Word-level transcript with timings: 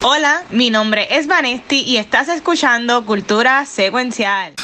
Hola, 0.00 0.44
mi 0.50 0.70
nombre 0.70 1.08
es 1.10 1.26
Vanesti 1.26 1.82
y 1.82 1.96
estás 1.96 2.28
escuchando 2.28 3.04
Cultura 3.04 3.66
Secuencial. 3.66 4.54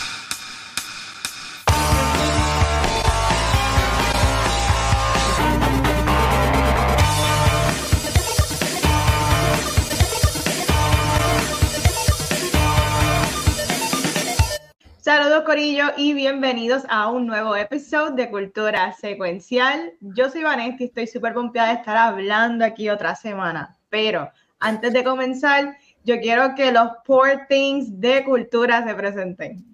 Saludos 15.01 15.43
Corillo 15.43 15.87
y 15.97 16.15
bienvenidos 16.15 16.85
a 16.89 17.11
un 17.11 17.27
nuevo 17.27 17.57
episodio 17.57 18.13
de 18.13 18.31
Cultura 18.31 18.93
Secuencial. 18.93 19.95
Yo 20.01 20.31
soy 20.31 20.45
Vanesti 20.45 20.85
y 20.85 20.87
estoy 20.87 21.09
súper 21.09 21.35
pompeada 21.35 21.71
de 21.71 21.75
estar 21.75 21.97
hablando 21.97 22.65
aquí 22.65 22.89
otra 22.89 23.17
semana, 23.17 23.77
pero 23.91 24.31
antes 24.61 24.93
de 24.93 25.05
comenzar, 25.05 25.77
yo 26.05 26.19
quiero 26.21 26.55
que 26.55 26.73
los 26.73 26.89
poor 27.05 27.47
things 27.49 28.01
de 28.01 28.25
cultura 28.25 28.87
se 28.87 28.95
presenten. 28.95 29.65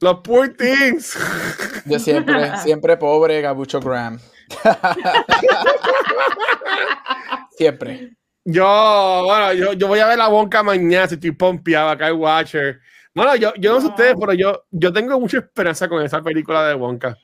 Los 0.00 0.20
poor 0.20 0.54
things. 0.54 1.16
Yo 1.86 1.98
siempre, 1.98 2.56
siempre 2.58 2.96
pobre, 2.96 3.40
Gabucho 3.40 3.80
Graham. 3.80 4.18
siempre. 7.56 8.14
Yo, 8.44 9.22
bueno, 9.24 9.54
yo, 9.54 9.72
yo, 9.72 9.88
voy 9.88 10.00
a 10.00 10.06
ver 10.06 10.18
la 10.18 10.28
boca 10.28 10.62
mañana 10.62 11.08
si 11.08 11.14
estoy 11.14 11.30
pompeado 11.30 11.88
acá 11.88 12.08
en 12.08 12.16
Watcher. 12.16 12.80
Bueno, 13.14 13.36
yo, 13.36 13.54
yo 13.54 13.72
no 13.72 13.80
sé 13.80 13.86
ustedes, 13.86 14.14
pero 14.20 14.34
yo, 14.34 14.64
yo 14.70 14.92
tengo 14.92 15.18
mucha 15.18 15.38
esperanza 15.38 15.88
con 15.88 16.02
esa 16.02 16.20
película 16.20 16.68
de 16.68 16.74
Wonka. 16.74 17.16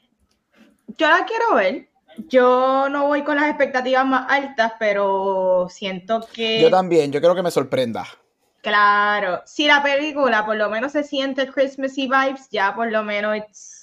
Yo 0.97 1.09
la 1.09 1.27
quiero 1.27 1.57
ver. 1.57 1.90
Yo 2.29 2.89
no 2.89 3.07
voy 3.07 3.23
con 3.23 3.37
las 3.37 3.49
expectativas 3.49 4.07
más 4.07 4.27
altas, 4.29 4.73
pero 4.79 5.69
siento 5.71 6.27
que. 6.33 6.61
Yo 6.61 6.71
también, 6.71 7.13
yo 7.13 7.21
creo 7.21 7.35
que 7.35 7.43
me 7.43 7.51
sorprenda. 7.51 8.07
Claro, 8.63 9.43
si 9.47 9.67
la 9.67 9.83
película 9.83 10.45
por 10.45 10.57
lo 10.57 10.69
menos 10.69 10.93
se 10.93 11.03
siente 11.03 11.49
Christmassy 11.49 12.09
vibes, 12.09 12.49
ya 12.51 12.75
por 12.75 12.91
lo 12.91 13.03
menos 13.03 13.37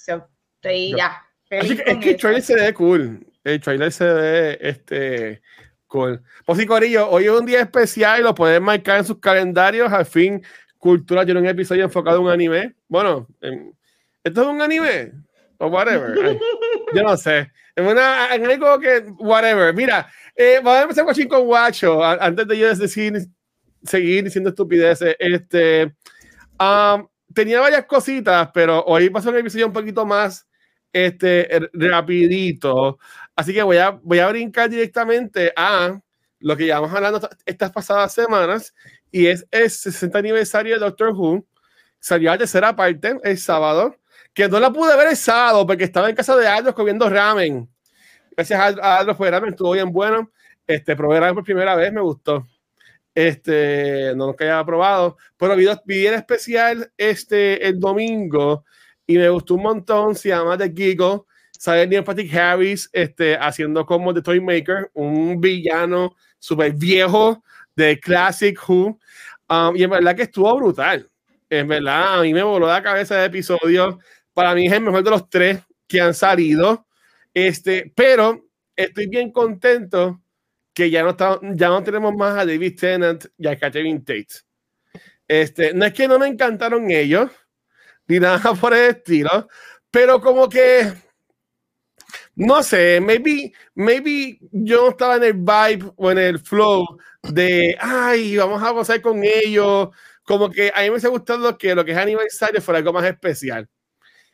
estoy 0.06 0.94
ya. 0.96 1.24
Así 1.50 1.76
que, 1.76 1.82
es 1.90 1.98
que 1.98 2.10
el 2.10 2.16
trailer 2.16 2.42
se 2.42 2.54
ve 2.54 2.74
cool. 2.74 3.26
El 3.42 3.60
trailer 3.60 3.90
se 3.90 4.04
ve 4.04 4.58
este 4.60 5.42
cool. 5.88 6.22
Pues 6.44 6.58
sí, 6.58 6.66
Corillo, 6.66 7.08
hoy 7.10 7.24
es 7.24 7.30
un 7.30 7.46
día 7.46 7.60
especial 7.60 8.20
y 8.20 8.22
lo 8.22 8.34
pueden 8.34 8.62
marcar 8.62 8.98
en 8.98 9.04
sus 9.04 9.18
calendarios. 9.18 9.92
Al 9.92 10.06
fin, 10.06 10.44
Cultura 10.78 11.24
tiene 11.24 11.40
un 11.40 11.46
episodio 11.46 11.84
enfocado 11.84 12.18
en 12.18 12.24
un 12.24 12.30
anime. 12.30 12.74
Bueno, 12.86 13.26
¿esto 14.22 14.42
es 14.42 14.46
un 14.46 14.62
anime? 14.62 15.12
O 15.58 15.66
whatever. 15.66 16.14
yo 16.94 17.02
no 17.02 17.16
sé. 17.16 17.50
Es 17.74 17.86
una, 17.92 18.34
en 18.34 18.44
algo 18.44 18.78
que, 18.80 19.04
whatever. 19.18 19.74
Mira, 19.74 20.10
eh, 20.34 20.60
vamos 20.62 20.96
a 20.96 21.00
empezar 21.00 21.28
con 21.28 21.44
Guacho, 21.44 22.04
antes 22.04 22.46
de 22.46 22.58
yo 22.58 22.74
decir, 22.74 23.28
seguir 23.82 24.24
diciendo 24.24 24.50
estupideces. 24.50 25.16
Este, 25.18 25.94
um, 26.58 27.06
tenía 27.32 27.60
varias 27.60 27.86
cositas, 27.86 28.50
pero 28.52 28.84
hoy 28.84 29.10
pasó 29.10 29.30
un 29.30 29.36
episodio 29.36 29.66
un 29.66 29.72
poquito 29.72 30.04
más 30.04 30.46
este, 30.92 31.68
rapidito. 31.72 32.98
Así 33.36 33.54
que 33.54 33.62
voy 33.62 33.76
a, 33.76 33.90
voy 33.90 34.18
a 34.18 34.28
brincar 34.28 34.68
directamente 34.68 35.52
a 35.56 36.00
lo 36.40 36.56
que 36.56 36.64
llevamos 36.64 36.92
hablando 36.92 37.28
estas 37.46 37.70
pasadas 37.70 38.12
semanas 38.12 38.74
y 39.10 39.26
es 39.26 39.46
el 39.50 39.70
60 39.70 40.18
aniversario 40.18 40.74
de 40.74 40.80
Doctor 40.80 41.12
Who. 41.12 41.46
Salió 42.00 42.30
la 42.30 42.38
tercera 42.38 42.74
parte 42.74 43.16
el 43.22 43.38
sábado 43.38 43.96
que 44.38 44.48
no 44.48 44.60
la 44.60 44.72
pude 44.72 44.96
ver 44.96 45.08
el 45.08 45.16
sábado 45.16 45.66
porque 45.66 45.82
estaba 45.82 46.08
en 46.08 46.14
casa 46.14 46.36
de 46.36 46.46
Aldo 46.46 46.72
comiendo 46.72 47.10
ramen. 47.10 47.68
Gracias 48.36 48.78
a 48.80 48.98
Aldo 48.98 49.16
fue 49.16 49.32
ramen, 49.32 49.50
estuvo 49.50 49.72
bien 49.72 49.90
bueno. 49.90 50.30
Este, 50.64 50.94
probé 50.94 51.18
ramen 51.18 51.34
por 51.34 51.42
primera 51.42 51.74
vez, 51.74 51.92
me 51.92 52.00
gustó. 52.00 52.46
Este, 53.12 54.12
no 54.14 54.36
que 54.36 54.44
haya 54.44 54.64
probado, 54.64 55.16
pero 55.36 55.56
vi, 55.56 55.66
vi 55.86 56.06
el 56.06 56.14
especial 56.14 56.88
este, 56.96 57.66
el 57.66 57.80
domingo 57.80 58.64
y 59.08 59.18
me 59.18 59.28
gustó 59.28 59.56
un 59.56 59.62
montón. 59.62 60.14
Se 60.14 60.28
llama 60.28 60.56
The 60.56 60.72
Giggle. 60.72 61.22
Sale 61.58 61.88
Neil 61.88 62.04
Patrick 62.04 62.32
Harris 62.32 62.88
este, 62.92 63.36
haciendo 63.36 63.84
como 63.84 64.14
The 64.14 64.22
Toy 64.22 64.40
Maker, 64.40 64.92
un 64.94 65.40
villano 65.40 66.14
súper 66.38 66.74
viejo 66.74 67.42
de 67.74 67.98
Classic 67.98 68.56
Who. 68.68 69.00
Um, 69.48 69.76
y 69.76 69.82
en 69.82 69.90
verdad 69.90 70.14
que 70.14 70.22
estuvo 70.22 70.54
brutal. 70.54 71.10
En 71.50 71.66
verdad, 71.66 72.20
a 72.20 72.22
mí 72.22 72.32
me 72.32 72.44
voló 72.44 72.68
la 72.68 72.82
cabeza 72.84 73.16
de 73.16 73.24
episodio 73.24 73.98
para 74.38 74.54
mí 74.54 74.68
es 74.68 74.72
el 74.72 74.82
mejor 74.82 75.02
de 75.02 75.10
los 75.10 75.28
tres 75.28 75.58
que 75.88 76.00
han 76.00 76.14
salido. 76.14 76.86
Este, 77.34 77.92
pero 77.92 78.46
estoy 78.76 79.08
bien 79.08 79.32
contento 79.32 80.22
que 80.72 80.90
ya 80.90 81.02
no, 81.02 81.10
está, 81.10 81.40
ya 81.42 81.70
no 81.70 81.82
tenemos 81.82 82.14
más 82.14 82.38
a 82.38 82.46
David 82.46 82.78
Tennant 82.78 83.24
y 83.36 83.48
a 83.48 83.58
Catherine 83.58 83.98
Tate. 83.98 84.28
Este, 85.26 85.74
no 85.74 85.84
es 85.84 85.92
que 85.92 86.06
no 86.06 86.20
me 86.20 86.28
encantaron 86.28 86.88
ellos, 86.88 87.32
ni 88.06 88.20
nada 88.20 88.54
por 88.60 88.74
el 88.74 88.90
estilo, 88.90 89.48
pero 89.90 90.20
como 90.20 90.48
que, 90.48 90.92
no 92.36 92.62
sé, 92.62 93.00
maybe, 93.00 93.52
maybe 93.74 94.38
yo 94.52 94.90
estaba 94.90 95.16
en 95.16 95.24
el 95.24 95.32
vibe 95.32 95.92
o 95.96 96.12
en 96.12 96.18
el 96.18 96.38
flow 96.38 96.86
de, 97.24 97.76
ay, 97.80 98.36
vamos 98.36 98.62
a 98.62 98.70
gozar 98.70 99.00
con 99.00 99.20
ellos, 99.24 99.88
como 100.22 100.48
que 100.48 100.70
a 100.72 100.82
mí 100.82 100.90
me 100.90 100.98
ha 100.98 101.08
gustado 101.08 101.58
que 101.58 101.74
lo 101.74 101.84
que 101.84 101.90
es 101.90 101.98
aniversario 101.98 102.62
fuera 102.62 102.78
algo 102.78 102.92
más 102.92 103.04
especial 103.04 103.68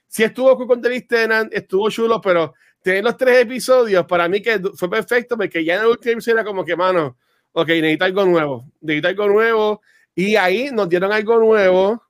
si 0.08 0.22
estuvo 0.24 0.66
con 0.66 0.80
David 0.80 1.04
Tennant, 1.08 1.52
estuvo 1.52 1.90
chulo, 1.90 2.20
pero 2.20 2.54
tener 2.82 3.02
los 3.02 3.16
tres 3.16 3.42
episodios, 3.42 4.06
para 4.06 4.28
mí 4.28 4.42
que 4.42 4.60
fue 4.76 4.90
perfecto, 4.90 5.36
porque 5.36 5.64
ya 5.64 5.76
en 5.76 5.80
el 5.80 5.86
último 5.86 6.12
episodio 6.12 6.38
era 6.38 6.44
como 6.44 6.64
que, 6.64 6.76
mano, 6.76 7.16
ok, 7.52 7.68
necesita 7.68 8.04
algo 8.04 8.24
nuevo, 8.24 8.70
necesita 8.80 9.08
algo 9.08 9.28
nuevo, 9.28 9.80
y 10.14 10.36
ahí 10.36 10.70
nos 10.70 10.88
dieron 10.88 11.10
algo 11.10 11.38
nuevo, 11.38 12.02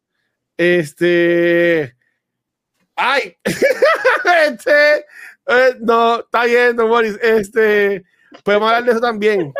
este, 0.57 1.97
ay, 2.97 3.37
este, 4.49 4.97
eh, 5.47 5.77
no, 5.81 6.21
está 6.21 6.45
bien, 6.45 6.77
no, 6.77 6.89
Boris, 6.89 7.19
este, 7.23 8.05
podemos 8.43 8.69
hablar 8.69 8.85
de 8.85 8.91
eso 8.91 9.01
también. 9.01 9.53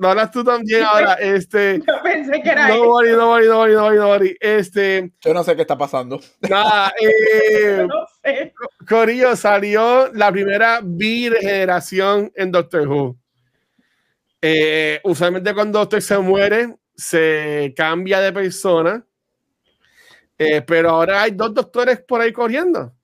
No 0.00 0.08
hablas 0.08 0.30
tú 0.30 0.42
también 0.42 0.82
ahora. 0.82 1.14
Este, 1.20 1.78
Yo 1.86 2.02
pensé 2.02 2.40
que 2.40 2.48
era 2.48 2.68
no, 2.68 2.84
worry, 2.84 3.12
no, 3.12 3.28
worry, 3.28 3.46
no, 3.46 3.58
worry, 3.58 3.74
no, 3.74 3.82
worry, 3.84 3.96
no, 3.98 4.08
worry. 4.08 4.36
Este, 4.40 5.12
Yo 5.20 5.34
no 5.34 5.44
sé 5.44 5.54
qué 5.54 5.60
está 5.60 5.76
pasando. 5.76 6.18
Nada, 6.48 6.90
eh, 6.98 7.86
no 7.86 8.06
sé. 8.22 8.54
Corillo 8.88 9.36
salió 9.36 10.10
la 10.14 10.32
primera 10.32 10.80
generación 10.98 12.32
en 12.34 12.50
Doctor 12.50 12.88
Who. 12.88 13.18
Eh, 14.40 15.00
usualmente 15.04 15.52
cuando 15.52 15.80
Doctor 15.80 16.00
se 16.00 16.16
muere, 16.16 16.76
se 16.96 17.74
cambia 17.76 18.20
de 18.20 18.32
persona. 18.32 19.04
Eh, 20.38 20.62
pero 20.62 20.88
ahora 20.88 21.24
hay 21.24 21.32
dos 21.32 21.52
doctores 21.52 22.00
por 22.00 22.22
ahí 22.22 22.32
corriendo. 22.32 22.94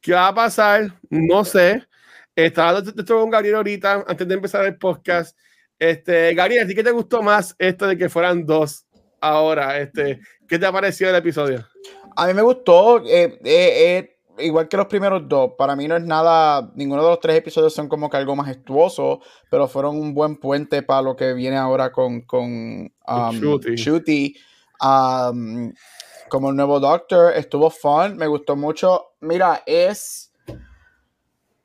¿Qué 0.00 0.14
va 0.14 0.28
a 0.28 0.34
pasar? 0.34 0.86
No 1.10 1.44
sé. 1.44 1.86
Estaba 2.34 2.70
hablando 2.70 3.04
con 3.04 3.28
Gabriel 3.28 3.56
ahorita, 3.56 4.04
antes 4.08 4.26
de 4.26 4.34
empezar 4.34 4.64
el 4.64 4.78
podcast. 4.78 5.36
Este, 5.80 6.34
Gabriel, 6.34 6.64
¿a 6.64 6.66
ti 6.66 6.74
qué 6.74 6.84
te 6.84 6.90
gustó 6.90 7.22
más 7.22 7.56
esto 7.58 7.86
de 7.86 7.96
que 7.96 8.10
fueran 8.10 8.44
dos 8.44 8.84
ahora? 9.18 9.78
Este, 9.78 10.20
¿Qué 10.46 10.58
te 10.58 10.66
ha 10.66 10.72
parecido 10.72 11.08
el 11.08 11.16
episodio? 11.16 11.66
A 12.16 12.26
mí 12.26 12.34
me 12.34 12.42
gustó, 12.42 12.98
eh, 13.06 13.40
eh, 13.42 13.42
eh, 13.44 14.18
igual 14.40 14.68
que 14.68 14.76
los 14.76 14.86
primeros 14.86 15.26
dos. 15.26 15.52
Para 15.56 15.74
mí 15.74 15.88
no 15.88 15.96
es 15.96 16.04
nada, 16.04 16.70
ninguno 16.74 17.02
de 17.02 17.08
los 17.08 17.20
tres 17.20 17.38
episodios 17.38 17.72
son 17.72 17.88
como 17.88 18.10
que 18.10 18.18
algo 18.18 18.36
majestuoso, 18.36 19.20
pero 19.50 19.68
fueron 19.68 19.96
un 19.96 20.12
buen 20.12 20.36
puente 20.36 20.82
para 20.82 21.00
lo 21.00 21.16
que 21.16 21.32
viene 21.32 21.56
ahora 21.56 21.90
con, 21.90 22.20
con 22.22 22.92
um, 23.08 23.40
Shooty. 23.40 23.74
Shooty. 23.74 24.36
Um, 24.82 25.72
como 26.28 26.50
el 26.50 26.56
nuevo 26.56 26.78
Doctor, 26.78 27.32
estuvo 27.34 27.70
fun, 27.70 28.18
me 28.18 28.26
gustó 28.26 28.54
mucho. 28.54 29.14
Mira, 29.20 29.62
es. 29.64 30.29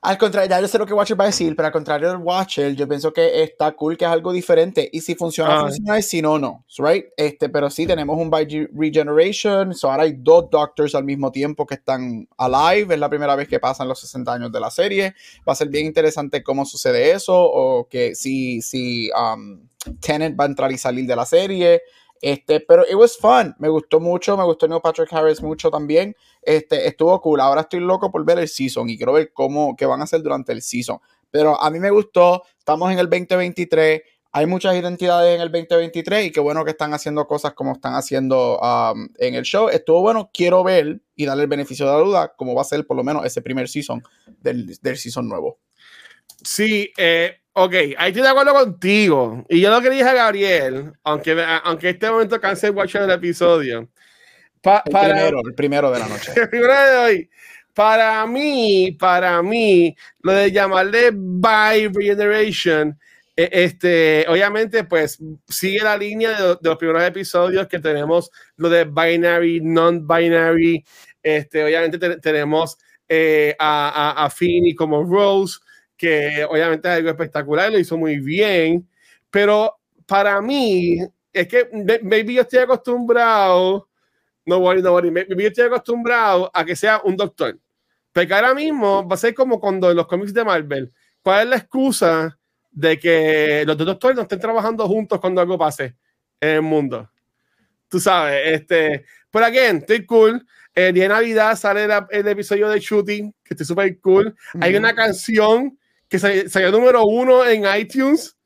Al 0.05 0.19
contrario, 0.19 0.49
ya 0.49 0.61
yo 0.61 0.67
sé 0.67 0.77
lo 0.77 0.85
que 0.85 0.93
Watcher 0.93 1.19
va 1.19 1.23
a 1.23 1.27
decir, 1.27 1.55
pero 1.55 1.65
al 1.65 1.71
contrario 1.71 2.09
del 2.09 2.17
Watcher, 2.19 2.75
yo 2.75 2.87
pienso 2.87 3.11
que 3.11 3.41
está 3.41 3.71
cool, 3.71 3.97
que 3.97 4.05
es 4.05 4.11
algo 4.11 4.31
diferente. 4.31 4.87
Y 4.93 5.01
si 5.01 5.15
funciona, 5.15 5.57
Ah. 5.57 5.61
funciona, 5.61 5.97
y 5.97 6.03
si 6.03 6.21
no, 6.21 6.37
no. 6.37 6.63
Right? 6.77 7.05
Este, 7.17 7.49
pero 7.49 7.71
sí, 7.71 7.87
tenemos 7.87 8.15
un 8.19 8.29
by 8.29 8.69
regeneration. 8.71 9.73
So 9.73 9.89
ahora 9.89 10.03
hay 10.03 10.13
dos 10.17 10.49
Doctors 10.51 10.93
al 10.93 11.05
mismo 11.05 11.31
tiempo 11.31 11.65
que 11.65 11.73
están 11.73 12.27
alive. 12.37 12.93
Es 12.93 12.99
la 12.99 13.09
primera 13.09 13.35
vez 13.35 13.47
que 13.47 13.59
pasan 13.59 13.87
los 13.87 13.99
60 13.99 14.31
años 14.31 14.51
de 14.51 14.59
la 14.59 14.69
serie. 14.69 15.15
Va 15.47 15.53
a 15.53 15.55
ser 15.55 15.69
bien 15.69 15.87
interesante 15.87 16.43
cómo 16.43 16.65
sucede 16.65 17.11
eso. 17.11 17.33
O 17.35 17.87
que 17.89 18.13
si, 18.13 18.61
si 18.61 19.09
um, 19.11 19.67
Tennant 20.01 20.39
va 20.39 20.43
a 20.43 20.47
entrar 20.47 20.71
y 20.71 20.77
salir 20.77 21.07
de 21.07 21.15
la 21.15 21.25
serie. 21.25 21.81
Este, 22.21 22.59
pero 22.59 22.83
it 22.83 22.95
was 22.95 23.17
fun, 23.17 23.55
me 23.59 23.69
gustó 23.69 23.99
mucho, 23.99 24.37
me 24.37 24.43
gustó 24.43 24.67
Neil 24.67 24.81
Patrick 24.81 25.11
Harris 25.13 25.41
mucho 25.41 25.69
también. 25.69 26.15
Este, 26.41 26.87
estuvo 26.87 27.19
cool. 27.21 27.39
Ahora 27.39 27.61
estoy 27.61 27.81
loco 27.81 28.11
por 28.11 28.25
ver 28.25 28.39
el 28.39 28.47
season 28.47 28.89
y 28.89 28.97
quiero 28.97 29.13
ver 29.13 29.31
cómo 29.33 29.75
qué 29.75 29.85
van 29.85 30.01
a 30.01 30.05
hacer 30.05 30.21
durante 30.21 30.51
el 30.51 30.61
season. 30.61 30.99
Pero 31.29 31.61
a 31.61 31.69
mí 31.69 31.79
me 31.79 31.89
gustó, 31.89 32.43
estamos 32.57 32.91
en 32.91 32.99
el 32.99 33.09
2023, 33.09 34.01
hay 34.31 34.45
muchas 34.47 34.75
identidades 34.75 35.35
en 35.35 35.41
el 35.41 35.49
2023 35.49 36.25
y 36.25 36.31
qué 36.31 36.41
bueno 36.41 36.65
que 36.65 36.71
están 36.71 36.93
haciendo 36.93 37.25
cosas 37.25 37.53
como 37.53 37.71
están 37.71 37.93
haciendo 37.93 38.59
um, 38.59 39.07
en 39.17 39.35
el 39.35 39.43
show. 39.43 39.69
Estuvo 39.69 40.01
bueno, 40.01 40.29
quiero 40.33 40.61
ver 40.61 41.01
y 41.15 41.25
darle 41.25 41.43
el 41.43 41.49
beneficio 41.49 41.85
de 41.85 41.93
la 41.93 41.99
duda 41.99 42.33
cómo 42.35 42.53
va 42.53 42.61
a 42.61 42.65
ser 42.65 42.85
por 42.85 42.97
lo 42.97 43.03
menos 43.05 43.25
ese 43.25 43.41
primer 43.41 43.69
season 43.69 44.03
del, 44.41 44.77
del 44.81 44.97
season 44.97 45.29
nuevo. 45.29 45.59
Sí, 46.45 46.93
eh, 46.95 47.39
ok, 47.53 47.73
ahí 47.97 48.09
estoy 48.09 48.21
de 48.21 48.29
acuerdo 48.29 48.53
contigo. 48.53 49.43
Y 49.49 49.61
yo 49.61 49.71
lo 49.71 49.81
que 49.81 49.89
dije 49.89 50.03
a 50.03 50.13
Gabriel, 50.13 50.93
aunque, 51.03 51.43
aunque 51.63 51.89
este 51.89 52.09
momento 52.09 52.39
canse 52.39 52.69
watch 52.69 52.95
el 52.95 53.09
episodio. 53.09 53.89
el, 54.63 54.81
primero, 54.83 55.41
el 55.43 55.55
primero 55.55 55.91
de 55.91 55.99
la 55.99 56.07
noche. 56.07 56.31
el 56.39 56.49
primero 56.49 56.73
de 56.73 56.97
hoy. 56.97 57.29
Para 57.73 58.25
mí, 58.27 58.95
para 58.97 59.41
mí, 59.41 59.95
lo 60.21 60.33
de 60.33 60.51
llamarle 60.51 61.09
by 61.13 61.87
regeneration, 61.87 62.97
e, 63.35 63.49
este, 63.51 64.25
obviamente, 64.29 64.83
pues 64.83 65.17
sigue 65.49 65.81
la 65.81 65.97
línea 65.97 66.39
de, 66.39 66.57
los 66.61 66.77
primeros 66.77 67.03
episodios 67.03 67.67
que 67.67 67.79
tenemos 67.79 68.29
lo 68.57 68.69
de 68.69 68.85
binary, 68.85 69.61
non-binary. 69.61 70.85
Este, 71.23 71.65
obviamente 71.65 72.17
tenemos 72.17 72.77
eh, 73.09 73.55
a, 73.57 74.11
a, 74.11 74.25
a 74.25 74.29
Finny 74.29 74.75
como 74.75 75.03
Rose, 75.03 75.57
que 75.97 76.45
obviamente 76.49 76.87
es 76.87 76.95
algo 76.95 77.09
espectacular, 77.09 77.71
lo 77.71 77.79
hizo 77.79 77.97
muy 77.97 78.19
bien, 78.19 78.87
pero 79.29 79.75
para 80.05 80.41
mí, 80.41 80.99
es 81.33 81.47
que 81.47 81.67
maybe 82.01 82.33
yo 82.33 82.41
estoy 82.41 82.59
acostumbrado, 82.59 83.89
no 84.45 84.57
worry, 84.59 84.81
no 84.81 84.93
worry, 84.93 85.11
maybe 85.11 85.43
yo 85.43 85.47
estoy 85.49 85.65
acostumbrado 85.65 86.49
a 86.53 86.63
que 86.63 86.75
sea 86.75 87.01
un 87.03 87.17
doctor. 87.17 87.59
Porque 88.13 88.33
ahora 88.33 88.53
mismo 88.53 89.05
va 89.05 89.15
a 89.15 89.17
ser 89.17 89.33
como 89.33 89.59
cuando 89.59 89.91
en 89.91 89.97
los 89.97 90.07
cómics 90.07 90.33
de 90.33 90.45
Marvel, 90.45 90.93
¿cuál 91.21 91.43
es 91.43 91.49
la 91.49 91.55
excusa 91.57 92.39
de 92.71 92.97
que 92.97 93.63
los 93.67 93.77
dos 93.77 93.87
doctores 93.87 94.15
no 94.15 94.21
estén 94.21 94.39
trabajando 94.39 94.87
juntos 94.87 95.19
cuando 95.19 95.41
algo 95.41 95.57
pase 95.57 95.95
en 96.39 96.49
el 96.49 96.61
mundo? 96.61 97.09
Tú 97.89 97.99
sabes, 97.99 98.41
este, 98.45 99.05
pero 99.29 99.45
again, 99.45 99.77
estoy 99.77 100.05
cool. 100.05 100.45
El 100.73 100.93
día 100.93 101.03
de 101.03 101.09
Navidad 101.09 101.57
sale 101.57 101.87
el, 102.09 102.27
episodio 102.27 102.69
de 102.69 102.79
Shooting, 102.79 103.33
que 103.43 103.53
estoy 103.53 103.65
súper 103.65 103.99
cool. 103.99 104.33
Hay 104.61 104.75
una 104.75 104.95
canción 104.95 105.77
que 106.09 106.19
salió 106.19 106.71
número 106.71 107.05
uno 107.05 107.45
en 107.45 107.63
iTunes 107.77 108.37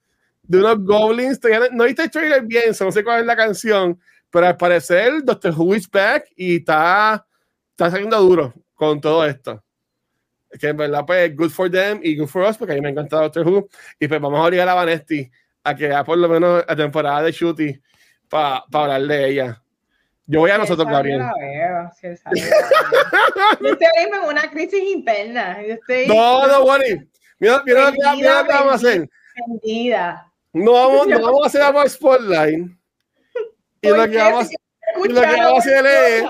de 0.44 0.58
unos 0.58 0.84
goblins. 0.84 1.40
No 1.72 1.86
viste 1.86 2.04
el 2.04 2.12
trailer 2.12 2.44
bien, 2.44 2.74
no 2.80 2.92
sé 2.92 3.04
cuál 3.04 3.22
es 3.22 3.26
la 3.26 3.36
canción, 3.36 4.00
pero 4.30 4.48
al 4.48 4.58
parecer 4.58 5.24
Doctor 5.24 5.54
Who 5.56 5.76
is 5.76 5.90
back 5.90 6.26
y 6.36 6.58
está, 6.58 7.26
está 7.72 7.92
saliendo 7.92 8.20
duro 8.20 8.54
con 8.74 9.00
todo 9.00 9.26
esto. 9.26 9.64
Que 10.60 10.70
en 10.70 10.78
verdad, 10.78 11.04
pues, 11.06 11.36
good 11.36 11.52
for 11.52 11.70
them 11.70 12.00
y 12.02 12.18
good 12.18 12.28
for 12.28 12.44
us, 12.44 12.58
porque 12.58 12.74
a 12.74 12.76
mí 12.76 12.82
me 12.82 12.90
encanta 12.90 13.22
Doctor 13.22 13.48
Who. 13.48 13.70
Y 14.00 14.08
pues 14.08 14.20
vamos 14.20 14.40
a 14.40 14.44
obligar 14.44 14.68
a 14.68 14.74
Vanesti 14.74 15.30
a 15.64 15.76
que 15.76 15.90
ya 15.90 16.04
por 16.04 16.18
lo 16.18 16.28
menos 16.28 16.64
la 16.68 16.76
temporada 16.76 17.22
de 17.22 17.32
Shooty 17.32 17.80
para 18.28 18.64
hablar 18.72 19.02
de 19.04 19.30
ella. 19.30 19.64
Yo 20.26 20.42
voy 20.42 20.52
a 20.52 20.60
nosotros, 20.60 20.88
Gabriel. 20.88 21.24
Si 22.00 22.08
yo 23.62 23.72
estoy 23.72 23.88
en 23.98 24.28
una 24.28 24.50
crisis 24.52 24.82
interna. 24.94 25.58
no, 26.08 26.48
no, 26.48 26.64
worry. 26.66 27.09
Mira, 27.40 27.64
mira, 27.66 27.92
mira, 27.92 28.16
mira 28.16 28.42
lo 28.42 28.48
que 28.48 28.54
vamos 28.54 28.72
a 28.72 28.76
hacer. 28.76 29.10
No 30.54 30.74
vamos, 30.74 31.08
no 31.08 31.22
vamos 31.22 31.44
a 31.44 31.48
hacer 31.48 31.62
algo 31.62 31.88
Spotlight. 31.88 32.72
Y 33.82 33.88
lo 33.88 34.10
que 34.10 34.18
vamos, 34.18 34.50
y 34.52 35.08
lo 35.08 35.22
que 35.22 35.28
vamos 35.28 35.54
a 35.54 35.58
hacer 35.58 35.86
es 35.86 36.24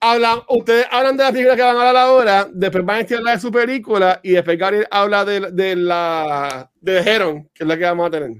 hablan, 0.00 0.40
ustedes 0.48 0.86
hablan 0.90 1.16
de 1.16 1.24
la 1.24 1.32
película 1.32 1.56
que 1.56 1.62
van 1.62 1.76
a 1.76 1.88
hablar 1.88 1.96
ahora, 1.96 2.48
después 2.50 2.84
van 2.84 3.04
a 3.04 3.16
hablar 3.16 3.34
de 3.34 3.40
su 3.40 3.50
película 3.50 4.20
y 4.22 4.32
después 4.32 4.58
Gabriel 4.58 4.86
habla 4.90 5.24
de, 5.24 5.40
de 5.52 5.76
la 5.76 6.70
de 6.80 6.98
Heron, 6.98 7.50
que 7.52 7.64
es 7.64 7.68
la 7.68 7.76
que 7.76 7.84
vamos 7.84 8.06
a 8.06 8.10
tener. 8.10 8.30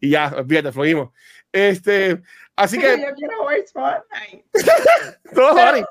Y 0.00 0.10
ya, 0.10 0.30
fíjate, 0.46 0.72
fluimos. 0.72 1.10
Este, 1.52 2.20
así 2.54 2.78
que. 2.78 2.86
Yo 3.00 3.14
quiero 3.14 3.46
ver 3.46 3.66
Spotlight. 3.66 4.44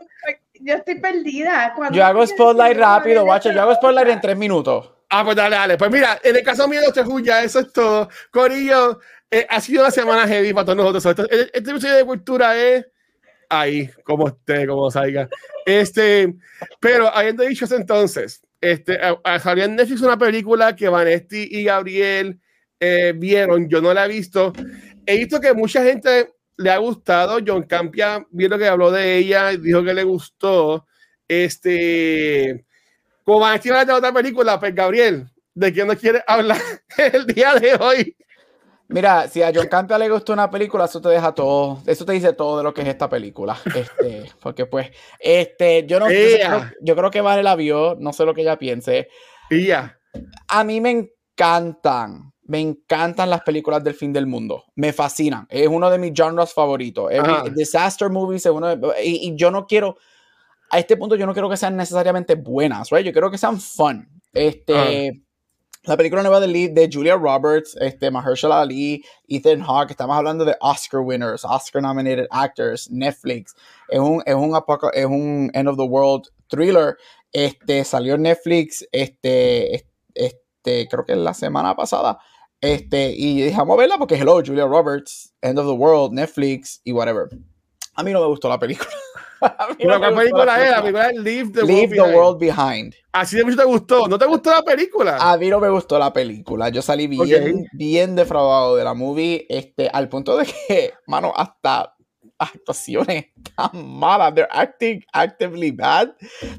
yo 0.62 0.74
estoy 0.74 1.00
perdida. 1.00 1.76
yo 1.92 2.06
hago 2.06 2.26
Spotlight 2.26 2.78
rápido, 2.78 3.24
guacho. 3.24 3.52
Yo 3.52 3.62
hago 3.62 3.76
Spotlight 3.76 4.08
en 4.08 4.22
tres 4.22 4.38
minutos. 4.38 4.95
Ah, 5.10 5.24
pues 5.24 5.36
dale, 5.36 5.56
dale. 5.56 5.78
Pues 5.78 5.92
mira, 5.92 6.20
en 6.24 6.36
el 6.36 6.44
caso 6.44 6.68
mío 6.68 6.82
de 6.82 6.88
Doctor 6.88 7.24
ya 7.24 7.44
eso 7.44 7.60
es 7.60 7.72
todo. 7.72 8.10
Corillo, 8.32 9.00
eh, 9.32 9.46
ha 9.50 9.62
sido 9.62 9.84
una 9.84 9.92
semana 9.92 10.28
heavy 10.28 10.54
para 10.54 10.66
todos 10.66 10.94
nosotros. 10.94 11.28
Este, 11.30 11.58
este 11.58 11.72
episodio 11.72 11.96
de 11.96 12.06
cultura 12.06 12.58
es 12.58 12.86
ahí, 13.50 13.90
como 14.04 14.28
esté, 14.28 14.68
como 14.68 14.90
salga. 14.92 15.30
Este, 15.66 16.36
pero 16.80 17.14
habiendo 17.14 17.44
dicho 17.44 17.66
eso 17.66 17.76
entonces, 17.76 18.42
este, 18.62 19.00
salió 19.42 19.66
en 19.66 19.76
Netflix 19.76 20.02
una 20.02 20.18
película 20.18 20.76
que 20.76 20.90
Vanesti 20.90 21.48
y 21.52 21.64
Gabriel 21.64 22.40
eh, 22.80 23.14
vieron, 23.16 23.70
yo 23.70 23.82
no 23.82 23.94
la 23.94 24.06
he 24.06 24.10
visto. 24.10 24.54
He 25.06 25.18
visto 25.18 25.40
que 25.40 25.54
mucha 25.54 25.84
gente 25.84 26.34
le 26.58 26.72
ha 26.72 26.78
gustado. 26.78 27.40
John 27.46 27.64
Campia 27.64 28.26
vio 28.32 28.58
que 28.58 28.68
habló 28.68 28.92
de 28.92 29.18
ella 29.18 29.52
dijo 29.52 29.84
que 29.84 29.94
le 29.94 30.04
gustó. 30.04 30.88
Este, 31.28 32.65
como 33.26 33.40
Vanesti 33.40 33.70
de 33.70 33.92
otra 33.92 34.14
película, 34.14 34.60
pues 34.60 34.74
Gabriel, 34.74 35.28
¿de 35.54 35.74
quién 35.74 35.88
nos 35.88 35.98
quiere 35.98 36.24
hablar 36.28 36.62
el 36.98 37.26
día 37.26 37.56
de 37.56 37.76
hoy? 37.76 38.16
Mira, 38.88 39.28
si 39.28 39.42
a 39.42 39.52
John 39.54 39.68
Campia 39.68 39.98
le 39.98 40.10
gustó 40.10 40.34
una 40.34 40.50
película, 40.50 40.86
eso 40.86 41.02
te 41.02 41.10
deja 41.10 41.34
todo, 41.34 41.82
eso 41.88 42.06
te 42.06 42.14
dice 42.14 42.34
todo 42.34 42.60
de 42.60 42.64
lo 42.64 42.74
que 42.74 42.82
es 42.82 42.88
esta 42.88 43.10
película. 43.10 43.58
Este, 43.66 44.32
porque 44.42 44.68
pues, 44.68 44.92
este, 45.20 45.86
yo 45.88 46.00
no 46.00 46.08
yo, 46.82 46.96
creo, 46.96 47.10
que 47.10 47.22
Vale 47.22 47.42
la 47.42 47.56
vio, 47.56 47.96
no 48.00 48.14
sé 48.14 48.26
lo 48.26 48.34
que 48.36 48.42
ella 48.42 48.60
piense. 48.60 49.10
ya 49.50 49.98
A 50.48 50.64
mí 50.64 50.80
me 50.82 50.92
encantan, 50.92 52.32
me 52.44 52.60
encantan 52.60 53.32
las 53.32 53.42
películas 53.42 53.84
del 53.84 53.96
fin 53.96 54.14
del 54.14 54.28
mundo. 54.28 54.66
Me 54.76 54.94
fascinan. 54.94 55.48
Es 55.50 55.68
uno 55.68 55.90
de 55.90 55.98
mis 55.98 56.14
genres 56.16 56.54
favoritos. 56.54 57.12
disaster 57.56 58.12
movies 58.12 58.46
es 58.46 58.52
uno 58.52 58.76
de, 58.76 59.04
y, 59.04 59.36
yo 59.36 59.50
no 59.50 59.66
quiero, 59.66 59.98
a 60.76 60.80
este 60.80 60.98
punto 60.98 61.16
yo 61.16 61.26
no 61.26 61.32
quiero 61.32 61.50
que 61.50 61.56
sean 61.56 61.78
necesariamente 61.78 62.36
buenas, 62.36 62.90
right? 62.90 63.06
Yo 63.06 63.14
quiero 63.14 63.32
que 63.32 63.38
sean 63.38 63.62
fun. 63.62 64.10
Este, 64.34 65.24
la 65.84 65.96
película 65.96 66.22
nueva 66.22 66.42
de, 66.42 66.68
de 66.68 66.90
Julia 66.92 67.16
Roberts, 67.16 67.78
este, 67.80 68.12
Mahershala 68.12 68.60
Ali, 68.60 69.02
Ethan 69.30 69.62
Hawke, 69.62 69.92
estamos 69.92 70.18
hablando 70.18 70.44
de 70.44 70.54
Oscar 70.60 71.00
winners, 71.00 71.46
Oscar 71.46 71.82
nominated 71.82 72.28
actors, 72.30 72.92
Netflix. 72.92 73.56
Es 73.88 74.00
un, 74.00 74.22
es 74.26 74.36
un, 74.36 74.54
es 74.94 75.06
un 75.06 75.50
end 75.54 75.70
of 75.70 75.78
the 75.78 75.84
world 75.84 76.28
thriller. 76.50 76.98
Este, 77.32 77.86
salió 77.86 78.16
en 78.16 78.24
Netflix, 78.24 78.86
este, 78.92 79.88
este, 80.14 80.90
creo 80.90 81.06
que 81.06 81.16
la 81.16 81.34
semana 81.34 81.74
pasada. 81.74 82.20
Este, 82.60 83.14
y 83.16 83.42
dejamos 83.42 83.78
verla 83.78 83.98
porque 83.98 84.16
hello, 84.16 84.42
Julia 84.46 84.66
Roberts, 84.66 85.34
End 85.42 85.58
of 85.58 85.68
the 85.68 85.72
World, 85.72 86.12
Netflix 86.12 86.82
y 86.84 86.92
whatever. 86.92 87.30
A 87.94 88.04
mí 88.04 88.12
no 88.12 88.20
me 88.20 88.28
gustó 88.28 88.50
la 88.50 88.60
película. 88.60 88.90
¿Pero 89.78 90.02
qué 90.02 90.12
película 90.16 90.64
es? 90.64 90.72
La 90.72 90.82
película 90.82 91.10
es 91.10 91.20
Leave 91.20 91.52
the, 91.52 91.64
Leave 91.64 91.98
world, 91.98 92.12
the 92.12 92.18
world, 92.18 92.40
Behind. 92.40 92.96
Así 93.12 93.38
de 93.38 93.44
mucho 93.44 93.58
te 93.58 93.64
gustó. 93.66 94.08
¿No 94.08 94.18
te 94.18 94.26
gustó 94.26 94.52
la 94.52 94.62
película? 94.62 95.18
A 95.20 95.38
mí 95.38 95.50
no 95.50 95.60
me 95.60 95.70
gustó 95.70 95.98
la 95.98 96.12
película. 96.12 96.70
Yo 96.70 96.82
salí 96.82 97.08
bien, 97.08 97.66
bien 97.74 98.16
defraudado 98.16 98.76
de 98.76 98.84
la 98.84 98.94
movie, 98.94 99.46
este, 99.50 99.90
al 99.92 100.10
punto 100.10 100.38
de 100.38 100.46
que, 100.46 100.94
mano, 101.08 101.34
hasta 101.36 101.96
actuaciones 102.38 103.28
tan 103.56 103.88
malas. 103.88 104.34
They're 104.34 104.50
acting 104.52 105.04
actively 105.14 105.72
bad 105.72 106.10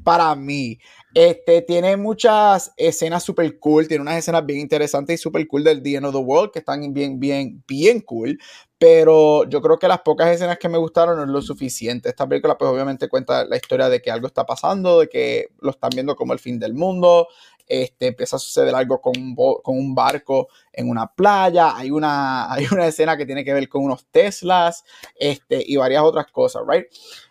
para 0.02 0.34
mí. 0.34 0.78
Este, 1.14 1.62
tiene 1.62 1.96
muchas 1.96 2.72
escenas 2.76 3.22
super 3.22 3.58
cool, 3.58 3.88
tiene 3.88 4.02
unas 4.02 4.18
escenas 4.18 4.44
bien 4.44 4.60
interesantes 4.60 5.18
y 5.18 5.22
super 5.22 5.46
cool 5.48 5.64
del 5.64 5.82
The 5.82 5.94
End 5.94 6.06
of 6.06 6.14
the 6.14 6.20
World 6.20 6.50
que 6.52 6.58
están 6.58 6.92
bien, 6.92 7.18
bien, 7.18 7.62
bien 7.66 8.00
cool. 8.00 8.38
Pero 8.78 9.44
yo 9.44 9.62
creo 9.62 9.78
que 9.78 9.88
las 9.88 10.00
pocas 10.00 10.28
escenas 10.28 10.58
que 10.58 10.68
me 10.68 10.76
gustaron 10.76 11.16
no 11.16 11.24
es 11.24 11.30
lo 11.30 11.40
suficiente. 11.40 12.10
Esta 12.10 12.28
película, 12.28 12.58
pues 12.58 12.70
obviamente 12.70 13.08
cuenta 13.08 13.44
la 13.46 13.56
historia 13.56 13.88
de 13.88 14.02
que 14.02 14.10
algo 14.10 14.26
está 14.26 14.44
pasando, 14.44 15.00
de 15.00 15.08
que 15.08 15.48
lo 15.60 15.70
están 15.70 15.90
viendo 15.94 16.14
como 16.14 16.34
el 16.34 16.38
fin 16.38 16.58
del 16.58 16.74
mundo. 16.74 17.28
Este, 17.66 18.06
empieza 18.06 18.36
a 18.36 18.38
suceder 18.38 18.74
algo 18.74 19.00
con 19.00 19.14
un, 19.16 19.34
con 19.34 19.76
un 19.76 19.94
barco 19.94 20.48
en 20.72 20.90
una 20.90 21.06
playa. 21.06 21.76
Hay 21.76 21.90
una, 21.90 22.52
hay 22.52 22.66
una 22.70 22.86
escena 22.86 23.16
que 23.16 23.26
tiene 23.26 23.44
que 23.44 23.54
ver 23.54 23.68
con 23.68 23.82
unos 23.82 24.06
Teslas 24.06 24.84
este, 25.14 25.62
y 25.66 25.76
varias 25.76 26.02
otras 26.02 26.26
cosas, 26.30 26.62
¿right? 26.68 26.86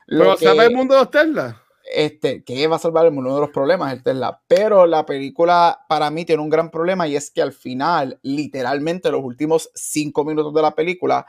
Lo 0.08 0.36
¿Pero 0.36 0.62
el 0.62 0.76
mundo 0.76 0.96
de 0.96 1.02
los 1.02 1.12
Teslas? 1.12 1.56
Este, 1.94 2.44
que 2.44 2.68
va 2.68 2.78
a 2.78 2.80
salvar 2.80 3.10
uno 3.10 3.36
de 3.36 3.42
los 3.42 3.50
problemas, 3.50 3.94
el 3.94 4.04
Tesla. 4.04 4.42
Pero 4.48 4.86
la 4.86 5.06
película 5.06 5.86
para 5.88 6.10
mí 6.10 6.26
tiene 6.26 6.42
un 6.42 6.50
gran 6.50 6.72
problema 6.72 7.08
y 7.08 7.16
es 7.16 7.32
que 7.32 7.42
al 7.42 7.54
final, 7.54 8.20
literalmente, 8.24 9.12
los 9.12 9.24
últimos 9.24 9.70
cinco 9.76 10.26
minutos 10.26 10.54
de 10.54 10.62
la 10.62 10.76
película, 10.76 11.26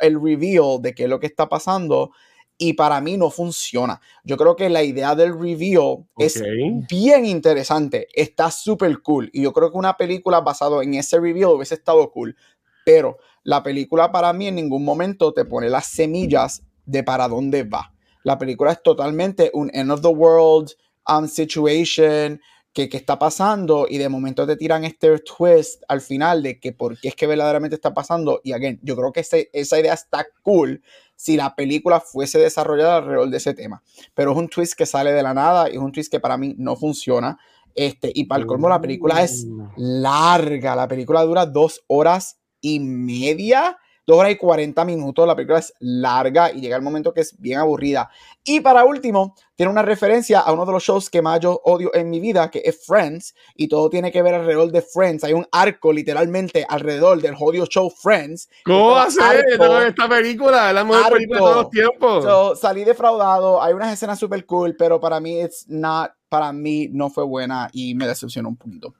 el 0.00 0.20
reveal 0.22 0.80
de 0.80 0.94
qué 0.94 1.04
es 1.04 1.08
lo 1.08 1.20
que 1.20 1.26
está 1.26 1.48
pasando 1.48 2.12
y 2.58 2.74
para 2.74 3.00
mí 3.00 3.16
no 3.16 3.30
funciona. 3.30 4.00
Yo 4.24 4.36
creo 4.36 4.54
que 4.54 4.68
la 4.68 4.82
idea 4.82 5.14
del 5.14 5.38
reveal 5.38 6.04
es 6.18 6.40
bien 6.88 7.24
interesante, 7.24 8.06
está 8.14 8.50
súper 8.50 9.00
cool 9.02 9.30
y 9.32 9.42
yo 9.42 9.52
creo 9.52 9.72
que 9.72 9.78
una 9.78 9.96
película 9.96 10.40
basada 10.40 10.82
en 10.82 10.94
ese 10.94 11.18
reveal 11.18 11.50
hubiese 11.50 11.74
estado 11.74 12.10
cool, 12.12 12.36
pero 12.84 13.18
la 13.42 13.62
película 13.62 14.12
para 14.12 14.32
mí 14.32 14.46
en 14.46 14.54
ningún 14.54 14.84
momento 14.84 15.32
te 15.32 15.44
pone 15.44 15.68
las 15.70 15.86
semillas 15.86 16.62
de 16.86 17.02
para 17.02 17.26
dónde 17.26 17.64
va. 17.64 17.91
La 18.24 18.38
película 18.38 18.72
es 18.72 18.82
totalmente 18.82 19.50
un 19.54 19.70
end 19.74 19.90
of 19.90 20.00
the 20.02 20.08
world 20.08 20.72
um, 21.08 21.26
situation 21.26 22.40
que, 22.72 22.88
está 22.92 23.18
pasando 23.18 23.86
y 23.88 23.98
de 23.98 24.08
momento 24.08 24.46
te 24.46 24.56
tiran 24.56 24.84
este 24.84 25.18
twist 25.18 25.82
al 25.88 26.00
final 26.00 26.42
de 26.42 26.58
que 26.58 26.72
por 26.72 26.98
qué 26.98 27.08
es 27.08 27.14
que 27.14 27.26
verdaderamente 27.26 27.76
está 27.76 27.92
pasando. 27.92 28.40
Y 28.42 28.52
again, 28.52 28.80
yo 28.82 28.96
creo 28.96 29.12
que 29.12 29.20
esa 29.20 29.78
idea 29.78 29.92
está 29.92 30.26
cool 30.42 30.82
si 31.16 31.36
la 31.36 31.54
película 31.54 32.00
fuese 32.00 32.38
desarrollada 32.38 32.96
alrededor 32.96 33.30
de 33.30 33.36
ese 33.36 33.54
tema. 33.54 33.82
Pero 34.14 34.32
es 34.32 34.38
un 34.38 34.48
twist 34.48 34.74
que 34.74 34.86
sale 34.86 35.12
de 35.12 35.22
la 35.22 35.34
nada 35.34 35.68
y 35.68 35.74
es 35.74 35.78
un 35.78 35.92
twist 35.92 36.10
que 36.10 36.20
para 36.20 36.36
mí 36.36 36.54
no 36.58 36.76
funciona. 36.76 37.38
Este, 37.74 38.10
y 38.14 38.24
para 38.24 38.40
el 38.40 38.46
colmo, 38.46 38.68
la 38.68 38.80
película 38.80 39.22
es 39.22 39.46
larga. 39.76 40.74
La 40.74 40.88
película 40.88 41.22
dura 41.22 41.46
dos 41.46 41.84
horas 41.86 42.38
y 42.60 42.80
media. 42.80 43.78
Dos 44.04 44.18
horas 44.18 44.32
y 44.32 44.36
40 44.36 44.84
minutos, 44.84 45.26
la 45.26 45.36
película 45.36 45.60
es 45.60 45.72
larga 45.78 46.50
y 46.50 46.60
llega 46.60 46.76
el 46.76 46.82
momento 46.82 47.14
que 47.14 47.20
es 47.20 47.38
bien 47.38 47.60
aburrida. 47.60 48.10
Y 48.44 48.58
para 48.60 48.84
último, 48.84 49.36
tiene 49.54 49.70
una 49.70 49.82
referencia 49.82 50.40
a 50.40 50.52
uno 50.52 50.66
de 50.66 50.72
los 50.72 50.82
shows 50.82 51.08
que 51.08 51.22
más 51.22 51.38
yo 51.38 51.60
odio 51.64 51.94
en 51.94 52.10
mi 52.10 52.18
vida, 52.18 52.50
que 52.50 52.62
es 52.64 52.84
Friends, 52.84 53.34
y 53.54 53.68
todo 53.68 53.88
tiene 53.90 54.10
que 54.10 54.20
ver 54.20 54.34
alrededor 54.34 54.72
de 54.72 54.82
Friends. 54.82 55.22
Hay 55.22 55.34
un 55.34 55.46
arco 55.52 55.92
literalmente 55.92 56.66
alrededor 56.68 57.22
del 57.22 57.36
odio 57.38 57.64
show 57.66 57.90
Friends. 57.90 58.48
¿Cómo 58.64 58.90
va 58.90 59.04
a 59.04 59.10
ser 59.10 59.44
esta 59.86 60.08
película? 60.08 60.72
La 60.72 60.82
mejor 60.82 61.12
película 61.12 61.38
de 61.38 61.44
todos 61.44 61.56
los 61.56 61.70
tiempos. 61.70 62.24
So, 62.24 62.56
salí 62.56 62.82
defraudado, 62.82 63.62
hay 63.62 63.72
unas 63.72 63.92
escenas 63.92 64.18
súper 64.18 64.44
cool, 64.46 64.74
pero 64.76 64.98
para 65.00 65.20
mí, 65.20 65.40
it's 65.40 65.68
not, 65.68 66.10
para 66.28 66.52
mí 66.52 66.88
no 66.90 67.08
fue 67.08 67.24
buena 67.24 67.70
y 67.72 67.94
me 67.94 68.08
decepcionó 68.08 68.48
un 68.48 68.56
poquito. 68.56 68.94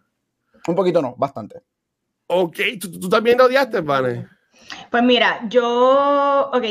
Un 0.69 0.77
poquito 0.77 1.03
no, 1.03 1.17
bastante. 1.19 1.61
Ok, 2.29 2.59
¿tú, 2.81 3.09
también 3.09 3.37
lo 3.37 3.47
odiaste, 3.47 3.81
Vane? 3.81 4.29
Pues 4.91 5.03
mira, 5.03 5.41
yo, 5.49 6.51
ok, 6.53 6.65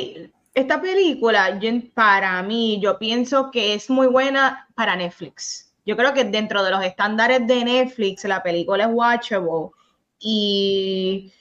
esta 0.53 0.81
película, 0.81 1.59
para 1.93 2.41
mí, 2.43 2.79
yo 2.81 2.99
pienso 2.99 3.51
que 3.51 3.73
es 3.73 3.89
muy 3.89 4.07
buena 4.07 4.67
para 4.75 4.95
Netflix. 4.95 5.73
Yo 5.85 5.95
creo 5.95 6.13
que 6.13 6.25
dentro 6.25 6.63
de 6.63 6.71
los 6.71 6.83
estándares 6.83 7.47
de 7.47 7.63
Netflix, 7.63 8.23
la 8.25 8.43
película 8.43 8.83
es 8.83 8.89
watchable. 8.91 9.69
Y, 10.19 11.31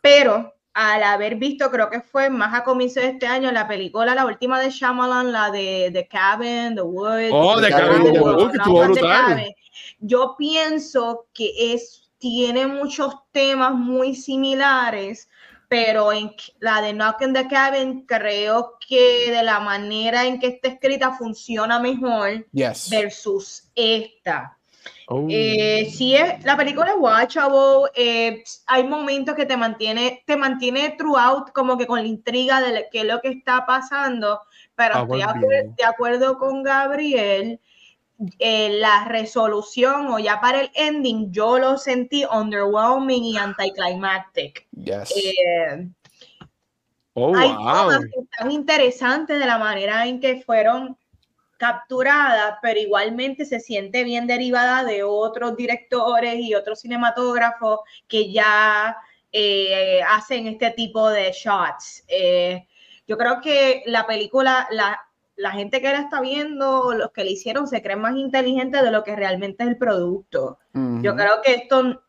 pero 0.00 0.52
al 0.74 1.02
haber 1.04 1.36
visto, 1.36 1.70
creo 1.70 1.88
que 1.88 2.00
fue 2.00 2.28
más 2.28 2.52
a 2.52 2.64
comienzo 2.64 3.00
de 3.00 3.10
este 3.10 3.26
año, 3.26 3.52
la 3.52 3.68
película, 3.68 4.14
la 4.14 4.26
última 4.26 4.60
de 4.60 4.70
Shyamalan, 4.70 5.32
la 5.32 5.50
de 5.50 5.90
The 5.92 6.08
Cabin, 6.08 6.74
The 6.74 6.82
Woods. 6.82 7.30
Oh, 7.32 7.60
The 7.60 7.70
Cabin, 7.70 8.12
The 8.12 8.20
Woods, 8.20 9.54
Yo 10.00 10.34
pienso 10.36 11.28
que 11.32 11.72
es, 11.72 12.10
tiene 12.18 12.66
muchos 12.66 13.14
temas 13.30 13.72
muy 13.74 14.16
similares 14.16 15.28
pero 15.68 16.12
en 16.12 16.34
la 16.60 16.80
de 16.80 16.92
Knock 16.92 17.22
in 17.22 17.32
the 17.32 17.48
Cabin 17.48 18.06
creo 18.06 18.78
que 18.86 19.30
de 19.30 19.42
la 19.42 19.60
manera 19.60 20.24
en 20.24 20.38
que 20.38 20.48
está 20.48 20.68
escrita 20.68 21.12
funciona 21.12 21.78
mejor 21.78 22.46
versus 22.90 23.70
esta. 23.74 24.56
Oh. 25.08 25.26
Eh, 25.28 25.90
si 25.90 26.14
es, 26.14 26.42
la 26.44 26.56
película 26.56 26.90
es 26.90 26.96
watchable, 26.98 27.90
eh, 27.94 28.42
hay 28.66 28.84
momentos 28.84 29.34
que 29.34 29.46
te 29.46 29.56
mantiene, 29.56 30.22
te 30.26 30.36
mantiene 30.36 30.96
throughout 30.98 31.52
como 31.52 31.76
que 31.76 31.86
con 31.86 32.00
la 32.00 32.06
intriga 32.06 32.60
de 32.60 32.88
qué 32.90 33.00
es 33.00 33.06
lo 33.06 33.20
que 33.20 33.28
está 33.28 33.66
pasando, 33.66 34.40
pero 34.74 34.94
ah, 34.96 35.02
estoy 35.02 35.74
de 35.76 35.84
acuerdo 35.84 36.38
con 36.38 36.62
Gabriel 36.62 37.60
eh, 38.38 38.78
la 38.78 39.06
resolución 39.06 40.06
o 40.06 40.20
ya 40.20 40.40
para 40.40 40.60
el 40.60 40.70
ending, 40.74 41.32
yo 41.32 41.58
lo 41.58 41.76
sentí 41.76 42.24
underwhelming 42.24 43.24
y 43.24 43.36
anticlimactic. 43.36 44.66
Eh, 44.86 45.88
oh, 47.14 47.34
hay 47.36 47.54
cosas 47.54 48.02
tan 48.38 48.52
interesantes 48.52 49.38
de 49.38 49.46
la 49.46 49.58
manera 49.58 50.06
en 50.06 50.20
que 50.20 50.42
fueron 50.42 50.96
capturadas, 51.56 52.58
pero 52.62 52.78
igualmente 52.78 53.44
se 53.44 53.58
siente 53.58 54.04
bien 54.04 54.28
derivada 54.28 54.84
de 54.84 55.02
otros 55.02 55.56
directores 55.56 56.36
y 56.38 56.54
otros 56.54 56.80
cinematógrafos 56.80 57.80
que 58.06 58.30
ya 58.30 58.96
eh, 59.32 60.02
hacen 60.08 60.46
este 60.46 60.70
tipo 60.70 61.10
de 61.10 61.32
shots. 61.32 62.04
yo 63.08 63.18
creo 63.18 63.40
que 63.40 63.82
la 63.86 64.06
película, 64.06 64.68
la, 64.70 65.00
la 65.36 65.50
gente 65.50 65.80
que 65.80 65.90
la 65.90 66.00
está 66.00 66.20
viendo, 66.20 66.94
los 66.94 67.10
que 67.10 67.24
le 67.24 67.32
hicieron, 67.32 67.66
se 67.66 67.82
creen 67.82 68.00
más 68.00 68.16
inteligentes 68.16 68.82
de 68.82 68.90
lo 68.90 69.02
que 69.02 69.16
realmente 69.16 69.64
es 69.64 69.70
el 69.70 69.76
producto. 69.76 70.58
Yo 70.72 71.14
creo 71.14 71.42
que 71.42 71.54
esto, 71.54 72.02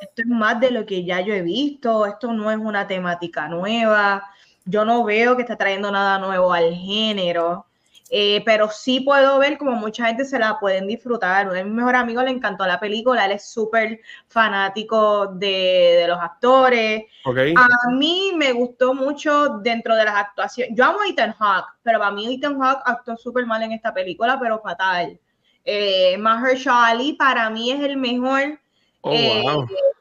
esto 0.00 0.22
es 0.22 0.26
más 0.26 0.60
de 0.60 0.70
lo 0.70 0.86
que 0.86 1.04
ya 1.04 1.20
yo 1.20 1.34
he 1.34 1.42
visto, 1.42 2.06
esto 2.06 2.32
no 2.32 2.50
es 2.50 2.58
una 2.58 2.86
temática 2.86 3.48
nueva, 3.48 4.24
yo 4.64 4.84
no 4.84 5.04
veo 5.04 5.36
que 5.36 5.42
está 5.42 5.56
trayendo 5.56 5.90
nada 5.90 6.18
nuevo 6.18 6.52
al 6.52 6.74
género. 6.74 7.66
Eh, 8.10 8.42
pero 8.46 8.70
sí 8.70 9.00
puedo 9.00 9.38
ver 9.38 9.58
como 9.58 9.72
mucha 9.72 10.06
gente 10.06 10.24
se 10.24 10.38
la 10.38 10.58
pueden 10.58 10.86
disfrutar. 10.86 11.46
Uno 11.46 11.54
de 11.54 11.64
mis 11.64 11.74
mejores 11.74 12.00
amigos 12.00 12.24
le 12.24 12.30
encantó 12.30 12.66
la 12.66 12.80
película, 12.80 13.26
él 13.26 13.32
es 13.32 13.50
súper 13.50 14.00
fanático 14.28 15.26
de, 15.26 16.04
los 16.08 16.18
actores. 16.18 17.04
A 17.24 17.90
mí 17.90 18.32
me 18.34 18.52
gustó 18.52 18.94
mucho 18.94 19.58
dentro 19.60 19.94
de 19.94 20.04
las 20.04 20.14
actuaciones. 20.14 20.74
Yo 20.74 20.84
amo 20.84 21.00
a 21.00 21.08
Ethan 21.08 21.34
Hawke, 21.38 21.68
pero 21.82 21.98
para 21.98 22.12
mí 22.12 22.34
Ethan 22.34 22.58
Hawke 22.58 22.82
actuó 22.86 23.16
súper 23.16 23.44
mal 23.46 23.62
en 23.62 23.72
esta 23.72 23.92
película, 23.92 24.38
pero 24.40 24.58
fatal. 24.60 25.18
Eh, 25.64 26.16
Mahershala 26.16 26.86
Ali 26.86 27.12
para 27.12 27.50
mí 27.50 27.70
es 27.70 27.80
el 27.80 27.98
mejor 27.98 28.58
oh, 29.02 29.12
eh, 29.12 29.44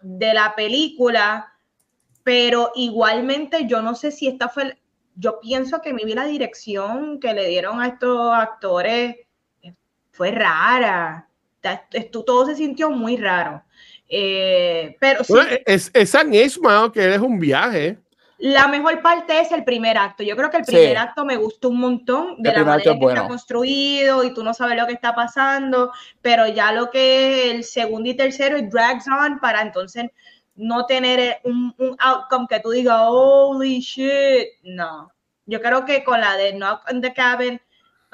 de 0.02 0.34
la 0.34 0.56
película, 0.56 1.54
pero 2.24 2.72
igualmente 2.76 3.68
yo 3.68 3.82
no 3.82 3.94
sé 3.94 4.12
si 4.12 4.30
esta 4.30 4.48
fue 4.48 4.78
yo 5.18 5.40
pienso 5.40 5.82
que 5.82 5.94
mi 5.94 6.04
la 6.14 6.26
dirección 6.26 7.20
que 7.20 7.34
le 7.34 7.48
dieron 7.48 7.82
a 7.82 7.88
estos 7.88 8.34
actores 8.34 9.16
fue 10.12 10.32
rara. 10.32 11.28
Todo 12.12 12.46
se 12.46 12.56
sintió 12.56 12.90
muy 12.92 13.18
raro. 13.18 13.64
Eh, 14.08 14.96
pero 15.00 15.24
sí, 15.24 15.34
es, 15.66 15.92
esa 15.94 16.24
misma 16.24 16.92
que 16.94 17.16
es 17.16 17.20
un 17.20 17.40
viaje. 17.40 17.98
La 18.38 18.68
mejor 18.68 19.02
parte 19.02 19.40
es 19.40 19.52
el 19.52 19.64
primer 19.64 19.98
acto. 19.98 20.22
Yo 20.22 20.36
creo 20.36 20.52
que 20.52 20.58
el 20.58 20.64
primer 20.64 20.98
acto 20.98 21.26
me 21.26 21.36
gustó 21.36 21.70
un 21.70 21.80
montón 21.80 22.36
de 22.38 22.54
la 22.54 22.64
manera 22.64 22.98
que 22.98 23.06
está 23.08 23.28
construido 23.28 24.24
y 24.24 24.34
tú 24.34 24.44
no 24.44 24.54
sabes 24.54 24.78
lo 24.78 24.86
que 24.86 24.94
está 24.94 25.16
pasando, 25.16 25.92
pero 26.22 26.48
ya 26.48 26.72
lo 26.72 26.92
que 26.92 27.50
es 27.50 27.56
el 27.56 27.64
segundo 27.64 28.10
y 28.10 28.14
tercero 28.14 28.62
drags 28.62 29.08
on 29.08 29.40
para 29.40 29.64
entonces 29.64 30.12
no 30.58 30.86
tener 30.86 31.40
un, 31.44 31.74
un 31.78 31.96
outcome 32.00 32.48
que 32.50 32.60
tú 32.60 32.72
digas, 32.72 33.00
holy 33.08 33.80
shit, 33.80 34.50
no. 34.64 35.12
Yo 35.46 35.62
creo 35.62 35.86
que 35.86 36.04
con 36.04 36.20
la 36.20 36.36
de 36.36 36.52
Knock 36.54 36.82
on 36.92 37.02
the 37.02 37.14
Cabin, 37.14 37.62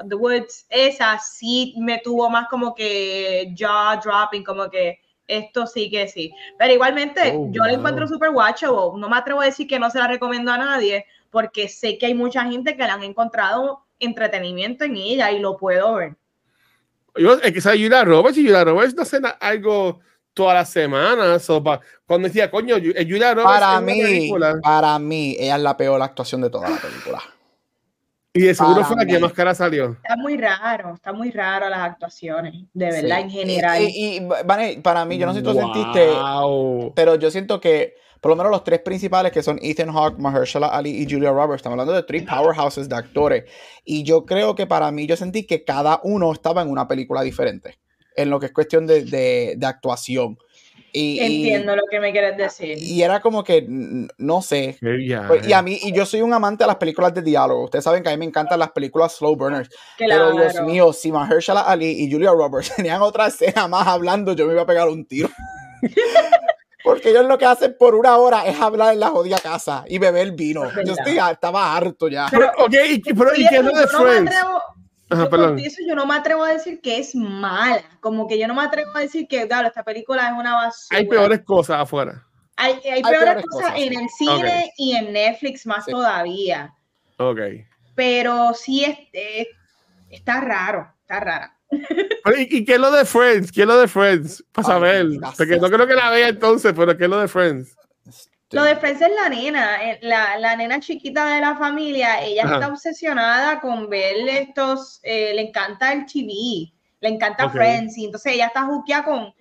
The 0.08 0.16
Woods, 0.16 0.66
esa 0.70 1.18
sí 1.18 1.74
me 1.78 2.00
tuvo 2.00 2.30
más 2.30 2.48
como 2.50 2.76
que 2.76 3.54
jaw 3.58 4.00
dropping, 4.02 4.44
como 4.44 4.70
que 4.70 5.00
esto 5.28 5.66
sí 5.66 5.90
que 5.90 6.08
sí. 6.08 6.32
Pero 6.58 6.74
igualmente, 6.74 7.34
oh, 7.36 7.50
yo 7.52 7.64
la 7.64 7.74
encuentro 7.74 8.08
súper 8.08 8.30
watchable. 8.30 9.00
No 9.00 9.10
me 9.10 9.18
atrevo 9.18 9.42
a 9.42 9.46
decir 9.46 9.68
que 9.68 9.80
no 9.80 9.90
se 9.90 10.00
la 10.00 10.08
recomiendo 10.08 10.52
a 10.52 10.58
nadie, 10.58 11.06
porque 11.32 11.68
sé 11.68 11.98
que 11.98 12.08
hay 12.08 12.14
mucha 12.14 12.44
gente 12.44 12.76
que 12.76 12.84
le 12.84 12.90
han 12.90 13.04
encontrado 13.04 13.86
entretenimiento 14.00 14.84
en 14.84 14.98
ella 14.98 15.32
y 15.32 15.40
lo 15.40 15.58
puedo 15.58 15.96
ver. 15.96 16.16
Yo, 17.16 17.38
sabe 17.62 17.78
Julia 17.78 18.04
Roberts 18.04 18.38
y 18.38 18.44
Julia 18.44 18.64
Roberts 18.64 18.96
no 18.96 19.04
hace 19.04 19.22
algo 19.40 20.00
todas 20.34 20.56
las 20.56 20.70
semanas. 20.70 21.48
cuando 22.06 22.28
decía, 22.28 22.50
coño, 22.50 22.76
Julia 22.76 23.34
Roberts. 23.34 23.60
Para 23.60 23.82
mí, 23.82 24.32
para 24.62 25.00
mí, 25.00 25.36
ella 25.40 25.56
es 25.56 25.62
la 25.62 25.78
peor 25.78 26.02
actuación 26.02 26.42
de 26.42 26.50
toda 26.50 26.70
la 26.70 26.78
película. 26.78 27.22
Y 28.36 28.42
de 28.42 28.56
seguro 28.56 28.84
fue 28.84 28.96
la 28.96 29.06
que 29.06 29.20
más 29.20 29.32
cara 29.32 29.54
salió. 29.54 29.92
Está 29.92 30.18
muy 30.18 30.38
raro, 30.38 30.96
está 30.96 31.14
muy 31.14 31.30
raro 31.30 31.70
las 31.70 31.82
actuaciones, 31.82 32.66
de 32.74 32.86
verdad, 32.90 33.20
en 33.20 33.30
general. 33.30 33.84
Y, 33.84 34.28
para 34.82 35.06
mí, 35.06 35.18
yo 35.20 35.28
no 35.28 35.34
sé 35.34 35.40
si 35.40 35.46
tú 35.46 35.54
sentiste, 35.54 36.10
pero 36.96 37.16
yo 37.16 37.30
siento 37.30 37.62
que 37.62 37.96
por 38.20 38.30
lo 38.30 38.38
menos 38.38 38.52
los 38.52 38.64
tres 38.64 38.80
principales 38.80 39.34
que 39.34 39.44
son 39.44 39.60
Ethan 39.62 39.92
Hawke, 39.92 40.18
Mahershala 40.18 40.68
Ali 40.68 40.92
y 40.92 41.04
Julia 41.04 41.32
Roberts, 41.32 41.58
estamos 41.58 41.74
hablando 41.74 41.92
de 41.92 42.04
tres 42.04 42.24
powerhouses 42.24 42.88
de 42.88 42.96
actores. 42.96 43.44
Y 43.84 44.04
yo 44.04 44.26
creo 44.26 44.56
que 44.56 44.66
para 44.66 44.90
mí, 44.92 45.06
yo 45.06 45.18
sentí 45.18 45.46
que 45.46 45.66
cada 45.66 46.00
uno 46.04 46.32
estaba 46.32 46.62
en 46.62 46.70
una 46.70 46.88
película 46.88 47.22
diferente 47.22 47.83
en 48.16 48.30
lo 48.30 48.40
que 48.40 48.48
es 48.48 48.52
cuestión 48.52 48.88
de, 48.88 49.04
de, 49.04 49.56
de 49.58 49.66
actuación. 49.66 50.38
Y, 50.96 51.20
Entiendo 51.20 51.76
lo 51.76 51.84
que 51.90 52.00
me 52.00 52.12
quieres 52.12 52.38
decir. 52.38 52.78
Y 52.78 53.02
era 53.02 53.20
como 53.20 53.44
que, 53.44 53.66
no 53.68 54.42
sé. 54.44 54.78
Pues, 54.80 55.48
y 55.48 55.54
a 55.54 55.62
mí, 55.64 55.80
y 55.82 55.92
yo 55.92 56.06
soy 56.06 56.22
un 56.22 56.32
amante 56.34 56.64
de 56.64 56.68
las 56.68 56.76
películas 56.76 57.12
de 57.16 57.24
diálogo. 57.24 57.64
Ustedes 57.64 57.84
saben 57.84 58.04
que 58.04 58.10
a 58.10 58.12
mí 58.12 58.20
me 58.20 58.26
encantan 58.26 58.60
las 58.60 58.72
películas 58.72 59.16
slow 59.16 59.36
burners. 59.36 59.70
Pero 59.98 60.34
Dios 60.34 60.62
mío, 60.62 60.94
si 60.94 61.12
Mahershala 61.12 61.62
Ali 61.62 61.90
y 61.90 62.12
Julia 62.12 62.30
Roberts 62.32 62.72
tenían 62.76 63.02
otra 63.02 63.28
escena 63.28 63.68
más 63.68 63.88
hablando, 63.88 64.34
yo 64.34 64.46
me 64.46 64.54
iba 64.54 64.62
a 64.62 64.68
pegar 64.68 64.88
un 64.88 65.04
tiro. 65.06 65.30
Porque 66.84 67.10
ellos 67.10 67.26
lo 67.26 67.38
que 67.38 67.46
hacen 67.46 67.76
por 67.80 67.96
una 67.96 68.18
hora 68.18 68.46
es 68.46 68.60
hablar 68.60 68.94
en 68.94 69.00
la 69.00 69.08
jodida 69.08 69.40
casa 69.40 69.86
y 69.88 69.98
beber 69.98 70.34
vino. 70.34 70.70
Yo 70.86 70.94
estoy, 70.94 71.18
estaba 71.18 71.76
harto 71.76 72.10
ya. 72.10 72.28
Pero, 72.30 72.52
ok, 72.58 72.76
pero, 73.18 73.36
¿y 73.36 73.48
qué 73.48 73.56
es 73.56 73.64
lo 73.64 73.72
de 73.72 73.88
Friends? 73.88 74.36
Yo, 75.10 75.70
yo 75.88 75.96
no 75.96 76.06
me 76.06 76.16
atrevo 76.16 76.44
a 76.44 76.54
decir 76.54 76.82
que 76.82 77.00
es 77.00 77.16
mala, 77.16 77.84
como 78.00 78.28
que 78.28 78.38
yo 78.38 78.48
no 78.48 78.56
me 78.56 78.64
atrevo 78.64 78.92
a 78.96 79.02
decir 79.02 79.28
que, 79.28 79.48
claro, 79.48 79.68
esta 79.68 79.84
película 79.84 80.28
es 80.28 80.34
una 80.34 80.56
basura. 80.56 81.00
Hay 81.00 81.08
peores 81.08 81.42
cosas 81.42 81.82
afuera. 81.82 82.26
Hay, 82.56 82.80
hay, 82.90 83.02
peores, 83.02 83.44
cosas, 83.46 83.74
en 83.76 84.00
el 84.00 84.10
cine 84.10 84.72
y 84.78 84.96
en 84.96 85.12
Netflix 85.12 85.66
más 85.66 85.86
todavía. 85.86 86.74
Ok. 87.18 87.40
Pero 87.96 88.54
sí 88.54 88.86
es, 88.86 88.98
está 90.10 90.40
raro, 90.42 90.88
está 91.02 91.20
rara. 91.20 91.58
¿Y, 92.38 92.64
qué 92.64 92.74
es 92.74 92.80
lo 92.80 92.92
de 92.92 93.06
Friends? 93.06 93.52
¿Qué 93.52 93.62
es 93.62 93.68
lo 93.68 93.80
de 93.80 93.88
Friends? 93.88 94.44
Para 94.52 94.68
saber. 94.68 95.08
Porque 95.38 95.58
no 95.58 95.70
creo 95.70 95.88
que 95.88 95.96
la 95.96 96.12
vea 96.12 96.30
entonces, 96.30 96.74
pero 96.76 96.96
¿qué 96.96 97.06
es 97.06 97.10
lo 97.10 97.20
de 97.20 97.28
Friends? 97.28 97.76
Lo 98.54 98.64
de 98.64 98.76
Friends 98.76 99.02
es 99.02 99.12
la 99.12 99.30
nena, 99.30 99.84
eh, 99.84 100.00
la, 100.02 100.38
la, 100.38 100.56
nena 100.56 100.80
chiquita 100.80 101.26
de 101.26 101.42
la 101.42 101.56
familia, 101.56 102.22
ella 102.22 102.44
está 102.44 102.68
obsesionada 102.68 103.60
con 103.60 103.90
ver 103.90 104.16
estos, 104.30 105.00
eh, 105.04 105.34
le 105.34 105.50
encanta 105.50 105.92
el 105.92 106.06
TV, 106.06 106.72
le 107.02 107.10
encanta 107.10 107.46
Ok. 107.46 107.54
Friends, 107.54 107.98
y 107.98 108.06
entonces 108.06 108.34
ella 108.34 108.48
está 108.48 108.64
juqueada 108.66 109.04
con 109.04 109.34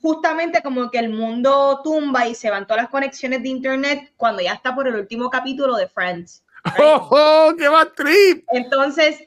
justamente 0.00 0.62
como 0.62 0.90
que 0.90 0.98
el 0.98 1.10
mundo 1.10 1.80
tumba 1.82 2.28
y 2.28 2.34
se 2.34 2.50
van 2.50 2.66
todas 2.66 2.84
las 2.84 2.90
conexiones 2.90 3.42
de 3.42 3.48
internet 3.48 4.12
cuando 4.16 4.42
ya 4.42 4.52
está 4.52 4.74
por 4.74 4.86
el 4.86 4.94
último 4.94 5.28
capítulo 5.28 5.74
de 5.74 5.88
Friends. 5.88 6.44
¡Oh, 6.80 7.08
oh, 7.10 7.54
qué 7.58 7.68
más 7.68 7.92
trip! 7.94 8.44
Entonces, 8.52 9.26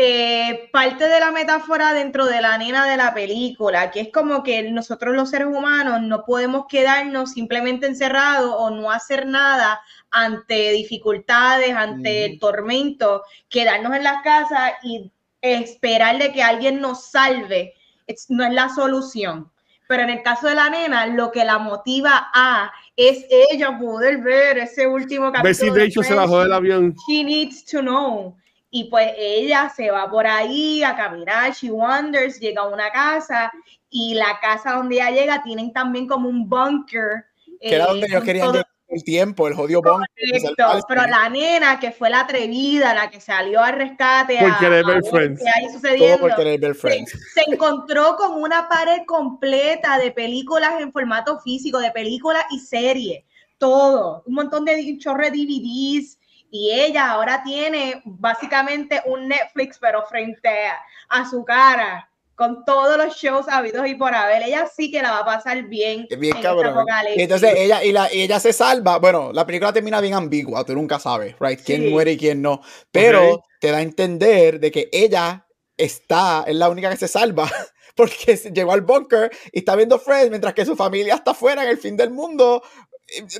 eh, 0.00 0.68
parte 0.72 1.08
de 1.08 1.18
la 1.18 1.32
metáfora 1.32 1.92
dentro 1.92 2.26
de 2.26 2.40
la 2.40 2.56
nena 2.56 2.86
de 2.86 2.96
la 2.96 3.12
película, 3.12 3.90
que 3.90 3.98
es 4.02 4.12
como 4.12 4.44
que 4.44 4.62
nosotros 4.70 5.16
los 5.16 5.30
seres 5.30 5.48
humanos 5.48 6.00
no 6.02 6.24
podemos 6.24 6.66
quedarnos 6.68 7.32
simplemente 7.32 7.86
encerrados 7.86 8.54
o 8.56 8.70
no 8.70 8.92
hacer 8.92 9.26
nada 9.26 9.80
ante 10.12 10.70
dificultades, 10.70 11.74
ante 11.74 12.26
el 12.26 12.38
tormento, 12.38 13.24
quedarnos 13.48 13.92
en 13.96 14.04
las 14.04 14.22
casas 14.22 14.74
y 14.84 15.10
esperar 15.40 16.16
de 16.18 16.32
que 16.32 16.44
alguien 16.44 16.80
nos 16.80 17.06
salve, 17.10 17.74
es- 18.06 18.26
no 18.30 18.44
es 18.44 18.52
la 18.52 18.68
solución. 18.68 19.50
Pero 19.88 20.04
en 20.04 20.10
el 20.10 20.22
caso 20.22 20.46
de 20.46 20.54
la 20.54 20.70
nena, 20.70 21.06
lo 21.06 21.32
que 21.32 21.44
la 21.44 21.58
motiva 21.58 22.30
a 22.32 22.70
es 22.94 23.24
ella 23.50 23.76
poder 23.78 24.18
ver 24.18 24.58
ese 24.58 24.86
último 24.86 25.32
capítulo. 25.32 25.42
Ver 25.42 25.54
si 25.56 25.70
de 25.70 25.84
hecho 25.86 26.02
se 26.04 26.14
bajó 26.14 26.40
del 26.40 26.52
avión. 26.52 26.94
she 27.08 27.24
needs 27.24 27.64
to 27.64 27.80
know. 27.80 28.36
Y 28.70 28.84
pues 28.90 29.12
ella 29.16 29.72
se 29.74 29.90
va 29.90 30.10
por 30.10 30.26
ahí 30.26 30.82
a 30.82 30.94
caminar, 30.94 31.52
she 31.52 31.70
wanders, 31.70 32.38
llega 32.38 32.62
a 32.62 32.68
una 32.68 32.90
casa 32.92 33.50
y 33.88 34.14
la 34.14 34.38
casa 34.42 34.72
donde 34.72 34.96
ella 34.96 35.10
llega 35.10 35.42
tienen 35.42 35.72
también 35.72 36.06
como 36.06 36.28
un 36.28 36.48
bunker. 36.48 37.24
Que 37.60 37.74
era 37.76 37.84
eh, 37.84 37.88
donde 37.88 38.06
ellos 38.06 38.18
con 38.18 38.26
querían 38.26 38.46
todo- 38.46 38.52
llegar 38.54 38.68
el 38.90 39.04
tiempo, 39.04 39.48
el 39.48 39.54
jodido 39.54 39.82
bonk. 39.82 40.04
Correcto, 40.16 40.84
pero 40.88 41.06
la 41.06 41.28
nena 41.28 41.78
que 41.80 41.92
fue 41.92 42.08
la 42.10 42.20
atrevida, 42.20 42.94
la 42.94 43.10
que 43.10 43.20
salió 43.20 43.60
al 43.62 43.74
rescate, 43.74 44.38
Por 44.38 44.50
a- 44.50 44.58
querer 44.58 44.84
ver 44.84 45.02
Friends. 45.10 45.42
hay 45.46 45.64
Todo 45.64 45.72
sucediendo, 45.74 46.18
por 46.20 46.34
querer 46.36 46.60
ver 46.60 46.74
se, 46.74 46.80
Friends. 46.80 47.12
se 47.34 47.42
encontró 47.50 48.16
con 48.16 48.40
una 48.42 48.68
pared 48.68 49.00
completa 49.06 49.98
de 49.98 50.10
películas 50.10 50.74
en 50.80 50.92
formato 50.92 51.38
físico, 51.40 51.78
de 51.78 51.90
películas 51.90 52.44
y 52.50 52.60
series, 52.60 53.24
todo, 53.58 54.22
un 54.26 54.34
montón 54.34 54.64
de 54.64 54.74
un 54.76 54.98
chorro 54.98 55.22
de 55.24 55.30
DVDs. 55.32 56.17
Y 56.50 56.70
ella 56.72 57.10
ahora 57.10 57.42
tiene 57.44 58.00
básicamente 58.04 59.02
un 59.06 59.28
Netflix, 59.28 59.78
pero 59.78 60.04
frente 60.06 60.48
a, 60.48 60.78
a 61.08 61.28
su 61.28 61.44
cara, 61.44 62.10
con 62.34 62.64
todos 62.64 62.96
los 62.96 63.16
shows 63.16 63.48
habidos 63.48 63.86
y 63.88 63.96
por 63.96 64.14
haber. 64.14 64.42
Ella 64.42 64.66
sí 64.72 64.90
que 64.90 65.02
la 65.02 65.10
va 65.10 65.18
a 65.18 65.24
pasar 65.24 65.62
bien. 65.64 66.06
Es 66.08 66.18
bien 66.18 66.36
en 66.36 66.42
cabrón. 66.42 66.86
este. 67.08 67.20
Y 67.20 67.22
entonces 67.24 67.52
ella, 67.56 67.82
y, 67.84 67.92
la, 67.92 68.12
y 68.12 68.22
ella 68.22 68.38
se 68.40 68.52
salva. 68.52 68.98
Bueno, 68.98 69.32
la 69.32 69.44
película 69.44 69.72
termina 69.72 70.00
bien 70.00 70.14
ambigua, 70.14 70.64
tú 70.64 70.74
nunca 70.74 70.98
sabes, 70.98 71.34
right? 71.40 71.60
Quién 71.64 71.82
Sí. 71.82 71.88
muere 71.90 72.12
y 72.12 72.16
quién 72.16 72.40
no. 72.40 72.60
Pero 72.92 73.42
te 73.60 73.70
da 73.72 73.78
a 73.78 73.82
entender 73.82 74.60
de 74.60 74.70
que 74.70 74.88
ella 74.92 75.44
está, 75.76 76.44
es 76.46 76.54
la 76.54 76.68
única 76.68 76.90
que 76.90 76.96
se 76.96 77.08
salva. 77.08 77.50
Porque 77.96 78.36
se- 78.36 78.52
llegó 78.52 78.70
al 78.72 78.82
bunker 78.82 79.30
y 79.52 79.58
está 79.58 79.74
viendo 79.74 79.98
Friends 79.98 80.30
mientras 80.30 80.54
que 80.54 80.64
su 80.64 80.76
familia 80.76 81.16
está 81.16 81.32
afuera 81.32 81.64
en 81.64 81.70
el 81.70 81.78
fin 81.78 81.96
del 81.96 82.10
mundo 82.10 82.62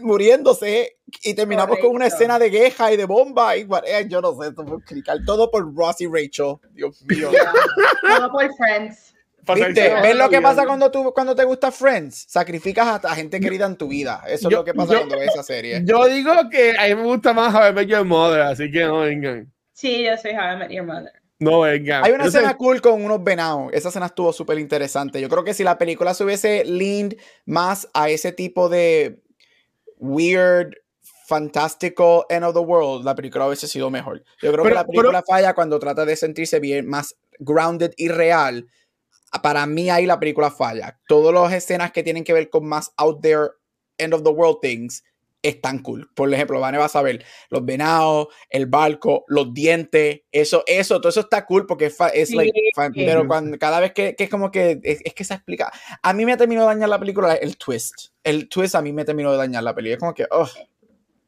muriéndose 0.03 0.97
y 1.23 1.35
terminamos 1.35 1.79
con 1.79 1.91
una 1.95 2.07
escena 2.07 2.39
de 2.39 2.51
queja 2.51 2.93
y 2.93 2.97
de 2.97 3.05
bomba 3.05 3.57
y 3.57 3.67
eh, 3.87 4.07
yo 4.09 4.21
no 4.21 4.33
sé, 4.41 4.53
criticar 4.85 5.19
todo 5.27 5.51
por 5.51 5.75
Ross 5.75 6.01
y 6.01 6.07
Rachel. 6.07 6.57
Dios 6.73 7.03
mío. 7.09 7.31
Todo 8.17 8.33
por 8.33 8.49
Friends. 8.57 9.15
¿Viste? 9.55 9.95
¿Ves 10.03 10.15
lo 10.15 10.29
que 10.29 10.43
pasa 10.43 10.67
cuando, 10.67 10.91
tú, 10.91 11.11
cuando 11.15 11.35
te 11.35 11.43
gusta 11.45 11.71
Friends? 11.73 12.27
Sacrificas 12.29 12.87
a, 12.87 13.09
a 13.09 13.15
gente 13.15 13.41
querida 13.41 13.65
en 13.65 13.77
tu 13.77 13.89
vida. 13.89 14.23
Eso 14.27 14.49
es 14.49 14.53
Yo- 14.53 14.59
lo 14.59 14.65
que 14.65 14.75
pasa 14.75 14.93
yo- 14.93 14.99
cuando 14.99 15.19
ves 15.19 15.31
esa 15.33 15.43
serie. 15.43 15.81
Yo 15.85 16.05
digo 16.07 16.33
que 16.51 16.75
a 16.79 16.87
mí 16.89 16.95
me 16.97 17.05
gusta 17.05 17.33
más 17.33 17.55
a 17.55 17.71
ver 17.71 17.87
Your 17.87 18.05
Mother, 18.05 18.43
así 18.43 18.71
que 18.71 18.85
no 18.85 19.01
vengan. 19.01 19.51
Sí, 19.73 20.05
yo 20.05 20.17
soy 20.19 20.33
How 20.33 20.55
I 20.55 20.57
Met 20.59 20.71
Your 20.71 20.85
Mother. 20.85 21.13
No 21.39 21.61
vengan. 21.61 22.05
Hay 22.05 22.13
una 22.13 22.27
escena 22.27 22.57
cool 22.59 22.83
con 22.83 23.03
unos 23.03 23.23
venados. 23.25 23.71
Esa 23.73 23.89
escena 23.89 24.07
estuvo 24.07 24.33
súper 24.35 24.59
interesante. 24.59 25.19
Yo 25.21 25.29
creo 25.31 25.45
que 25.45 25.55
si 25.55 25.63
la 25.65 25.79
película 25.79 26.13
se 26.13 26.25
hubiese 26.25 26.65
leaned 26.67 27.17
más 27.47 27.89
a 27.95 28.11
ese 28.11 28.33
tipo 28.33 28.69
de 28.69 29.23
weird, 29.99 30.75
fantástico 31.27 32.25
end 32.31 32.45
of 32.45 32.55
the 32.55 32.61
world, 32.61 33.05
la 33.05 33.15
película 33.15 33.47
hubiese 33.47 33.69
sido 33.69 33.91
mejor. 33.91 34.23
Yo 34.43 34.51
creo 34.53 34.65
Pero- 34.65 34.65
que 34.65 34.75
la 34.75 34.85
película 34.87 35.23
falla 35.23 35.55
cuando 35.55 35.79
trata 35.79 36.05
de 36.05 36.17
sentirse 36.17 36.59
bien, 36.61 36.87
más 36.89 37.15
grounded 37.39 37.93
y 37.97 38.09
real. 38.09 38.67
Para 39.43 39.67
mí 39.67 39.91
ahí 39.91 40.07
la 40.07 40.19
película 40.19 40.51
falla. 40.51 40.99
Todas 41.07 41.35
las 41.35 41.53
escenas 41.53 41.93
que 41.93 42.03
tienen 42.03 42.25
que 42.25 42.33
ver 42.33 42.49
con 42.49 42.67
más 42.67 42.93
out 42.97 43.21
there, 43.21 43.51
end 43.99 44.15
of 44.15 44.23
the 44.23 44.31
world 44.31 44.59
things, 44.63 45.05
están 45.43 45.79
cool. 45.81 46.11
Por 46.15 46.33
ejemplo, 46.35 46.59
Vane 46.61 46.79
vas 46.79 46.97
a 46.97 47.03
ver 47.03 47.25
los 47.51 47.65
venados, 47.65 48.29
el 48.51 48.67
barco, 48.67 49.25
los 49.29 49.55
dientes, 49.55 50.23
eso, 50.33 50.65
eso, 50.67 51.01
todo 51.01 51.11
eso 51.11 51.21
está 51.21 51.47
cool 51.47 51.67
porque 51.67 51.87
es, 51.87 51.97
fa- 51.97 52.09
es 52.09 52.31
Sí. 52.31 52.37
like, 52.37 52.53
fa- 52.75 52.91
pero 52.95 53.27
cuando, 53.27 53.57
cada 53.59 53.79
vez 53.81 53.93
que, 53.93 54.17
que 54.17 54.25
es 54.25 54.31
como 54.31 54.51
que, 54.51 54.81
es, 54.83 55.01
es 55.05 55.15
que 55.15 55.25
se 55.25 55.35
explica. 55.35 55.71
A 56.03 56.13
mí 56.13 56.25
me 56.27 56.37
terminó 56.37 56.63
de 56.63 56.67
dañar 56.69 56.89
la 56.89 56.99
película 56.99 57.35
el 57.35 57.57
twist. 57.57 57.95
El 58.25 58.49
twist 58.49 58.75
a 58.75 58.83
mí 58.83 58.93
me 58.93 59.05
terminó 59.05 59.31
de 59.33 59.39
dañar 59.39 59.63
la 59.63 59.75
película. 59.75 59.95
Es 59.95 60.01
como 60.01 60.15
que, 60.15 60.27
oh, 60.31 60.49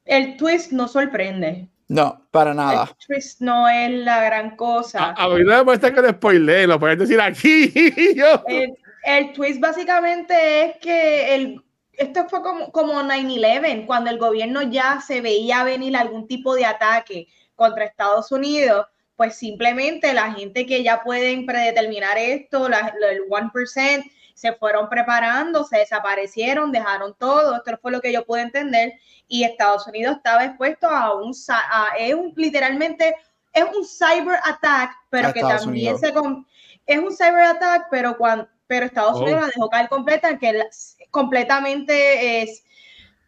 El 0.04 0.36
twist 0.36 0.72
no 0.72 0.88
sorprende. 0.88 1.68
no, 1.88 2.26
para 2.30 2.52
nada. 2.52 2.90
El 2.98 3.06
twist 3.06 3.40
no 3.40 3.68
es 3.68 3.90
la 3.90 4.24
gran 4.24 4.56
cosa. 4.56 5.14
A, 5.16 5.24
a 5.24 5.28
mí 5.28 5.44
no 5.44 5.56
me 5.56 5.64
molesta 5.64 5.92
que 5.94 6.00
lo 6.02 6.10
spoileen, 6.10 6.68
lo 6.68 6.78
puedes 6.80 6.98
decir 6.98 7.20
aquí. 7.20 7.72
Yo- 8.16 8.42
El, 8.48 8.74
el 9.04 9.32
twist 9.32 9.60
básicamente 9.60 10.64
es 10.64 10.76
que 10.78 11.34
el, 11.34 11.62
esto 12.00 12.28
fue 12.28 12.42
como, 12.42 12.72
como 12.72 12.94
9-11, 13.02 13.86
cuando 13.86 14.10
el 14.10 14.18
gobierno 14.18 14.62
ya 14.62 15.00
se 15.00 15.20
veía 15.20 15.62
venir 15.64 15.96
algún 15.96 16.26
tipo 16.26 16.54
de 16.54 16.64
ataque 16.64 17.28
contra 17.54 17.84
Estados 17.84 18.32
Unidos, 18.32 18.86
pues 19.16 19.34
simplemente 19.36 20.14
la 20.14 20.32
gente 20.32 20.64
que 20.64 20.82
ya 20.82 21.02
pueden 21.02 21.44
predeterminar 21.44 22.16
esto, 22.16 22.68
la- 22.70 22.94
el 23.10 23.20
1%, 23.28 24.04
se 24.34 24.52
fueron 24.54 24.88
preparando, 24.88 25.64
se 25.64 25.76
desaparecieron, 25.78 26.72
dejaron 26.72 27.14
todo, 27.18 27.56
esto 27.56 27.78
fue 27.82 27.92
lo 27.92 28.00
que 28.00 28.12
yo 28.12 28.24
pude 28.24 28.40
entender, 28.40 28.94
y 29.28 29.44
Estados 29.44 29.86
Unidos 29.86 30.16
estaba 30.16 30.44
expuesto 30.46 30.88
a 30.88 31.14
un, 31.14 31.34
a- 31.50 31.88
es 31.98 32.14
un 32.14 32.32
literalmente, 32.34 33.14
es 33.52 33.64
un 33.64 33.84
cyber 33.86 34.38
attack, 34.44 34.92
pero 35.10 35.28
A 35.28 35.32
que 35.34 35.40
Estados 35.40 35.64
también 35.64 35.94
Unidos. 35.94 36.00
se... 36.00 36.14
con- 36.14 36.46
es 36.86 36.98
un 36.98 37.14
cyber 37.14 37.44
attack, 37.44 37.88
pero 37.90 38.16
cuando 38.16 38.48
pero 38.70 38.86
Estados 38.86 39.16
Oh. 39.16 39.22
Unidos 39.24 39.40
la 39.40 39.46
dejó 39.48 39.68
caer 39.68 39.88
completa, 39.88 40.38
que 40.38 40.52
la- 40.52 40.66
completamente 41.10 42.42
es, 42.42 42.62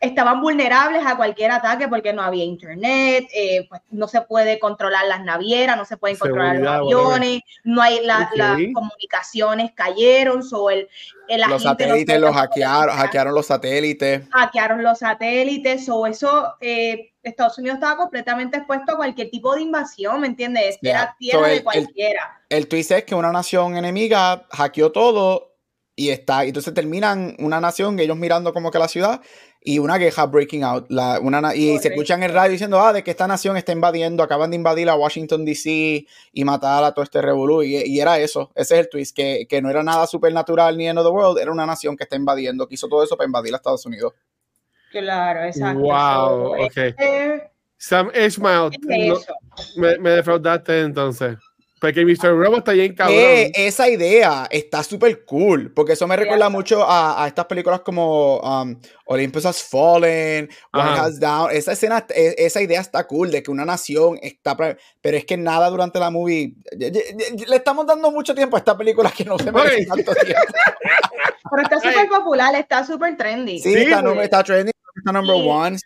estaban 0.03 0.41
vulnerables 0.41 1.07
a 1.07 1.17
cualquier 1.17 1.53
ataque 1.53 1.87
porque 1.87 2.13
no 2.13 2.23
había 2.23 2.45
internet, 2.45 3.25
eh, 3.33 3.67
pues 3.69 3.81
no 3.93 4.09
se 4.09 4.21
puede 4.23 4.59
controlar 4.59 5.07
las 5.07 5.23
navieras, 5.25 5.77
no 5.77 5.85
se 5.85 5.97
pueden 5.97 6.19
controlar 6.19 6.57
los 6.57 6.69
aviones, 6.69 7.41
no 7.63 7.81
hay 7.81 8.05
la- 8.05 8.29
las 8.35 8.59
comunicaciones 8.75 9.71
cayeron, 9.73 10.43
so 10.43 10.71
el, 10.71 10.89
el 11.29 11.41
Los 11.43 11.51
no 11.65 11.71
satélites 11.71 12.21
los 12.21 12.35
hackearon, 12.35 12.97
hackearon 12.97 13.33
los 13.35 13.47
satélites. 13.47 14.29
hackearon 14.31 14.83
los 14.83 14.99
satélites, 14.99 15.89
o 15.89 16.07
eso, 16.07 16.55
eh, 16.61 17.13
Estados 17.23 17.57
Unidos 17.59 17.77
estaba 17.77 17.97
completamente 17.97 18.57
expuesto 18.57 18.95
a 18.95 18.97
cualquier 18.97 19.31
tipo 19.31 19.55
de 19.55 19.63
invasión, 19.63 20.21
¿me 20.21 20.27
entiendes? 20.27 20.79
Yeah. 20.81 20.91
Era 21.03 21.17
tierra 21.17 21.39
So, 21.39 21.45
el- 21.47 21.51
de 21.53 21.57
el- 21.59 21.63
cualquiera. 21.63 22.41
El 22.49 22.67
twist 22.67 22.91
es 22.91 23.05
que 23.05 23.15
una 23.15 23.31
nación 23.31 23.77
enemiga 23.77 24.47
hackeó 24.51 24.91
todo 24.91 25.52
y 25.95 26.09
está, 26.11 26.45
y 26.45 26.49
entonces 26.49 26.73
terminan 26.75 27.37
una 27.39 27.61
nación, 27.61 27.99
ellos 28.01 28.17
mirando 28.17 28.53
como 28.55 28.71
que 28.71 28.79
la 28.79 28.89
ciudad 28.89 29.21
y 29.65 29.79
una 29.79 29.99
queja 29.99 30.27
breaking 30.27 30.65
out. 30.65 30.87
La, 30.89 31.21
una, 31.21 31.41
na- 31.41 31.55
y 31.55 31.79
se 31.79 31.89
escuchan 31.89 32.23
en 32.23 32.31
el 32.31 32.35
radio 32.35 32.51
diciendo, 32.53 32.81
ah, 32.81 32.93
de 32.93 33.05
que 33.05 33.11
esta 33.13 33.29
nación 33.29 33.57
está 33.57 33.73
invadiendo, 33.73 34.23
acaban 34.23 34.51
de 34.51 34.57
invadir 34.57 34.89
a 34.89 34.97
Washington 34.97 35.45
DC 35.45 36.07
y 36.33 36.45
matar 36.45 36.83
a 36.83 36.93
todo 36.93 37.05
este 37.05 37.21
revolú. 37.23 37.63
Y, 37.63 37.77
y 37.77 38.01
era 38.01 38.19
eso, 38.19 38.51
ese 38.55 38.75
es 38.75 38.81
el 38.81 38.89
twist, 38.89 39.15
que, 39.15 39.47
que 39.49 39.61
no 39.63 39.71
era 39.71 39.83
nada 39.83 40.07
supernatural 40.07 40.77
ni 40.77 40.89
end 40.89 40.99
of 40.99 41.05
the 41.07 41.13
world, 41.13 41.39
era 41.39 41.53
una 41.53 41.67
nación 41.67 41.97
que 41.97 42.05
está 42.05 42.17
invadiendo, 42.17 42.67
que 42.67 42.75
hizo 42.75 42.89
todo 42.89 43.05
eso 43.05 43.17
para 43.17 43.27
invadir 43.27 43.53
a 43.53 43.57
Estados 43.59 43.85
Unidos. 43.87 44.15
Claro, 44.91 45.45
exacto. 45.45 45.79
Wow, 45.79 46.57
So, 46.57 46.65
ok. 46.65 46.77
eh, 46.99 47.51
Sam 47.77 48.11
Ishmael, 48.15 48.71
es 48.73 48.79
no- 49.09 49.15
eso. 49.17 49.35
me, 49.77 49.99
me 49.99 50.11
defraudaste 50.11 50.81
entonces. 50.81 51.37
Porque 51.83 52.05
Mr. 52.05 52.31
Robot 52.39 52.59
está 52.59 52.73
bien 52.73 52.95
cabrón. 52.95 53.19
Eh, 53.19 53.51
esa 53.57 53.89
idea 53.91 54.47
está 54.51 54.83
súper 54.85 55.25
cool, 55.25 55.73
porque 55.75 55.95
eso 55.95 56.07
me 56.07 56.17
recuerda 56.17 56.49
mucho 56.49 56.85
a, 56.85 57.23
a 57.23 57.27
estas 57.27 57.47
películas 57.47 57.81
como 57.81 58.39
um, 58.39 58.81
Olympus 59.07 59.45
Has 59.47 59.65
Fallen, 59.65 60.49
One 60.73 60.83
Ajá. 60.91 61.05
Has 61.07 61.19
Down. 61.19 61.51
Esa 61.51 61.73
escena, 61.73 62.07
e- 62.15 62.37
esa 62.39 62.63
idea 62.63 62.81
está 62.81 63.05
cool 63.09 63.33
de 63.33 63.43
que 63.43 63.51
una 63.51 63.65
nación 63.65 64.17
está. 64.23 64.57
Pero 64.57 65.17
es 65.17 65.25
que 65.25 65.37
nada 65.37 65.69
durante 65.71 65.99
la 65.99 66.11
movie. 66.11 66.55
y- 66.71 66.85
y- 66.85 67.43
y- 67.43 67.47
Le 67.47 67.57
estamos 67.57 67.85
dando 67.85 68.13
mucho 68.13 68.33
tiempo 68.33 68.55
a 68.57 68.61
esta 68.61 68.79
película 68.79 69.11
que 69.11 69.25
no 69.25 69.37
se 69.39 69.51
merece 69.51 69.85
tanto 69.87 70.15
tiempo. 70.15 70.41
Pero 71.51 71.63
está 71.65 71.81
súper 71.81 72.09
popular, 72.09 72.55
está 72.55 72.87
súper 72.87 73.17
trendy. 73.17 73.59
Sí, 73.59 73.75
Sí, 73.75 73.83
está, 73.83 74.01
number- 74.03 74.23
está 74.23 74.45
trending, 74.45 74.73
está 74.97 75.11
number 75.13 75.37
Y- 75.37 75.49
one. 75.49 75.77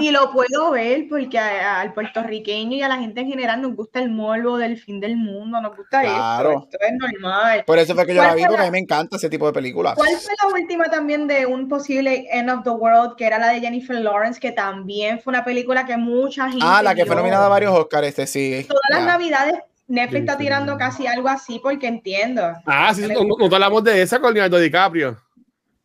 Y 0.00 0.10
lo 0.10 0.30
puedo 0.32 0.70
ver 0.70 1.06
porque 1.10 1.38
a- 1.38 1.80
al 1.80 1.92
puertorriqueño 1.92 2.76
y 2.76 2.82
a 2.82 2.88
la 2.88 2.96
gente 2.96 3.20
en 3.20 3.28
general 3.28 3.60
nos 3.60 3.74
gusta 3.76 3.98
el 4.00 4.10
morbo 4.10 4.56
del 4.56 4.78
fin 4.78 4.98
del 4.98 5.16
mundo, 5.16 5.60
nos 5.60 5.76
gusta 5.76 6.00
Claro. 6.00 6.50
esto, 6.52 6.62
esto 6.64 6.78
es 6.86 6.92
normal. 7.12 7.64
Por 7.66 7.78
eso 7.78 7.94
fue 7.94 8.06
que 8.06 8.14
yo 8.14 8.20
¿Cuál 8.20 8.28
la 8.30 8.34
vi, 8.34 8.44
porque 8.46 8.62
a 8.62 8.64
mí 8.64 8.70
me 8.70 8.78
encanta 8.78 9.16
ese 9.16 9.28
tipo 9.28 9.46
de 9.46 9.52
películas. 9.52 9.94
¿Cuál 9.94 10.08
fue 10.16 10.32
la 10.42 10.54
última 10.58 10.84
también 10.86 11.26
de 11.26 11.44
un 11.44 11.68
posible 11.68 12.26
End 12.32 12.48
of 12.50 12.62
the 12.64 12.70
World, 12.70 13.16
que 13.16 13.26
era 13.26 13.38
la 13.38 13.48
de 13.48 13.60
Jennifer 13.60 13.96
Lawrence, 13.96 14.40
que 14.40 14.52
también 14.52 15.20
fue 15.20 15.32
una 15.32 15.44
película 15.44 15.84
que 15.84 15.98
mucha 15.98 16.48
gente 16.48 16.64
Ah, 16.66 16.82
la 16.82 16.94
que 16.94 17.04
fue 17.04 17.14
nominada 17.16 17.44
a 17.44 17.50
varios 17.50 17.72
Oscars, 17.78 18.06
este 18.08 18.26
sí. 18.26 18.64
Todas 18.66 18.80
las 18.88 19.04
navidades 19.04 19.54
Netflix 19.86 20.20
está 20.20 20.38
tirando 20.38 20.78
casi 20.78 21.06
algo 21.06 21.28
así 21.28 21.60
porque 21.62 21.86
entiendo. 21.88 22.54
Ah, 22.64 22.94
sí, 22.94 23.02
no, 23.02 23.20
no, 23.22 23.54
hablamos 23.54 23.84
de 23.84 24.00
esa 24.00 24.18
con 24.18 24.32
Leonardo 24.32 24.58
DiCaprio. 24.58 25.18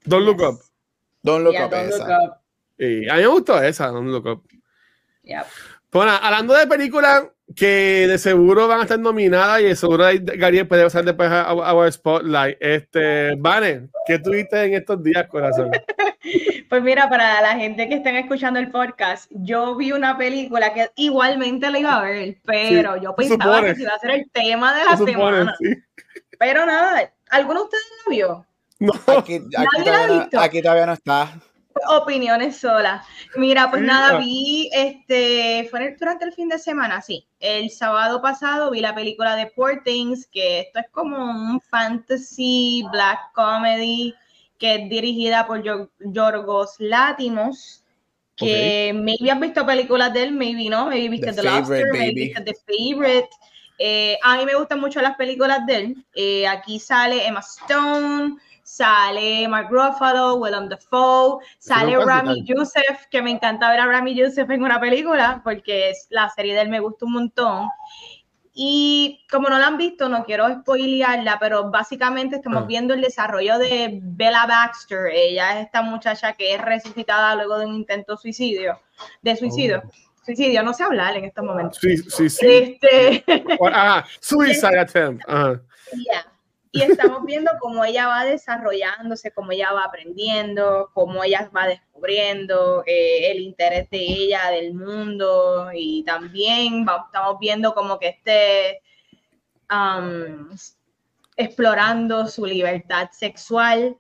Don't 0.06 0.26
Look 0.26 0.40
Up. 0.42 0.62
Don't 1.22 1.44
Look 1.44 1.56
Up. 1.56 1.70
Don't 1.70 1.90
look 1.90 2.10
up. 2.10 2.38
Sí, 2.80 3.10
a 3.10 3.15
mí 3.15 3.22
me 3.22 3.28
gustó 3.28 3.62
esa, 3.62 3.88
Don't 3.88 4.08
Look 4.08 4.26
Up. 4.26 4.44
Bueno, 5.92 6.12
hablando 6.22 6.54
de 6.54 6.65
películas 6.65 7.26
que 7.56 8.06
de 8.08 8.18
seguro 8.18 8.68
van 8.68 8.80
a 8.80 8.84
estar 8.84 9.00
nominadas 9.00 9.60
y 9.62 9.65
de 9.65 9.76
seguro 9.76 10.06
Gary 10.38 10.63
puede 10.63 10.84
pasar 10.84 11.04
después 11.04 11.30
a, 11.30 11.50
a, 11.50 11.92
Spotlight. 11.92 12.58
Este, 12.62 13.36
Vane, 13.36 13.89
¿qué 14.06 14.20
tuviste 14.20 14.63
en 14.63 14.76
estos 14.76 15.04
días, 15.04 15.28
corazón? 15.28 15.72
Pues 16.70 16.84
mira, 16.84 17.10
para 17.10 17.42
la 17.42 17.56
gente 17.56 17.89
que 17.89 17.96
estén 17.96 18.15
escuchando 18.15 18.60
el 18.60 18.70
podcast, 18.70 19.32
yo 19.32 19.76
vi 19.76 19.92
una 19.92 20.15
película 20.20 20.72
que 20.72 20.92
igualmente 20.98 21.72
la 21.72 21.80
iba 21.80 21.96
a 21.96 22.04
ver, 22.04 22.38
pero 22.46 23.02
yo 23.02 23.15
pensaba 23.15 23.63
que 23.63 23.82
iba 23.82 23.94
a 23.94 24.00
ser 24.00 24.12
el 24.12 24.30
tema 24.30 24.78
de 24.78 24.86
la 24.86 24.98
semana. 24.98 25.56
Pero 26.38 26.68
nada, 26.68 27.12
¿alguno 27.32 27.62
de 27.62 27.63
ustedes 27.63 27.84
lo 28.06 28.12
vio? 28.12 28.46
No, 28.78 28.94
aquí, 29.18 29.42
aquí 30.38 30.62
todavía 30.62 30.86
no 30.86 30.94
está 30.94 31.39
opiniones 31.88 32.58
solas. 32.58 33.06
Mira, 33.36 33.70
pues 33.70 33.82
nada, 33.82 34.18
vi, 34.18 34.70
este, 34.74 35.68
fue 35.70 35.96
durante 36.00 36.26
el 36.26 36.34
fin 36.34 36.50
de 36.50 36.60
semana, 36.60 37.02
sí. 37.02 37.26
El 37.39 37.70
sábado 37.70 38.22
pasado 38.22 38.72
vi 38.72 38.82
la 38.82 38.96
película 38.96 39.36
de 39.36 39.48
Poor 39.48 39.82
Things, 39.84 40.28
que 40.28 40.62
esto 40.62 40.80
es 40.80 40.89
como 40.92 41.18
un 41.18 41.62
fantasy 41.62 42.84
black 42.92 43.32
comedy 43.34 44.13
que 44.60 44.76
es 44.76 44.89
dirigida 44.89 45.48
por 45.48 45.63
Yorgos 46.00 46.76
Látimos, 46.80 47.84
que 48.36 48.94
maybe 48.94 49.32
has 49.32 49.39
visto 49.39 49.65
películas 49.65 50.13
de 50.13 50.24
él, 50.24 50.32
maybe 50.34 50.70
no, 50.70 50.88
maybe 50.88 51.10
viste 51.10 51.34
The, 51.34 51.42
The 51.42 51.86
maybe 51.92 52.13
viste 52.13 52.42
The 52.42 52.54
Favorite. 52.65 53.30
Eh, 53.82 54.18
a 54.22 54.38
mí 54.38 54.46
me 54.46 54.56
gustan 54.56 54.82
mucho 54.82 55.02
las 55.02 55.15
películas 55.15 55.65
de 55.65 55.76
él. 55.76 56.06
Eh, 56.13 56.46
aquí 56.48 56.80
sale 56.80 57.26
Emma 57.26 57.39
Stone, 57.39 58.36
sale 58.70 59.48
Mark 59.48 59.70
Ruffalo, 59.72 60.36
Willem 60.36 60.70
Dafoe, 60.70 61.44
sale 61.58 61.98
Rami 61.98 62.44
Youssef, 62.46 63.08
que 63.10 63.20
me 63.22 63.32
encanta 63.32 63.70
ver 63.72 63.80
a 63.80 63.88
Rami 63.88 64.14
Youssef 64.14 64.48
en 64.52 64.62
una 64.62 64.80
película, 64.80 65.42
porque 65.44 65.90
es, 65.90 66.06
la 66.12 66.30
serie 66.30 66.54
de 66.54 66.62
él 66.62 66.70
me 66.70 66.80
gusta 66.80 67.06
un 67.06 67.14
montón. 67.14 67.68
Y 68.54 69.26
como 69.32 69.50
no 69.50 69.58
la 69.58 69.68
han 69.68 69.78
visto, 69.78 70.08
no 70.08 70.24
quiero 70.24 70.48
spoilearla, 70.54 71.40
pero 71.40 71.72
básicamente 71.72 72.36
estamos 72.36 72.64
ah. 72.64 72.66
viendo 72.68 72.94
el 72.94 73.02
desarrollo 73.02 73.58
de 73.58 74.00
Bella 74.04 74.46
Baxter. 74.46 75.08
Ella 75.14 75.60
es 75.60 75.66
esta 75.66 75.82
muchacha 75.82 76.34
que 76.34 76.54
es 76.54 76.62
resucitada 76.62 77.36
luego 77.36 77.58
de 77.58 77.66
un 77.66 77.74
intento 77.74 78.18
suicidio, 78.18 78.80
de 79.24 79.36
suicidio. 79.36 79.82
Oh. 79.84 79.92
Suicidio, 80.24 80.62
no 80.62 80.74
sé 80.74 80.84
hablar 80.84 81.18
en 81.18 81.26
estos 81.26 81.44
momentos. 81.44 81.80
Sí, 81.82 81.98
sí, 81.98 82.30
sí. 82.30 82.46
Este... 82.48 83.24
Ah, 83.74 84.06
suicide 84.20 84.80
attempt. 84.80 85.24
Y 86.72 86.84
estamos 86.84 87.26
viendo 87.26 87.52
cómo 87.60 87.84
ella 87.84 88.08
va 88.08 88.26
desarrollándose, 88.26 89.32
cómo 89.32 89.52
ella 89.52 89.74
va 89.74 89.86
aprendiendo, 89.86 90.92
cómo 90.94 91.24
ella 91.24 91.50
va 91.56 91.68
descubriendo 91.68 92.84
eh, 92.86 93.32
el 93.32 93.40
interés 93.40 93.90
de 93.90 93.98
ella, 93.98 94.52
del 94.52 94.76
mundo, 94.76 95.72
y 95.74 96.04
también 96.04 96.86
estamos 97.06 97.40
viendo 97.40 97.74
como 97.74 97.98
que 97.98 98.10
esté 98.10 98.82
explorando 101.36 102.28
su 102.28 102.46
libertad 102.46 103.10
sexual. 103.12 103.98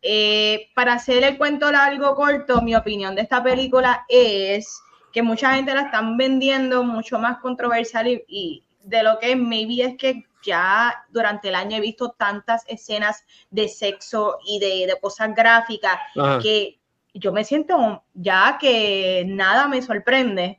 Eh, 0.00 0.68
para 0.74 0.94
hacer 0.94 1.24
el 1.24 1.38
cuento 1.38 1.70
largo 1.72 2.14
corto, 2.14 2.60
mi 2.62 2.74
opinión 2.74 3.14
de 3.16 3.22
esta 3.22 3.42
película 3.42 4.04
es 4.08 4.80
que 5.12 5.22
mucha 5.22 5.54
gente 5.54 5.74
la 5.74 5.82
están 5.82 6.16
vendiendo 6.16 6.84
mucho 6.84 7.18
más 7.18 7.38
controversial 7.38 8.08
y, 8.08 8.24
y 8.26 8.64
de 8.82 9.02
lo 9.02 9.18
que 9.18 9.36
maybe 9.36 9.84
es 9.84 9.96
que 9.96 10.24
ya 10.44 11.04
durante 11.10 11.48
el 11.48 11.54
año 11.54 11.76
he 11.76 11.80
visto 11.80 12.10
tantas 12.10 12.64
escenas 12.66 13.24
de 13.50 13.68
sexo 13.68 14.38
y 14.46 14.58
de, 14.58 14.96
cosas 15.00 15.34
gráficas 15.34 15.98
que 16.42 16.78
yo 17.14 17.32
me 17.32 17.44
siento 17.44 18.04
ya 18.14 18.58
que 18.60 19.24
nada 19.26 19.68
me 19.68 19.82
sorprende. 19.82 20.58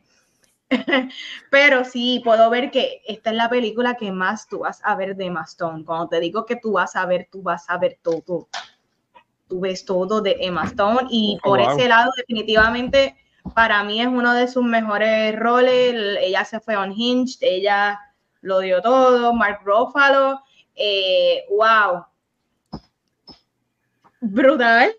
Pero 1.52 1.86
sí, 1.86 2.22
puedo 2.24 2.50
ver 2.50 2.72
que 2.72 3.02
esta 3.06 3.30
es 3.30 3.36
la 3.36 3.50
película 3.50 3.96
que 3.96 4.12
más 4.12 4.48
tú 4.48 4.60
vas 4.60 4.82
a 4.84 4.96
ver 4.96 5.16
de 5.16 5.26
Emma 5.26 5.46
Cuando 5.58 6.08
te 6.08 6.20
digo 6.20 6.46
que 6.46 6.56
tú 6.56 6.74
vas 6.74 6.96
a 6.96 7.06
ver, 7.06 7.28
tú 7.32 7.42
vas 7.42 7.70
a 7.70 7.78
ver 7.78 8.00
todo. 8.02 8.48
Tú 9.48 9.60
ves 9.60 9.86
todo 9.86 10.22
de 10.22 10.38
Emma 10.40 10.66
Stone 10.66 11.08
y 11.12 11.38
oh, 11.44 11.50
por 11.50 11.60
ese 11.60 11.88
lado 11.88 12.12
definitivamente 12.18 13.18
para 13.54 13.84
mí 13.84 14.02
es 14.02 14.08
uno 14.08 14.34
de 14.34 14.48
sus 14.48 14.64
mejores 14.64 15.38
roles. 15.38 16.18
Ella 16.22 16.46
se 16.46 16.60
fue 16.60 16.78
unhinged, 16.78 17.38
ella 17.42 18.00
lo 18.44 18.60
dio 18.60 18.82
todo, 18.82 19.34
Mark 19.34 19.62
Ruffalo, 19.64 20.42
eh, 20.76 21.46
wow, 21.50 22.06
brutal. 24.20 24.94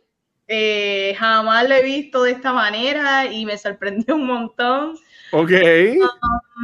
Eh, 0.46 1.14
jamás 1.18 1.68
lo 1.68 1.74
he 1.74 1.82
visto 1.82 2.22
de 2.22 2.32
esta 2.32 2.52
manera 2.52 3.26
y 3.26 3.46
me 3.46 3.56
sorprendió 3.56 4.14
un 4.16 4.26
montón. 4.26 4.96
Ok. 5.32 5.52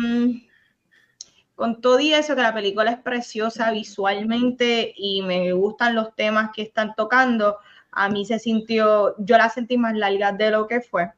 Um, 0.03 0.43
con 1.55 1.81
todo 1.81 2.01
y 2.01 2.15
eso, 2.15 2.35
que 2.35 2.43
la 2.43 2.55
película 2.55 2.91
es 2.91 2.99
preciosa 2.99 3.71
visualmente 3.71 4.95
y 4.97 5.23
me 5.23 5.53
gustan 5.53 5.95
los 5.95 6.15
temas 6.15 6.51
que 6.55 6.63
están 6.63 6.95
tocando, 6.95 7.59
a 7.93 8.09
mí 8.09 8.25
se 8.25 8.39
sintió, 8.39 9.15
yo 9.19 9.37
la 9.37 9.51
sentí 9.51 9.77
más 9.77 9.95
larga 9.95 10.33
de 10.33 10.51
lo 10.51 10.67
que 10.67 10.81
fue. 10.81 11.11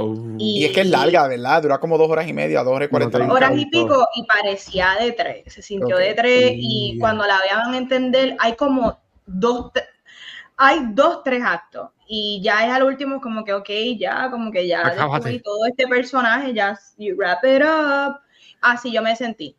Oh. 0.00 0.14
Y, 0.38 0.64
es 0.64 0.72
que 0.72 0.82
es 0.82 0.90
larga, 0.90 1.26
¿verdad? 1.26 1.62
Dura 1.62 1.78
como 1.78 1.98
dos 1.98 2.08
horas 2.08 2.28
y 2.28 2.32
media, 2.32 2.62
dos 2.62 2.72
horas 2.72 2.86
y 2.86 2.90
cuarenta 2.90 3.18
minutos. 3.18 3.36
Horas 3.36 3.52
y 3.56 3.66
pico 3.66 4.06
y 4.14 4.24
parecía 4.24 4.96
de 5.00 5.10
tres, 5.10 5.52
se 5.52 5.60
sintió 5.60 5.96
de 5.96 6.14
tres 6.14 6.52
y 6.54 6.96
cuando 7.00 7.26
la 7.26 7.40
vean 7.42 7.74
entender 7.74 8.36
hay 8.38 8.54
como 8.54 9.00
dos, 9.26 9.72
hay 10.56 10.78
dos, 10.90 11.24
tres 11.24 11.42
actos 11.44 11.90
y 12.06 12.40
ya 12.42 12.64
es 12.64 12.72
al 12.72 12.84
último 12.84 13.20
como 13.20 13.44
que, 13.44 13.52
ok, 13.52 13.68
ya, 13.98 14.30
como 14.30 14.52
que 14.52 14.68
ya 14.68 14.88
descubrí 14.88 15.40
todo 15.40 15.66
este 15.66 15.88
personaje, 15.88 16.54
ya, 16.54 16.78
you 16.96 17.16
wrap 17.16 17.44
it 17.44 17.62
up. 17.62 18.20
Así 18.60 18.92
yo 18.92 19.02
me 19.02 19.16
sentí. 19.16 19.56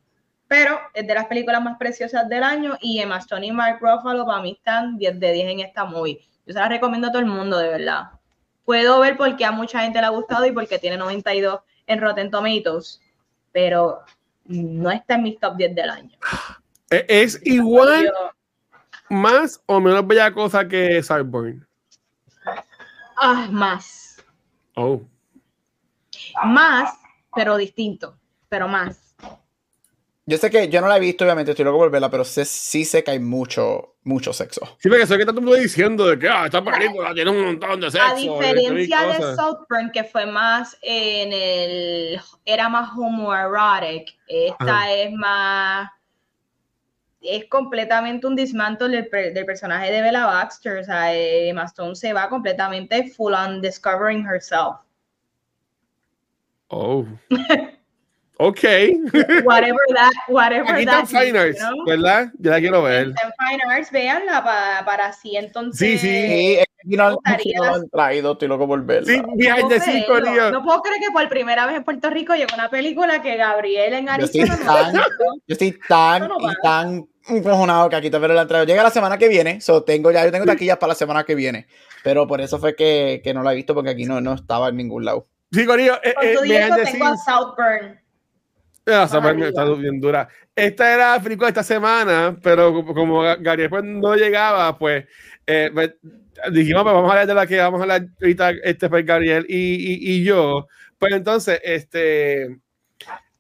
Pero 0.48 0.80
es 0.94 1.06
de 1.06 1.14
las 1.14 1.26
películas 1.26 1.62
más 1.62 1.78
preciosas 1.78 2.30
del 2.30 2.44
año 2.44 2.78
y 2.82 3.00
Emma 3.00 3.18
Stone 3.18 3.46
y 3.46 3.52
Mark 3.52 3.80
Ruffalo 3.82 4.26
para 4.26 4.42
mí 4.42 4.54
están 4.54 4.98
10 4.98 5.20
de 5.20 5.34
10 5.34 5.50
en 5.50 5.60
esta 5.60 5.84
movie. 5.84 6.20
Yo 6.46 6.54
se 6.54 6.60
la 6.60 6.70
recomiendo 6.70 7.10
a 7.10 7.12
todo 7.12 7.22
el 7.22 7.28
mundo, 7.28 7.58
de 7.58 7.68
verdad 7.68 8.19
puedo 8.70 9.00
ver 9.00 9.18
por 9.18 9.36
qué 9.36 9.46
a 9.46 9.52
mucha 9.52 9.82
gente 9.82 10.00
le 10.00 10.06
ha 10.06 10.10
gustado 10.10 10.46
y 10.46 10.52
porque 10.52 10.78
tiene 10.78 10.96
92 10.96 11.62
en 11.88 12.00
Rotten 12.00 12.30
Tomatoes, 12.30 13.02
pero 13.52 14.02
no 14.46 14.92
está 14.92 15.16
en 15.16 15.24
mis 15.24 15.40
top 15.40 15.58
10 15.58 15.74
del 15.74 15.90
año. 15.90 16.16
E-, 16.92 17.04
¿Es 17.10 17.42
igual, 17.48 18.14
más 19.10 19.60
o 19.66 19.80
menos 19.80 20.06
bella 20.06 20.32
cosa 20.32 20.68
que 20.68 21.02
Cyborg? 21.02 21.68
Ah, 23.18 23.48
más. 23.50 24.24
Oh. 24.76 25.02
Más, 26.44 26.94
pero 27.34 27.58
distinto, 27.58 28.20
pero 28.50 28.68
más. 28.68 29.09
Yo 30.30 30.38
sé 30.38 30.52
que 30.52 30.70
yo 30.70 30.80
no 30.80 30.88
la 30.88 30.98
he 30.98 31.00
visto, 31.00 31.24
obviamente, 31.24 31.54
estoy 31.54 31.66
loco 31.66 31.80
por 31.80 31.90
verla, 31.90 32.12
pero 32.12 32.24
sé, 32.24 32.46
sí 32.46 32.86
sé 32.86 33.04
que 33.04 33.10
hay 33.10 33.20
mucho, 33.20 33.96
mucho 34.04 34.32
sexo. 34.32 34.78
Sí, 34.78 34.88
porque 34.88 35.08
sé 35.08 35.16
que 35.16 35.22
está 35.22 35.32
todo 35.32 35.40
el 35.40 35.46
mundo 35.48 35.60
diciendo 35.60 36.06
de 36.06 36.20
que 36.20 36.30
ah, 36.30 36.46
esta 36.46 36.64
película 36.64 37.16
tiene 37.16 37.32
un 37.32 37.46
montón 37.46 37.82
de 37.82 37.90
sexo. 37.90 38.08
A 38.08 38.14
diferencia 38.14 39.08
de 39.08 39.36
Southburn, 39.36 39.90
que 39.92 40.04
fue 40.04 40.28
más 40.28 40.78
en 40.84 41.34
el. 41.34 42.22
era 42.46 42.70
más 42.70 42.92
homoerotic, 42.96 44.16
esta 44.28 44.94
es 44.94 45.12
más. 45.14 45.90
Es 47.22 47.46
completamente 47.50 48.28
un 48.28 48.36
dismantle 48.36 49.02
del, 49.10 49.34
del, 49.34 49.46
personaje 49.48 49.92
de 49.92 50.04
Bella 50.04 50.28
Baxter. 50.28 50.78
O 50.78 50.84
sea, 50.84 51.12
Emma 51.12 51.64
Stone 51.64 51.96
se 51.96 52.14
va 52.14 52.30
completamente 52.30 53.10
full 53.18 53.34
on 53.34 53.62
discovering 53.62 54.24
herself. 54.24 54.76
Oh. 56.68 57.04
Ok. 58.42 58.64
Whatever 59.44 59.86
that, 59.96 60.14
whatever 60.30 60.74
Aquí 60.74 60.86
that. 60.86 61.08
Fine 61.08 61.38
Arts, 61.38 61.60
¿verdad? 61.86 62.32
Ya 62.40 62.52
la 62.52 62.60
quiero 62.60 62.82
ver. 62.82 63.08
En 63.08 63.14
Fine 63.14 63.62
Arts, 63.70 63.92
veanla 63.92 64.42
para, 64.46 64.86
para 64.86 65.06
así 65.08 65.36
entonces. 65.36 65.78
Sí, 65.78 65.98
sí. 65.98 66.58
aquí 66.58 66.96
no, 66.96 67.10
no, 67.12 67.18
lo 67.20 67.76
han 67.76 67.90
traído, 67.90 68.32
estoy 68.32 68.48
loco 68.48 68.66
por 68.66 68.82
verla. 68.86 69.12
Sí, 69.12 69.22
viajes 69.36 69.68
de 69.68 69.80
cinco 69.82 70.22
días. 70.22 70.54
No 70.54 70.64
puedo 70.64 70.82
creer 70.82 71.02
que 71.02 71.12
por 71.12 71.28
primera 71.28 71.66
vez 71.66 71.76
en 71.76 71.84
Puerto 71.84 72.10
Rico 72.10 72.34
llegó 72.34 72.54
una 72.54 72.70
película 72.70 73.22
que 73.22 73.36
Gabriel 73.36 73.94
en 73.94 74.08
Arizona. 74.08 74.46
Yo 74.46 74.54
estoy 74.54 74.66
tan, 74.66 74.94
yo 74.94 75.02
estoy 75.48 75.80
tan, 75.90 76.24
y 76.24 76.62
tan 76.64 77.90
que 77.90 77.96
aquí 77.98 78.10
veo 78.10 78.28
la 78.30 78.44
entrada. 78.44 78.64
Llega 78.64 78.84
la 78.84 78.90
semana 78.90 79.18
que 79.18 79.28
viene, 79.28 79.60
so 79.60 79.84
tengo 79.84 80.12
ya, 80.12 80.24
yo 80.24 80.32
tengo 80.32 80.46
taquillas 80.46 80.78
para 80.78 80.92
la 80.92 80.96
semana 80.96 81.26
que 81.26 81.36
viene. 81.36 81.68
Pero 82.06 82.26
por 82.26 82.40
eso 82.40 82.58
fue 82.58 82.74
que, 82.74 83.20
que 83.22 83.34
no 83.34 83.44
la 83.44 83.52
he 83.52 83.58
visto 83.58 83.76
porque 83.76 83.90
aquí 83.90 84.06
no, 84.06 84.22
no 84.22 84.36
estaba 84.36 84.70
en 84.70 84.78
ningún 84.78 85.04
lado. 85.04 85.28
Sí, 85.52 85.66
Corillo. 85.66 85.96
Eh, 86.04 86.14
eh, 86.22 86.38
tengo 86.86 87.06
a 87.06 87.18
Southburn. 87.18 88.00
Está 88.90 89.66
bien 89.76 90.00
dura. 90.00 90.28
Esta 90.56 90.94
era 90.94 91.14
África 91.14 91.48
esta 91.48 91.64
semana, 91.64 92.38
pero 92.42 92.84
como 92.86 93.22
Gary 93.22 93.68
pues 93.68 93.84
no 93.84 94.16
llegaba, 94.16 94.78
pues, 94.78 95.06
eh, 95.48 95.72
pues, 95.74 95.96
dijimos, 96.52 96.84
pues 96.84 96.94
vamos 96.94 97.10
a 97.10 97.14
hablar 97.14 97.28
de 97.28 97.34
la 97.34 97.48
que 97.48 97.58
vamos 97.58 97.80
a 97.80 97.84
hablar 97.84 98.08
ahorita, 98.22 98.52
este, 98.64 98.90
pues, 98.90 99.06
Gabriel 99.06 99.46
y, 99.48 99.56
y, 99.56 100.16
y, 100.16 100.24
yo. 100.24 100.68
Pues 100.98 101.14
entonces, 101.14 101.62
este, 101.64 102.60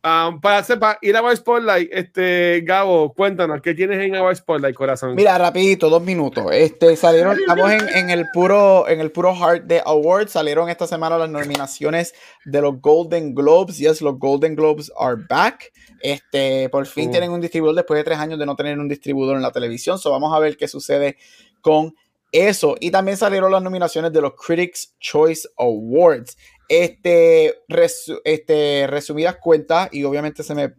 Um, 0.01 0.39
para, 0.39 0.63
para 0.63 0.97
ir 1.01 1.17
a 1.17 1.35
Spotlight, 1.35 1.89
este, 1.91 2.62
Gabo, 2.62 3.13
cuéntanos, 3.13 3.62
¿qué 3.62 3.73
tienes 3.73 3.99
en 3.99 4.15
Our 4.15 4.33
Spotlight, 4.33 4.73
corazón? 4.73 5.13
Mira, 5.13 5.38
rapidito, 5.38 5.89
dos 5.89 6.01
minutos. 6.01 6.45
Este, 6.53 6.95
salieron, 6.95 7.38
estamos 7.38 7.69
en, 7.69 7.89
en, 7.89 8.09
el 8.09 8.29
puro, 8.31 8.88
en 8.88 9.01
el 9.01 9.12
puro 9.12 9.35
Heart 9.35 9.65
de 9.65 9.81
Awards. 9.85 10.31
Salieron 10.31 10.69
esta 10.69 10.88
semana 10.88 11.17
las 11.17 11.29
nominaciones 11.29 12.13
de 12.45 12.62
los 12.62 12.79
Golden 12.79 13.35
Globes. 13.35 13.77
Yes, 13.77 14.01
los 14.01 14.17
Golden 14.17 14.55
Globes 14.55 14.89
are 14.97 15.21
back. 15.29 15.69
Este, 15.99 16.69
por 16.69 16.85
fin 16.85 17.09
uh. 17.09 17.12
tienen 17.12 17.31
un 17.31 17.41
distribuidor 17.41 17.75
después 17.75 17.97
de 17.97 18.05
tres 18.05 18.19
años 18.19 18.39
de 18.39 18.45
no 18.45 18.55
tener 18.55 18.79
un 18.79 18.88
distribuidor 18.88 19.35
en 19.35 19.41
la 19.41 19.51
televisión. 19.51 19.99
So 19.99 20.12
vamos 20.12 20.33
a 20.33 20.39
ver 20.39 20.55
qué 20.55 20.69
sucede 20.69 21.17
con 21.59 21.93
eso. 22.31 22.77
Y 22.79 22.91
también 22.91 23.17
salieron 23.17 23.51
las 23.51 23.62
nominaciones 23.62 24.13
de 24.13 24.21
los 24.21 24.33
Critics 24.35 24.95
Choice 25.01 25.45
Awards. 25.57 26.38
Este, 26.69 27.63
este, 28.23 28.88
resumidas 28.88 29.38
cuentas, 29.41 29.89
y 29.91 30.03
obviamente 30.05 30.43
se 30.43 30.55
me 30.55 30.73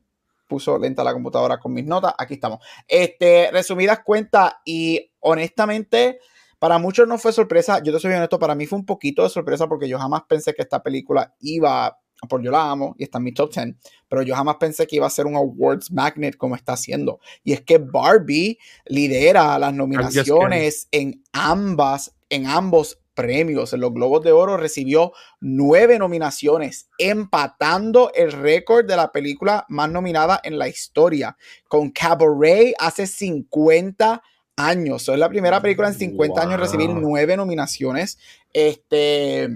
puso 0.47 0.79
lenta 0.79 1.05
la 1.05 1.13
computadora 1.13 1.59
con 1.59 1.75
mis 1.75 1.85
notas. 1.85 2.15
Aquí 2.17 2.35
estamos. 2.35 2.65
Este, 2.89 3.51
resumidas 3.51 4.01
cuentas, 4.05 4.55
y 4.65 5.13
honestamente, 5.21 6.21
para 6.59 6.79
muchos 6.79 7.07
no 7.07 7.19
fue 7.19 7.33
sorpresa. 7.33 7.83
Yo 7.83 7.93
te 7.93 7.99
soy 7.99 8.13
honesto, 8.15 8.39
para 8.39 8.55
mí 8.55 8.67
fue 8.67 8.79
un 8.79 8.87
poquito 8.87 9.23
de 9.23 9.29
sorpresa 9.31 9.69
porque 9.69 9.89
yo 9.89 9.99
jamás 9.99 10.23
pensé 10.29 10.55
que 10.55 10.63
esta 10.63 10.83
película 10.83 11.35
iba 11.41 11.99
por 12.29 12.43
yo 12.43 12.51
la 12.51 12.71
amo 12.71 12.95
y 12.99 13.05
está 13.05 13.19
en 13.19 13.25
mi 13.25 13.33
top 13.33 13.53
10, 13.53 13.77
pero 14.09 14.23
yo 14.23 14.35
jamás 14.35 14.57
pensé 14.57 14.87
que 14.87 14.97
iba 14.97 15.07
a 15.07 15.11
ser 15.11 15.27
un 15.27 15.37
awards 15.37 15.91
magnet 15.91 16.37
como 16.37 16.55
está 16.55 16.75
haciendo. 16.75 17.21
Y 17.43 17.53
es 17.53 17.63
que 17.63 17.79
Barbie 17.79 18.59
lidera 18.87 19.59
las 19.59 19.73
nominaciones 19.73 20.89
en 20.91 21.23
ambas, 21.33 22.15
en 22.29 22.47
ambos 22.47 23.00
premios. 23.21 23.73
En 23.73 23.81
los 23.81 23.93
Globos 23.93 24.23
de 24.23 24.33
Oro 24.33 24.57
recibió 24.57 25.13
nueve 25.41 25.99
nominaciones, 25.99 26.89
empatando 26.99 28.11
el 28.15 28.33
récord 28.33 28.87
de 28.87 28.97
la 28.97 29.13
película 29.13 29.67
más 29.69 29.91
nominada 29.91 30.41
en 30.43 30.59
la 30.59 30.69
historia, 30.69 31.37
con 31.69 31.91
Cabaret 31.91 32.75
hace 32.79 33.07
50 33.07 34.23
años. 34.57 35.09
Es 35.09 35.19
la 35.19 35.29
primera 35.29 35.61
película 35.61 35.89
en 35.89 35.95
50 35.95 36.41
años 36.41 36.55
en 36.55 36.61
recibir 36.61 36.91
nueve 36.91 37.37
nominaciones. 37.37 38.19
Este 38.53 39.49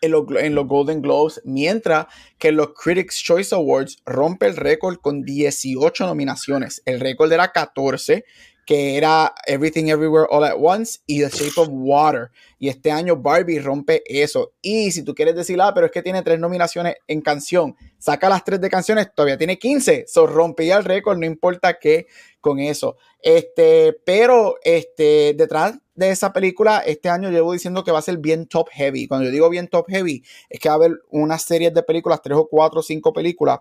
en, 0.00 0.54
los 0.54 0.66
Golden 0.66 1.02
Globes, 1.02 1.40
mientras 1.44 2.06
que 2.38 2.48
en 2.48 2.56
los 2.56 2.72
Critics 2.74 3.16
Choice 3.22 3.54
Awards 3.54 3.98
rompe 4.06 4.46
el 4.46 4.56
récord 4.56 4.98
con 4.98 5.22
18 5.22 6.06
nominaciones. 6.06 6.82
El 6.84 7.00
récord 7.00 7.32
era 7.32 7.52
14, 7.52 8.24
que 8.68 8.98
era 8.98 9.32
Everything 9.46 9.86
Everywhere 9.86 10.26
All 10.28 10.44
at 10.44 10.56
Once 10.58 11.00
y 11.06 11.22
The 11.22 11.30
Shape 11.30 11.58
of 11.58 11.68
Water. 11.70 12.30
Y 12.58 12.68
este 12.68 12.90
año 12.90 13.16
Barbie 13.16 13.60
rompe 13.60 14.02
eso. 14.04 14.52
Y 14.60 14.90
si 14.90 15.02
tú 15.02 15.14
quieres 15.14 15.34
decir, 15.34 15.58
ah, 15.62 15.72
pero 15.72 15.86
es 15.86 15.92
que 15.92 16.02
tiene 16.02 16.20
tres 16.20 16.38
nominaciones 16.38 16.96
en 17.06 17.22
canción, 17.22 17.76
saca 17.96 18.28
las 18.28 18.44
tres 18.44 18.60
de 18.60 18.68
canciones, 18.68 19.08
todavía 19.14 19.38
tiene 19.38 19.58
15. 19.58 20.04
So 20.06 20.26
rompía 20.26 20.76
el 20.76 20.84
récord, 20.84 21.16
no 21.16 21.24
importa 21.24 21.78
qué 21.78 22.08
con 22.42 22.58
eso. 22.58 22.98
Este, 23.22 23.96
pero 24.04 24.56
este, 24.62 25.32
detrás 25.32 25.78
de 25.94 26.10
esa 26.10 26.34
película, 26.34 26.80
este 26.80 27.08
año 27.08 27.30
llevo 27.30 27.54
diciendo 27.54 27.84
que 27.84 27.90
va 27.90 28.00
a 28.00 28.02
ser 28.02 28.18
bien 28.18 28.48
top 28.48 28.68
heavy. 28.68 29.08
Cuando 29.08 29.24
yo 29.24 29.32
digo 29.32 29.48
bien 29.48 29.68
top 29.68 29.86
heavy, 29.88 30.22
es 30.50 30.60
que 30.60 30.68
va 30.68 30.74
a 30.74 30.76
haber 30.76 31.00
una 31.08 31.38
serie 31.38 31.70
de 31.70 31.82
películas, 31.82 32.20
tres 32.22 32.36
o 32.36 32.46
cuatro 32.46 32.80
o 32.80 32.82
cinco 32.82 33.14
películas 33.14 33.60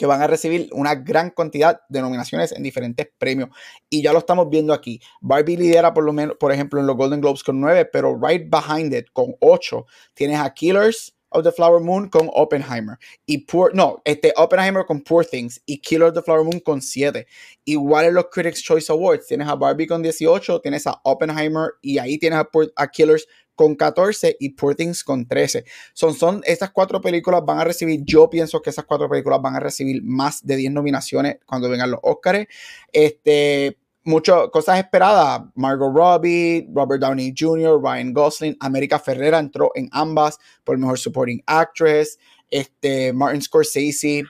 que 0.00 0.06
van 0.06 0.22
a 0.22 0.26
recibir 0.26 0.70
una 0.72 0.94
gran 0.94 1.28
cantidad 1.28 1.82
de 1.90 2.00
nominaciones 2.00 2.52
en 2.52 2.62
diferentes 2.62 3.06
premios. 3.18 3.50
Y 3.90 4.00
ya 4.00 4.14
lo 4.14 4.20
estamos 4.20 4.48
viendo 4.48 4.72
aquí. 4.72 4.98
Barbie 5.20 5.58
lidera 5.58 5.92
por 5.92 6.04
lo 6.04 6.14
menos, 6.14 6.38
por 6.40 6.52
ejemplo, 6.52 6.80
en 6.80 6.86
los 6.86 6.96
Golden 6.96 7.20
Globes 7.20 7.44
con 7.44 7.60
nueve, 7.60 7.84
pero 7.84 8.18
right 8.18 8.48
behind 8.50 8.94
it 8.94 9.08
con 9.12 9.34
ocho 9.40 9.84
tienes 10.14 10.40
a 10.40 10.54
Killers, 10.54 11.14
of 11.32 11.44
the 11.44 11.52
Flower 11.52 11.82
Moon 11.82 12.08
con 12.08 12.30
Oppenheimer. 12.32 12.96
Y 13.26 13.44
Poor, 13.44 13.74
no, 13.74 14.00
este 14.06 14.32
Oppenheimer 14.38 14.86
con 14.86 15.02
Poor 15.02 15.26
Things 15.26 15.60
y 15.66 15.82
Killer 15.82 16.08
of 16.08 16.14
the 16.14 16.22
Flower 16.22 16.44
Moon 16.44 16.60
con 16.60 16.80
7. 16.80 17.26
Igual 17.66 18.06
en 18.06 18.14
los 18.14 18.28
Critics 18.32 18.62
Choice 18.62 18.90
Awards, 18.90 19.26
tienes 19.26 19.46
a 19.48 19.54
Barbie 19.54 19.86
con 19.86 20.02
18, 20.02 20.62
tienes 20.62 20.86
a 20.86 20.98
Oppenheimer 21.04 21.72
y 21.82 21.98
ahí 21.98 22.16
tienes 22.18 22.38
a, 22.38 22.48
a 22.74 22.88
Killers 22.88 23.26
con 23.60 23.74
14 23.74 24.38
y 24.40 24.48
Poor 24.54 24.74
Things 24.74 25.04
con 25.04 25.28
13. 25.28 25.66
Son, 25.92 26.14
son, 26.14 26.40
estas 26.46 26.70
cuatro 26.70 26.98
películas 27.02 27.42
van 27.44 27.58
a 27.58 27.64
recibir, 27.64 28.00
yo 28.04 28.30
pienso 28.30 28.62
que 28.62 28.70
esas 28.70 28.86
cuatro 28.86 29.06
películas 29.06 29.42
van 29.42 29.54
a 29.54 29.60
recibir 29.60 30.02
más 30.02 30.46
de 30.46 30.56
10 30.56 30.72
nominaciones 30.72 31.36
cuando 31.44 31.68
vengan 31.68 31.90
los 31.90 32.00
Oscars. 32.02 32.46
Este, 32.90 33.76
muchas 34.02 34.48
cosas 34.48 34.78
esperadas. 34.78 35.42
Margot 35.56 35.94
Robbie, 35.94 36.70
Robert 36.72 37.02
Downey 37.02 37.34
Jr., 37.38 37.78
Ryan 37.82 38.14
Gosling, 38.14 38.56
América 38.60 38.98
Ferrera 38.98 39.38
entró 39.38 39.72
en 39.74 39.90
ambas 39.92 40.38
por 40.64 40.78
mejor 40.78 40.98
supporting 40.98 41.42
actress. 41.44 42.18
Este, 42.48 43.12
Martin 43.12 43.42
Scorsese, 43.42 44.24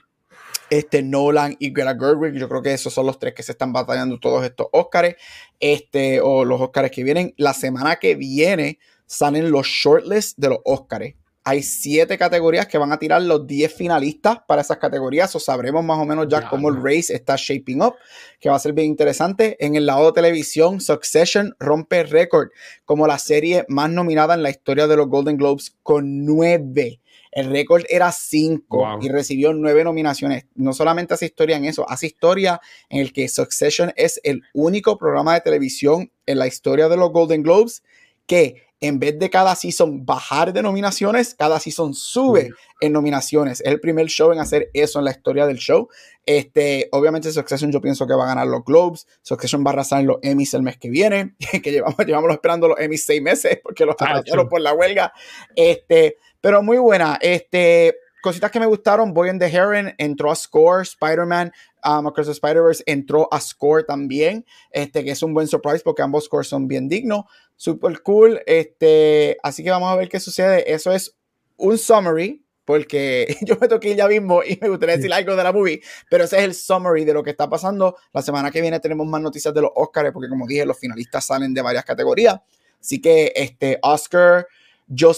este, 0.69 1.01
Nolan 1.01 1.55
y 1.57 1.71
Greta 1.71 1.97
Gerwig. 1.97 2.33
Yo 2.33 2.49
creo 2.49 2.61
que 2.61 2.73
esos 2.73 2.93
son 2.93 3.05
los 3.05 3.17
tres 3.17 3.33
que 3.33 3.43
se 3.43 3.53
están 3.53 3.71
batallando 3.71 4.19
todos 4.19 4.43
estos 4.43 4.67
Oscars. 4.73 5.15
Este, 5.57 6.19
o 6.19 6.43
los 6.43 6.59
Oscars 6.59 6.91
que 6.91 7.05
vienen. 7.05 7.33
La 7.37 7.53
semana 7.53 7.95
que 7.95 8.15
viene 8.15 8.77
salen 9.11 9.51
los 9.51 9.67
shortlists 9.67 10.39
de 10.39 10.49
los 10.49 10.59
Oscars 10.63 11.13
hay 11.43 11.63
siete 11.63 12.17
categorías 12.19 12.67
que 12.67 12.77
van 12.77 12.91
a 12.91 12.99
tirar 12.99 13.21
los 13.23 13.47
10 13.47 13.73
finalistas 13.73 14.37
para 14.47 14.61
esas 14.61 14.77
categorías. 14.77 15.35
O 15.35 15.39
sabremos 15.39 15.83
más 15.83 15.97
o 15.97 16.05
menos 16.05 16.27
ya, 16.29 16.47
cómo 16.47 16.69
el 16.69 16.77
race 16.77 17.13
está 17.13 17.35
shaping 17.35 17.81
up, 17.81 17.95
que 18.39 18.49
va 18.49 18.55
a 18.55 18.59
ser 18.59 18.73
bien 18.73 18.87
interesante. 18.87 19.57
En 19.59 19.75
el 19.75 19.87
lado 19.87 20.05
de 20.05 20.11
televisión, 20.11 20.81
Succession 20.81 21.55
rompe 21.59 22.03
récord 22.03 22.49
como 22.85 23.07
la 23.07 23.17
serie 23.17 23.65
más 23.69 23.89
nominada 23.89 24.35
en 24.35 24.43
la 24.43 24.51
historia 24.51 24.85
de 24.87 24.95
los 24.95 25.07
Golden 25.07 25.37
Globes 25.37 25.75
con 25.81 26.25
nueve. 26.25 26.99
El 27.31 27.49
récord 27.49 27.85
era 27.89 28.11
cinco 28.11 28.99
y 29.01 29.09
recibió 29.09 29.53
nueve 29.53 29.83
nominaciones. 29.83 30.45
No 30.53 30.73
solamente 30.73 31.13
hace 31.13 31.25
historia 31.25 31.55
en 31.55 31.65
eso, 31.65 31.89
hace 31.89 32.07
historia 32.07 32.59
en 32.89 32.99
el 32.99 33.13
que 33.13 33.29
Succession 33.29 33.93
es 33.95 34.19
el 34.23 34.43
único 34.53 34.97
programa 34.97 35.33
de 35.33 35.41
televisión 35.41 36.11
en 36.25 36.39
la 36.39 36.47
historia 36.47 36.89
de 36.89 36.97
los 36.97 37.11
Golden 37.11 37.41
Globes 37.41 37.83
que 38.27 38.70
en 38.81 38.99
vez 38.99 39.17
de 39.19 39.29
cada 39.29 39.55
season 39.55 40.05
bajar 40.05 40.51
de 40.51 40.63
nominaciones, 40.63 41.35
cada 41.35 41.59
season 41.59 41.93
sube 41.93 42.49
en 42.81 42.91
nominaciones. 42.91 43.61
Es 43.61 43.67
el 43.67 43.79
primer 43.79 44.07
show 44.07 44.31
en 44.31 44.39
hacer 44.39 44.71
eso 44.73 44.97
en 44.97 45.05
la 45.05 45.11
historia 45.11 45.45
del 45.45 45.57
show. 45.57 45.87
Este, 46.25 46.89
obviamente 46.91 47.31
Succession 47.31 47.71
yo 47.71 47.79
pienso 47.79 48.07
que 48.07 48.15
va 48.15 48.23
a 48.23 48.27
ganar 48.27 48.47
los 48.47 48.65
Globes. 48.65 49.07
Succession 49.21 49.63
va 49.63 49.69
a 49.69 49.73
arrasar 49.73 50.01
en 50.01 50.07
los 50.07 50.17
Emmys 50.23 50.55
el 50.55 50.63
mes 50.63 50.77
que 50.77 50.89
viene, 50.89 51.35
que 51.63 51.71
llevamos, 51.71 51.95
llevamos 52.05 52.31
esperando 52.31 52.67
los 52.67 52.79
Emmys 52.79 53.05
seis 53.05 53.21
meses 53.21 53.59
porque 53.61 53.85
los 53.85 53.95
arrasaron 53.99 54.49
por 54.49 54.59
la 54.59 54.73
huelga. 54.73 55.13
Este, 55.55 56.17
pero 56.41 56.63
muy 56.63 56.79
buena. 56.79 57.19
Este, 57.21 57.95
cositas 58.21 58.51
que 58.51 58.59
me 58.59 58.65
gustaron, 58.65 59.13
Boy 59.13 59.29
and 59.29 59.39
the 59.41 59.47
Heron 59.47 59.93
entró 59.97 60.31
a 60.31 60.35
Score, 60.35 60.83
Spider-Man 60.83 61.51
um, 61.83 62.07
Across 62.07 62.27
the 62.27 62.33
Spider-Verse 62.33 62.83
entró 62.85 63.27
a 63.31 63.39
Score 63.39 63.83
también, 63.83 64.45
este, 64.71 65.03
que 65.03 65.11
es 65.11 65.23
un 65.23 65.33
buen 65.33 65.47
surprise 65.47 65.81
porque 65.83 66.01
ambos 66.01 66.25
scores 66.25 66.47
son 66.47 66.67
bien 66.67 66.87
dignos 66.87 67.25
super 67.61 68.01
cool. 68.01 68.41
Este, 68.47 69.37
así 69.43 69.63
que 69.63 69.69
vamos 69.69 69.91
a 69.91 69.95
ver 69.95 70.09
qué 70.09 70.19
sucede. 70.19 70.73
Eso 70.73 70.91
es 70.91 71.15
un 71.57 71.77
summary, 71.77 72.43
porque 72.65 73.37
yo 73.41 73.55
me 73.61 73.67
toqué 73.67 73.95
ya 73.95 74.07
mismo 74.07 74.41
y 74.43 74.57
me 74.59 74.69
gustaría 74.69 74.97
decir 74.97 75.13
algo 75.13 75.35
de 75.35 75.43
la 75.43 75.51
movie, 75.51 75.81
pero 76.09 76.23
ese 76.23 76.37
es 76.37 76.43
el 76.43 76.55
summary 76.55 77.05
de 77.05 77.13
lo 77.13 77.23
que 77.23 77.29
está 77.29 77.47
pasando. 77.47 77.97
La 78.13 78.23
semana 78.23 78.49
que 78.49 78.61
viene 78.61 78.79
tenemos 78.79 79.05
más 79.05 79.21
noticias 79.21 79.53
de 79.53 79.61
los 79.61 79.71
Oscars, 79.75 80.11
porque 80.11 80.27
como 80.27 80.47
dije, 80.47 80.65
los 80.65 80.79
finalistas 80.79 81.25
salen 81.25 81.53
de 81.53 81.61
varias 81.61 81.85
categorías. 81.85 82.39
Así 82.79 82.99
que 82.99 83.31
este 83.35 83.77
Oscar, 83.83 84.47
yo, 84.87 85.11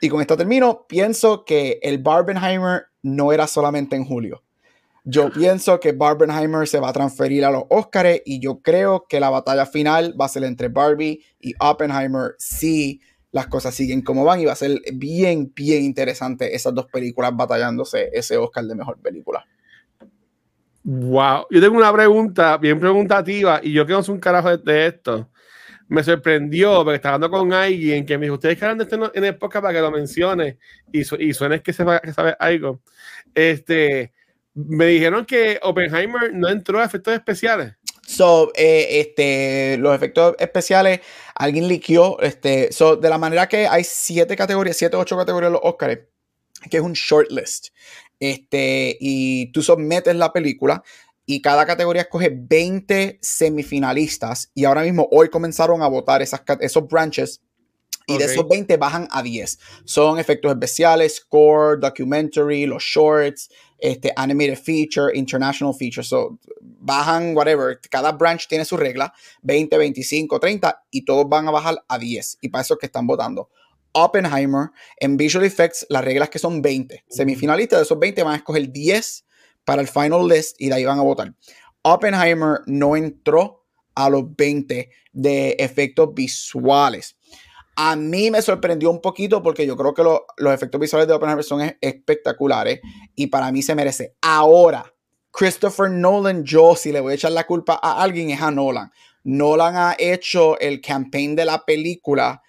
y 0.00 0.08
con 0.08 0.20
esto 0.20 0.36
termino, 0.36 0.86
pienso 0.88 1.44
que 1.44 1.78
el 1.82 1.98
Barbenheimer 1.98 2.86
no 3.02 3.32
era 3.32 3.46
solamente 3.46 3.96
en 3.96 4.04
julio. 4.04 4.42
Yo 5.04 5.30
pienso 5.30 5.80
que 5.80 5.92
Barbenheimer 5.92 6.68
se 6.68 6.78
va 6.78 6.90
a 6.90 6.92
transferir 6.92 7.44
a 7.44 7.50
los 7.50 7.64
Oscars 7.70 8.20
y 8.24 8.38
yo 8.40 8.60
creo 8.60 9.06
que 9.08 9.18
la 9.18 9.30
batalla 9.30 9.64
final 9.66 10.14
va 10.20 10.26
a 10.26 10.28
ser 10.28 10.44
entre 10.44 10.68
Barbie 10.68 11.24
y 11.40 11.54
Oppenheimer 11.58 12.34
si 12.38 13.00
las 13.32 13.46
cosas 13.46 13.74
siguen 13.74 14.02
como 14.02 14.24
van 14.24 14.40
y 14.40 14.44
va 14.44 14.52
a 14.52 14.56
ser 14.56 14.80
bien, 14.92 15.52
bien 15.54 15.84
interesante 15.84 16.54
esas 16.54 16.74
dos 16.74 16.86
películas 16.86 17.34
batallándose 17.34 18.10
ese 18.12 18.36
Oscar 18.36 18.64
de 18.64 18.74
mejor 18.74 18.98
película. 18.98 19.46
Wow, 20.82 21.46
yo 21.50 21.60
tengo 21.60 21.76
una 21.76 21.92
pregunta 21.92 22.56
bien 22.56 22.80
preguntativa 22.80 23.60
y 23.62 23.72
yo 23.72 23.86
que 23.86 23.92
no 23.92 24.02
soy 24.02 24.14
un 24.14 24.20
carajo 24.20 24.56
de, 24.56 24.86
esto. 24.86 25.28
Me 25.90 26.04
sorprendió 26.04 26.84
porque 26.84 26.96
estaba 26.96 27.16
hablando 27.16 27.36
con 27.36 27.52
alguien 27.52 28.06
que 28.06 28.16
me 28.16 28.26
dijo: 28.26 28.34
Ustedes 28.34 28.56
que 28.56 28.64
de 28.64 28.84
esto 28.84 29.12
en 29.12 29.24
época 29.24 29.60
para 29.60 29.74
que 29.74 29.80
lo 29.80 29.90
mencione 29.90 30.56
y, 30.92 31.00
y 31.00 31.34
suene 31.34 31.60
que, 31.62 31.72
se 31.72 31.84
que 32.02 32.12
sabe 32.12 32.36
algo. 32.38 32.80
Este, 33.34 34.12
me 34.54 34.86
dijeron 34.86 35.26
que 35.26 35.58
Oppenheimer 35.62 36.32
no 36.32 36.48
entró 36.48 36.78
a 36.80 36.84
efectos 36.84 37.12
especiales. 37.12 37.74
So, 38.06 38.52
eh, 38.54 39.00
este, 39.00 39.78
los 39.78 39.94
efectos 39.94 40.36
especiales, 40.38 41.00
alguien 41.34 41.66
liqueó, 41.66 42.20
este, 42.20 42.72
so, 42.72 42.94
de 42.94 43.08
la 43.08 43.18
manera 43.18 43.48
que 43.48 43.66
hay 43.66 43.82
siete 43.82 44.36
categorías, 44.36 44.76
siete 44.76 44.96
o 44.96 45.00
ocho 45.00 45.16
categorías 45.16 45.50
de 45.50 45.54
los 45.54 45.60
Oscars, 45.64 45.98
que 46.70 46.76
es 46.76 46.82
un 46.84 46.92
shortlist. 46.92 47.68
Este, 48.20 48.96
y 49.00 49.50
tú 49.50 49.60
sometes 49.62 50.14
la 50.14 50.32
película 50.32 50.84
y 51.30 51.40
cada 51.40 51.64
categoría 51.64 52.02
escoge 52.02 52.28
20 52.28 53.20
semifinalistas. 53.22 54.50
Y 54.52 54.64
ahora 54.64 54.82
mismo, 54.82 55.06
hoy 55.12 55.28
comenzaron 55.28 55.80
a 55.80 55.86
votar 55.86 56.22
esas, 56.22 56.42
esos 56.58 56.88
branches 56.88 57.40
y 58.08 58.18
de 58.18 58.24
esos 58.24 58.48
20 58.48 58.76
bajan 58.78 59.06
a 59.12 59.22
10. 59.22 59.60
Son 59.84 60.18
efectos 60.18 60.50
especiales, 60.50 61.18
score, 61.18 61.78
documentary, 61.78 62.66
los 62.66 62.82
shorts, 62.82 63.48
este, 63.78 64.12
animated 64.16 64.58
feature, 64.58 65.16
international 65.16 65.72
feature. 65.72 66.02
So, 66.02 66.40
bajan, 66.60 67.36
whatever, 67.36 67.78
cada 67.88 68.10
branch 68.10 68.48
tiene 68.48 68.64
su 68.64 68.76
regla, 68.76 69.14
20, 69.42 69.78
25, 69.78 70.40
30, 70.40 70.82
y 70.90 71.04
todos 71.04 71.28
van 71.28 71.46
a 71.46 71.52
bajar 71.52 71.84
a 71.86 71.96
10. 71.96 72.38
Y 72.40 72.48
para 72.48 72.62
eso 72.62 72.74
es 72.74 72.80
que 72.80 72.86
están 72.86 73.06
votando. 73.06 73.50
Oppenheimer, 73.92 74.70
en 74.96 75.16
Visual 75.16 75.44
Effects, 75.44 75.86
las 75.90 76.04
reglas 76.04 76.28
que 76.28 76.40
son 76.40 76.60
20. 76.60 77.04
Semifinalistas 77.08 77.78
de 77.78 77.84
esos 77.84 78.00
20 78.00 78.20
van 78.24 78.32
a 78.32 78.36
escoger 78.38 78.72
10 78.72 79.26
para 79.64 79.82
el 79.82 79.88
final 79.88 80.28
list 80.28 80.56
y 80.60 80.68
de 80.68 80.74
ahí 80.74 80.84
van 80.84 80.98
a 80.98 81.02
votar. 81.02 81.34
Oppenheimer 81.82 82.60
no 82.66 82.96
entró 82.96 83.64
a 83.94 84.10
los 84.10 84.24
20 84.36 84.90
de 85.12 85.56
efectos 85.58 86.14
visuales. 86.14 87.16
A 87.76 87.96
mí 87.96 88.30
me 88.30 88.42
sorprendió 88.42 88.90
un 88.90 89.00
poquito 89.00 89.42
porque 89.42 89.66
yo 89.66 89.76
creo 89.76 89.94
que 89.94 90.02
los 90.02 90.54
efectos 90.54 90.80
visuales 90.80 91.08
de 91.08 91.14
Oppenheimer 91.14 91.44
son 91.44 91.74
espectaculares 91.80 92.80
y 93.14 93.28
para 93.28 93.50
mí 93.52 93.62
se 93.62 93.74
merece. 93.74 94.14
Ahora, 94.20 94.84
Christopher 95.30 95.90
Nolan, 95.90 96.44
yo 96.44 96.74
si 96.76 96.92
le 96.92 97.00
voy 97.00 97.12
a 97.12 97.14
echar 97.14 97.32
la 97.32 97.46
culpa 97.46 97.78
a 97.82 98.02
alguien 98.02 98.30
es 98.30 98.42
a 98.42 98.50
Nolan. 98.50 98.90
Nolan 99.24 99.76
ha 99.76 99.96
hecho 99.98 100.58
el 100.58 100.80
campaign 100.80 101.36
de 101.36 101.44
la 101.44 101.64
película 101.64 102.42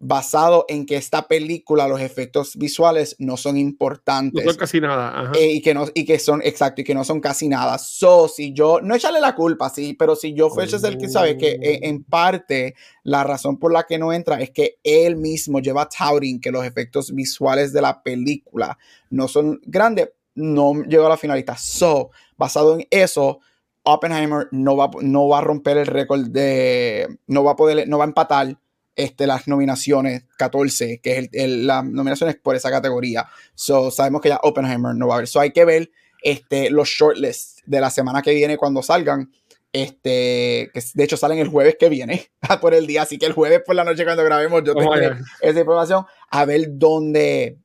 basado 0.00 0.64
en 0.68 0.86
que 0.86 0.96
esta 0.96 1.26
película, 1.26 1.88
los 1.88 2.00
efectos 2.00 2.56
visuales 2.56 3.16
no 3.18 3.36
son 3.36 3.56
importantes. 3.56 4.44
No 4.44 4.52
son 4.52 4.58
casi 4.58 4.80
nada. 4.80 5.32
Eh, 5.34 5.54
y, 5.54 5.60
que 5.60 5.74
no, 5.74 5.86
y 5.92 6.04
que 6.04 6.20
son, 6.20 6.40
exacto, 6.44 6.80
y 6.80 6.84
que 6.84 6.94
no 6.94 7.02
son 7.02 7.20
casi 7.20 7.48
nada. 7.48 7.78
So, 7.78 8.28
si 8.28 8.52
yo, 8.52 8.80
no 8.80 8.94
echarle 8.94 9.20
la 9.20 9.34
culpa, 9.34 9.68
sí, 9.70 9.94
pero 9.94 10.14
si 10.14 10.34
yo 10.34 10.50
fuese 10.50 10.76
el 10.86 10.98
que 10.98 11.08
sabe 11.08 11.36
que 11.36 11.58
eh, 11.60 11.80
en 11.82 12.04
parte 12.04 12.76
la 13.02 13.24
razón 13.24 13.58
por 13.58 13.72
la 13.72 13.84
que 13.84 13.98
no 13.98 14.12
entra 14.12 14.40
es 14.40 14.50
que 14.50 14.78
él 14.84 15.16
mismo 15.16 15.58
lleva 15.58 15.88
touting 15.88 16.40
que 16.40 16.52
los 16.52 16.64
efectos 16.64 17.12
visuales 17.12 17.72
de 17.72 17.82
la 17.82 18.02
película 18.02 18.78
no 19.10 19.26
son 19.26 19.60
grandes, 19.64 20.10
no 20.36 20.74
llegó 20.84 21.06
a 21.06 21.10
la 21.10 21.16
finalista. 21.16 21.56
So, 21.58 22.10
basado 22.36 22.78
en 22.78 22.86
eso, 22.90 23.40
Oppenheimer 23.82 24.46
no 24.52 24.76
va, 24.76 24.90
no 25.00 25.26
va 25.26 25.38
a 25.38 25.40
romper 25.40 25.78
el 25.78 25.86
récord 25.86 26.28
de, 26.28 27.18
no 27.26 27.42
va 27.42 27.52
a 27.52 27.56
poder, 27.56 27.88
no 27.88 27.98
va 27.98 28.04
a 28.04 28.06
empatar 28.06 28.56
este, 28.98 29.28
las 29.28 29.46
nominaciones 29.46 30.24
14, 30.36 31.00
que 31.00 31.18
es 31.18 31.28
el, 31.32 31.68
las 31.68 31.84
nominaciones 31.84 32.34
por 32.36 32.56
esa 32.56 32.68
categoría. 32.68 33.26
So, 33.54 33.92
sabemos 33.92 34.20
que 34.20 34.28
ya 34.28 34.40
Oppenheimer 34.42 34.94
no 34.96 35.06
va 35.06 35.14
a 35.14 35.16
haber. 35.18 35.28
So, 35.28 35.38
hay 35.38 35.52
que 35.52 35.64
ver 35.64 35.90
este, 36.22 36.68
los 36.68 36.88
shortlists 36.88 37.62
de 37.64 37.80
la 37.80 37.90
semana 37.90 38.22
que 38.22 38.34
viene 38.34 38.58
cuando 38.58 38.82
salgan. 38.82 39.30
Este, 39.72 40.70
que 40.72 40.82
de 40.94 41.04
hecho 41.04 41.16
salen 41.16 41.38
el 41.38 41.48
jueves 41.48 41.76
que 41.78 41.88
viene, 41.88 42.26
por 42.60 42.74
el 42.74 42.86
día, 42.86 43.02
así 43.02 43.18
que 43.18 43.26
el 43.26 43.34
jueves 43.34 43.60
por 43.64 43.76
la 43.76 43.84
noche 43.84 44.02
cuando 44.02 44.24
grabemos 44.24 44.64
yo 44.64 44.74
tengo 44.74 44.94
esa 44.94 45.60
información, 45.60 46.06
a 46.30 46.46
ver 46.46 46.68
dónde 46.70 47.58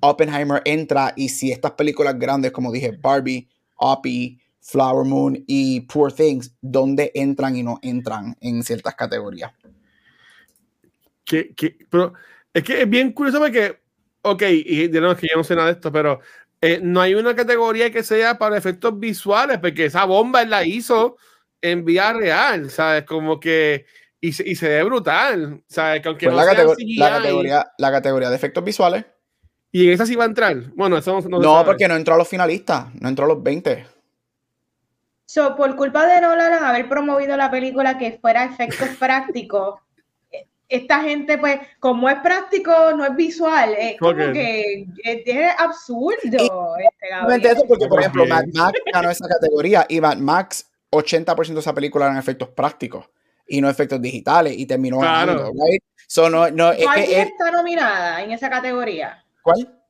Oppenheimer 0.00 0.62
entra 0.64 1.12
y 1.14 1.28
si 1.28 1.52
estas 1.52 1.72
películas 1.72 2.18
grandes, 2.18 2.52
como 2.52 2.72
dije, 2.72 2.92
Barbie, 2.98 3.48
Oppie, 3.76 4.38
Flower 4.60 5.06
Moon 5.06 5.44
y 5.46 5.82
Poor 5.82 6.10
Things, 6.10 6.54
dónde 6.62 7.12
entran 7.14 7.54
y 7.54 7.62
no 7.62 7.78
entran 7.82 8.34
en 8.40 8.62
ciertas 8.64 8.94
categorías 8.94 9.52
pero 11.90 12.12
es 12.52 12.62
que 12.62 12.82
es 12.82 12.88
bien 12.88 13.12
curioso 13.12 13.38
porque, 13.38 13.80
ok, 14.22 14.42
y 14.50 14.88
de 14.88 15.00
nuevo 15.00 15.14
es 15.14 15.20
que 15.20 15.28
yo 15.28 15.36
no 15.36 15.44
sé 15.44 15.54
nada 15.54 15.68
de 15.68 15.74
esto, 15.74 15.90
pero 15.90 16.20
eh, 16.60 16.80
no 16.82 17.00
hay 17.00 17.14
una 17.14 17.34
categoría 17.34 17.90
que 17.90 18.02
sea 18.02 18.38
para 18.38 18.56
efectos 18.56 18.98
visuales, 18.98 19.58
porque 19.58 19.86
esa 19.86 20.04
bomba 20.04 20.42
él 20.42 20.50
la 20.50 20.64
hizo 20.64 21.16
en 21.60 21.84
vía 21.84 22.12
real, 22.12 22.70
¿sabes? 22.70 23.04
Como 23.04 23.40
que. 23.40 23.86
Y 24.20 24.32
se, 24.32 24.48
y 24.48 24.54
se 24.54 24.68
ve 24.68 24.84
brutal, 24.84 25.64
¿sabes? 25.66 26.00
Que 26.00 26.08
aunque 26.08 26.26
pues 26.26 26.36
no 26.36 26.44
la, 26.44 26.44
la, 26.44 27.10
categoría, 27.18 27.72
la 27.76 27.90
categoría 27.90 28.30
de 28.30 28.36
efectos 28.36 28.62
visuales. 28.62 29.04
¿Y 29.72 29.88
en 29.88 29.94
esa 29.94 30.06
sí 30.06 30.14
va 30.14 30.22
a 30.22 30.28
entrar? 30.28 30.56
Bueno, 30.76 30.96
eso 30.98 31.20
no, 31.22 31.40
no 31.40 31.64
porque 31.64 31.88
no 31.88 31.96
entró 31.96 32.14
a 32.14 32.18
los 32.18 32.28
finalistas, 32.28 32.94
no 33.00 33.08
entró 33.08 33.24
a 33.24 33.28
los 33.28 33.42
20. 33.42 33.84
So, 35.24 35.56
por 35.56 35.74
culpa 35.74 36.06
de 36.06 36.20
Nolan 36.20 36.62
haber 36.62 36.88
promovido 36.88 37.36
la 37.36 37.50
película 37.50 37.98
que 37.98 38.18
fuera 38.20 38.44
efectos 38.44 38.88
prácticos, 39.00 39.80
esta 40.72 41.02
gente, 41.02 41.36
pues, 41.36 41.60
como 41.78 42.08
es 42.08 42.18
práctico, 42.20 42.72
no 42.96 43.04
es 43.04 43.14
visual, 43.14 43.74
es 43.78 43.98
como 43.98 44.14
que 44.14 44.86
es, 45.04 45.52
absurdo. 45.58 46.16
este, 46.22 47.48
eso 47.50 47.64
porque, 47.68 47.86
por 47.86 48.00
ejemplo, 48.00 48.26
Mad 48.26 48.44
Max 48.54 48.80
ganó 48.92 49.10
esa 49.10 49.28
categoría 49.28 49.84
y 49.88 50.00
Mad 50.00 50.16
Max, 50.16 50.70
80% 50.90 51.52
de 51.54 51.60
esa 51.60 51.74
película 51.74 52.06
eran 52.06 52.16
efectos 52.16 52.48
prácticos 52.48 53.08
y 53.46 53.60
no 53.60 53.68
efectos 53.68 54.00
digitales 54.00 54.54
y 54.56 54.64
terminó 54.64 54.98
ganando, 55.00 55.52
right? 55.52 55.82
so, 56.06 56.30
no, 56.30 56.50
no, 56.50 56.72
es 56.72 56.86
que, 56.94 57.20
está 57.20 57.50
nominada 57.50 58.22
en 58.22 58.30
esa 58.30 58.48
categoría? 58.48 59.22
¿Cuál? 59.42 59.81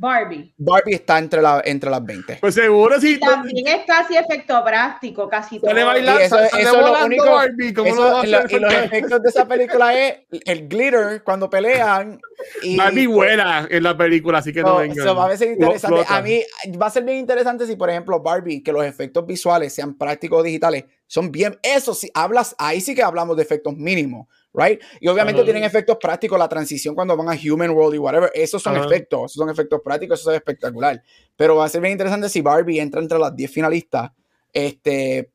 Barbie. 0.00 0.50
Barbie 0.56 0.94
está 0.94 1.18
entre, 1.18 1.42
la, 1.42 1.60
entre 1.62 1.90
las 1.90 2.02
20. 2.02 2.38
Pues 2.40 2.54
seguro 2.54 2.98
sí. 2.98 3.20
También 3.20 3.66
es 3.68 3.84
casi 3.86 4.16
efecto 4.16 4.64
práctico, 4.64 5.28
casi 5.28 5.60
todo. 5.60 5.74
Bailar, 5.74 6.22
eso, 6.22 6.38
eso 6.40 6.56
es 6.56 6.72
lo 6.72 7.04
único. 7.04 7.26
Barbie, 7.26 7.68
eso, 7.68 8.24
lo, 8.24 8.48
y 8.48 8.58
los 8.58 8.72
efectos 8.72 9.22
de 9.22 9.28
esa 9.28 9.46
película 9.46 9.94
es 9.94 10.20
el 10.46 10.68
glitter 10.68 11.22
cuando 11.22 11.50
pelean. 11.50 12.18
Y, 12.62 12.78
Barbie 12.78 13.08
buena 13.08 13.68
en 13.70 13.82
la 13.82 13.94
película, 13.94 14.38
así 14.38 14.54
que 14.54 14.62
no, 14.62 14.78
venga. 14.78 14.94
Eso 14.94 15.14
va 15.14 15.30
a 15.30 15.36
ser 15.36 15.50
interesante. 15.50 16.04
A 16.08 16.22
mí 16.22 16.42
va 16.80 16.86
a 16.86 16.90
ser 16.90 17.04
bien 17.04 17.18
interesante 17.18 17.66
si, 17.66 17.76
por 17.76 17.90
ejemplo, 17.90 18.20
Barbie, 18.20 18.62
que 18.62 18.72
los 18.72 18.86
efectos 18.86 19.26
visuales 19.26 19.74
sean 19.74 19.98
prácticos 19.98 20.42
digitales, 20.42 20.86
son 21.06 21.30
bien. 21.30 21.58
Eso 21.62 21.92
sí, 21.92 22.10
hablas, 22.14 22.56
ahí 22.56 22.80
sí 22.80 22.94
que 22.94 23.02
hablamos 23.02 23.36
de 23.36 23.42
efectos 23.42 23.76
mínimos 23.76 24.28
right? 24.52 24.80
Y 25.00 25.08
obviamente 25.08 25.42
tienen 25.44 25.64
efectos 25.64 25.96
prácticos, 26.00 26.38
la 26.38 26.48
transición 26.48 26.94
cuando 26.94 27.16
van 27.16 27.28
a 27.28 27.40
Human 27.40 27.70
World 27.70 27.94
y 27.94 27.98
whatever, 27.98 28.30
esos 28.34 28.62
son 28.62 28.76
efectos, 28.76 29.32
esos 29.32 29.40
son 29.40 29.50
efectos 29.50 29.80
prácticos, 29.84 30.20
eso 30.20 30.30
es 30.30 30.36
espectacular. 30.36 31.02
Pero 31.36 31.56
va 31.56 31.64
a 31.64 31.68
ser 31.68 31.80
bien 31.80 31.92
interesante 31.92 32.28
si 32.28 32.40
Barbie 32.40 32.80
entra 32.80 33.00
entre 33.00 33.18
las 33.18 33.34
10 33.34 33.50
finalistas, 33.50 34.10
este, 34.52 35.30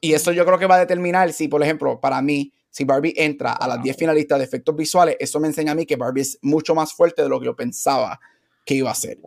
y 0.00 0.12
eso 0.12 0.32
yo 0.32 0.44
creo 0.44 0.58
que 0.58 0.66
va 0.66 0.76
a 0.76 0.80
determinar 0.80 1.32
si, 1.32 1.48
por 1.48 1.62
ejemplo, 1.62 2.00
para 2.00 2.22
mí, 2.22 2.52
si 2.70 2.84
Barbie 2.84 3.14
entra 3.16 3.52
a 3.52 3.68
las 3.68 3.82
10 3.82 3.96
finalistas 3.96 4.38
de 4.38 4.44
efectos 4.44 4.74
visuales, 4.74 5.16
eso 5.20 5.38
me 5.40 5.48
enseña 5.48 5.72
a 5.72 5.74
mí 5.74 5.84
que 5.84 5.96
Barbie 5.96 6.22
es 6.22 6.38
mucho 6.42 6.74
más 6.74 6.92
fuerte 6.92 7.22
de 7.22 7.28
lo 7.28 7.38
que 7.38 7.46
yo 7.46 7.56
pensaba 7.56 8.18
que 8.64 8.74
iba 8.74 8.90
a 8.90 8.94
ser. 8.94 9.18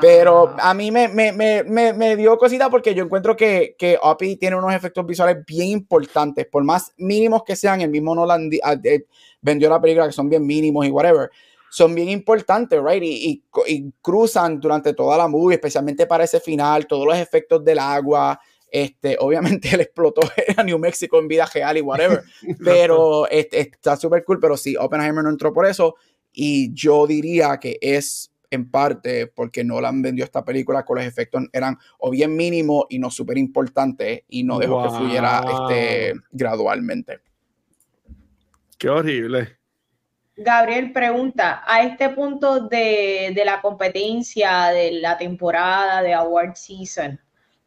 Pero 0.00 0.54
a 0.58 0.72
mí 0.72 0.90
me, 0.90 1.08
me, 1.08 1.32
me, 1.32 1.92
me, 1.92 2.16
dio 2.16 2.38
cosita 2.38 2.70
porque 2.70 2.94
yo 2.94 3.04
encuentro 3.04 3.36
que, 3.36 3.74
que 3.78 3.98
Oppie 4.00 4.36
tiene 4.36 4.56
unos 4.56 4.72
efectos 4.72 5.04
visuales 5.04 5.44
bien 5.46 5.68
importantes, 5.68 6.46
por 6.46 6.64
más 6.64 6.92
mínimos 6.96 7.42
que 7.44 7.56
sean, 7.56 7.82
el 7.82 7.90
mismo 7.90 8.14
Nolan 8.14 8.50
ah, 8.62 8.76
eh, 8.82 9.04
vendió 9.42 9.68
la 9.68 9.80
película 9.80 10.06
que 10.06 10.12
son 10.12 10.30
bien 10.30 10.46
mínimos 10.46 10.86
y 10.86 10.90
whatever, 10.90 11.30
son 11.70 11.94
bien 11.94 12.08
importantes, 12.08 12.80
right? 12.82 13.02
Y, 13.02 13.44
y, 13.66 13.92
cruzan 14.00 14.58
durante 14.58 14.94
toda 14.94 15.18
la 15.18 15.28
movie, 15.28 15.56
especialmente 15.56 16.06
para 16.06 16.24
ese 16.24 16.40
final, 16.40 16.86
todos 16.86 17.06
los 17.06 17.16
efectos 17.16 17.62
del 17.62 17.78
agua, 17.78 18.40
este, 18.70 19.16
obviamente 19.20 19.68
él 19.74 19.80
explotó 19.80 20.22
a 20.56 20.62
New 20.62 20.78
Mexico 20.78 21.18
en 21.18 21.28
vida 21.28 21.44
real 21.52 21.76
y 21.76 21.82
whatever, 21.82 22.22
pero 22.64 23.28
este, 23.28 23.60
está 23.60 23.96
súper 23.96 24.24
cool, 24.24 24.40
pero 24.40 24.56
sí, 24.56 24.74
Oppenheimer 24.74 25.22
no 25.22 25.30
entró 25.30 25.52
por 25.52 25.66
eso 25.66 25.96
y 26.32 26.72
yo 26.72 27.06
diría 27.06 27.58
que 27.58 27.78
es 27.80 28.29
en 28.50 28.70
parte 28.70 29.28
porque 29.28 29.64
Nolan 29.64 30.02
vendió 30.02 30.24
esta 30.24 30.44
película 30.44 30.84
con 30.84 30.98
los 30.98 31.06
efectos 31.06 31.44
eran 31.52 31.78
o 31.98 32.10
bien 32.10 32.36
mínimos 32.36 32.86
y 32.88 32.98
no 32.98 33.10
súper 33.10 33.38
importantes 33.38 34.22
y 34.28 34.42
no 34.42 34.58
dejó 34.58 34.82
que 34.82 34.90
fluyera 34.90 35.44
este, 35.48 36.14
gradualmente. 36.32 37.20
Qué 38.76 38.88
horrible. 38.88 39.56
Gabriel 40.36 40.92
pregunta, 40.92 41.62
a 41.66 41.82
este 41.82 42.08
punto 42.08 42.60
de, 42.60 43.32
de, 43.34 43.44
la 43.44 43.60
competencia, 43.60 44.68
de 44.68 44.92
la 44.92 45.18
temporada, 45.18 46.00
de 46.00 46.14
Award 46.14 46.54
Season, 46.54 47.20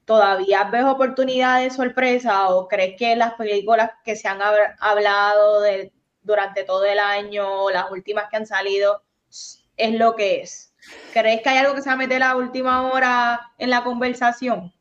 ¿todavía 0.05 0.63
ves 0.65 0.83
oportunidades 0.83 1.71
de 1.71 1.75
sorpresa 1.75 2.49
o 2.49 2.67
crees 2.67 2.95
que 2.97 3.15
las 3.15 3.35
películas 3.35 3.91
que 4.03 4.15
se 4.15 4.27
han 4.27 4.39
hablado 4.79 5.61
de, 5.61 5.91
durante 6.23 6.63
todo 6.63 6.83
el 6.85 6.97
año, 6.97 7.69
las 7.69 7.91
últimas 7.91 8.25
que 8.31 8.37
han 8.37 8.47
salido, 8.47 9.03
es 9.77 9.93
lo 9.93 10.15
que 10.15 10.41
es? 10.41 10.72
¿Crees 11.13 11.41
que 11.41 11.49
hay 11.49 11.57
algo 11.57 11.75
que 11.75 11.81
se 11.81 11.89
va 11.89 11.93
a 11.93 11.97
meter 11.97 12.23
a 12.23 12.35
última 12.35 12.91
hora 12.91 13.51
en 13.57 13.69
la 13.69 13.83
conversación? 13.83 14.73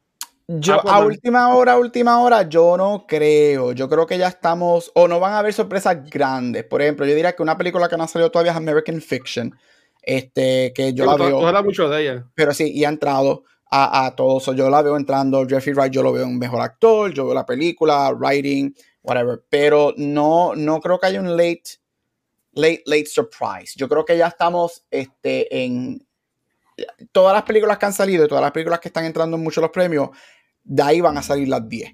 Yo, 0.48 0.74
ah, 0.74 0.96
a 0.96 1.04
última 1.04 1.54
hora, 1.54 1.78
última 1.78 2.20
hora, 2.20 2.42
yo 2.48 2.76
no 2.76 3.06
creo. 3.06 3.72
Yo 3.72 3.88
creo 3.88 4.06
que 4.06 4.18
ya 4.18 4.28
estamos, 4.28 4.90
o 4.94 5.08
no 5.08 5.20
van 5.20 5.34
a 5.34 5.38
haber 5.38 5.52
sorpresas 5.52 6.08
grandes. 6.10 6.64
Por 6.64 6.82
ejemplo, 6.82 7.06
yo 7.06 7.14
diría 7.14 7.34
que 7.34 7.42
una 7.42 7.56
película 7.56 7.88
que 7.88 7.96
no 7.96 8.04
ha 8.04 8.08
salido 8.08 8.30
todavía 8.30 8.52
es 8.52 8.58
American 8.58 9.00
Fiction. 9.00 9.54
Este, 10.02 10.72
que 10.74 10.92
yo 10.94 11.06
la 11.06 11.16
veo. 11.16 11.62
mucho 11.62 11.88
de 11.88 12.02
ella. 12.02 12.26
Pero 12.34 12.52
sí, 12.52 12.72
y 12.72 12.84
ha 12.84 12.88
entrado 12.88 13.44
a, 13.70 14.06
a 14.06 14.16
todos. 14.16 14.44
yo 14.56 14.68
la 14.68 14.82
veo 14.82 14.96
entrando. 14.96 15.46
Jeffrey 15.46 15.74
Wright, 15.74 15.92
yo 15.92 16.02
lo 16.02 16.12
veo 16.12 16.26
un 16.26 16.38
mejor 16.38 16.60
actor. 16.60 17.12
Yo 17.12 17.24
veo 17.24 17.34
la 17.34 17.46
película, 17.46 18.10
writing, 18.10 18.74
whatever. 19.02 19.42
Pero 19.48 19.94
no, 19.96 20.54
no 20.56 20.80
creo 20.80 20.98
que 20.98 21.06
haya 21.06 21.20
un 21.20 21.36
late 21.36 21.81
late, 22.52 22.82
late 22.86 23.06
surprise. 23.06 23.74
Yo 23.76 23.88
creo 23.88 24.04
que 24.04 24.16
ya 24.16 24.28
estamos 24.28 24.84
este, 24.90 25.64
en 25.64 26.06
todas 27.12 27.34
las 27.34 27.42
películas 27.42 27.78
que 27.78 27.86
han 27.86 27.92
salido, 27.92 28.28
todas 28.28 28.42
las 28.42 28.52
películas 28.52 28.80
que 28.80 28.88
están 28.88 29.04
entrando 29.04 29.36
en 29.36 29.42
muchos 29.42 29.62
los 29.62 29.70
premios, 29.70 30.10
de 30.64 30.82
ahí 30.82 31.00
van 31.00 31.18
a 31.18 31.22
salir 31.22 31.48
las 31.48 31.68
10. 31.68 31.92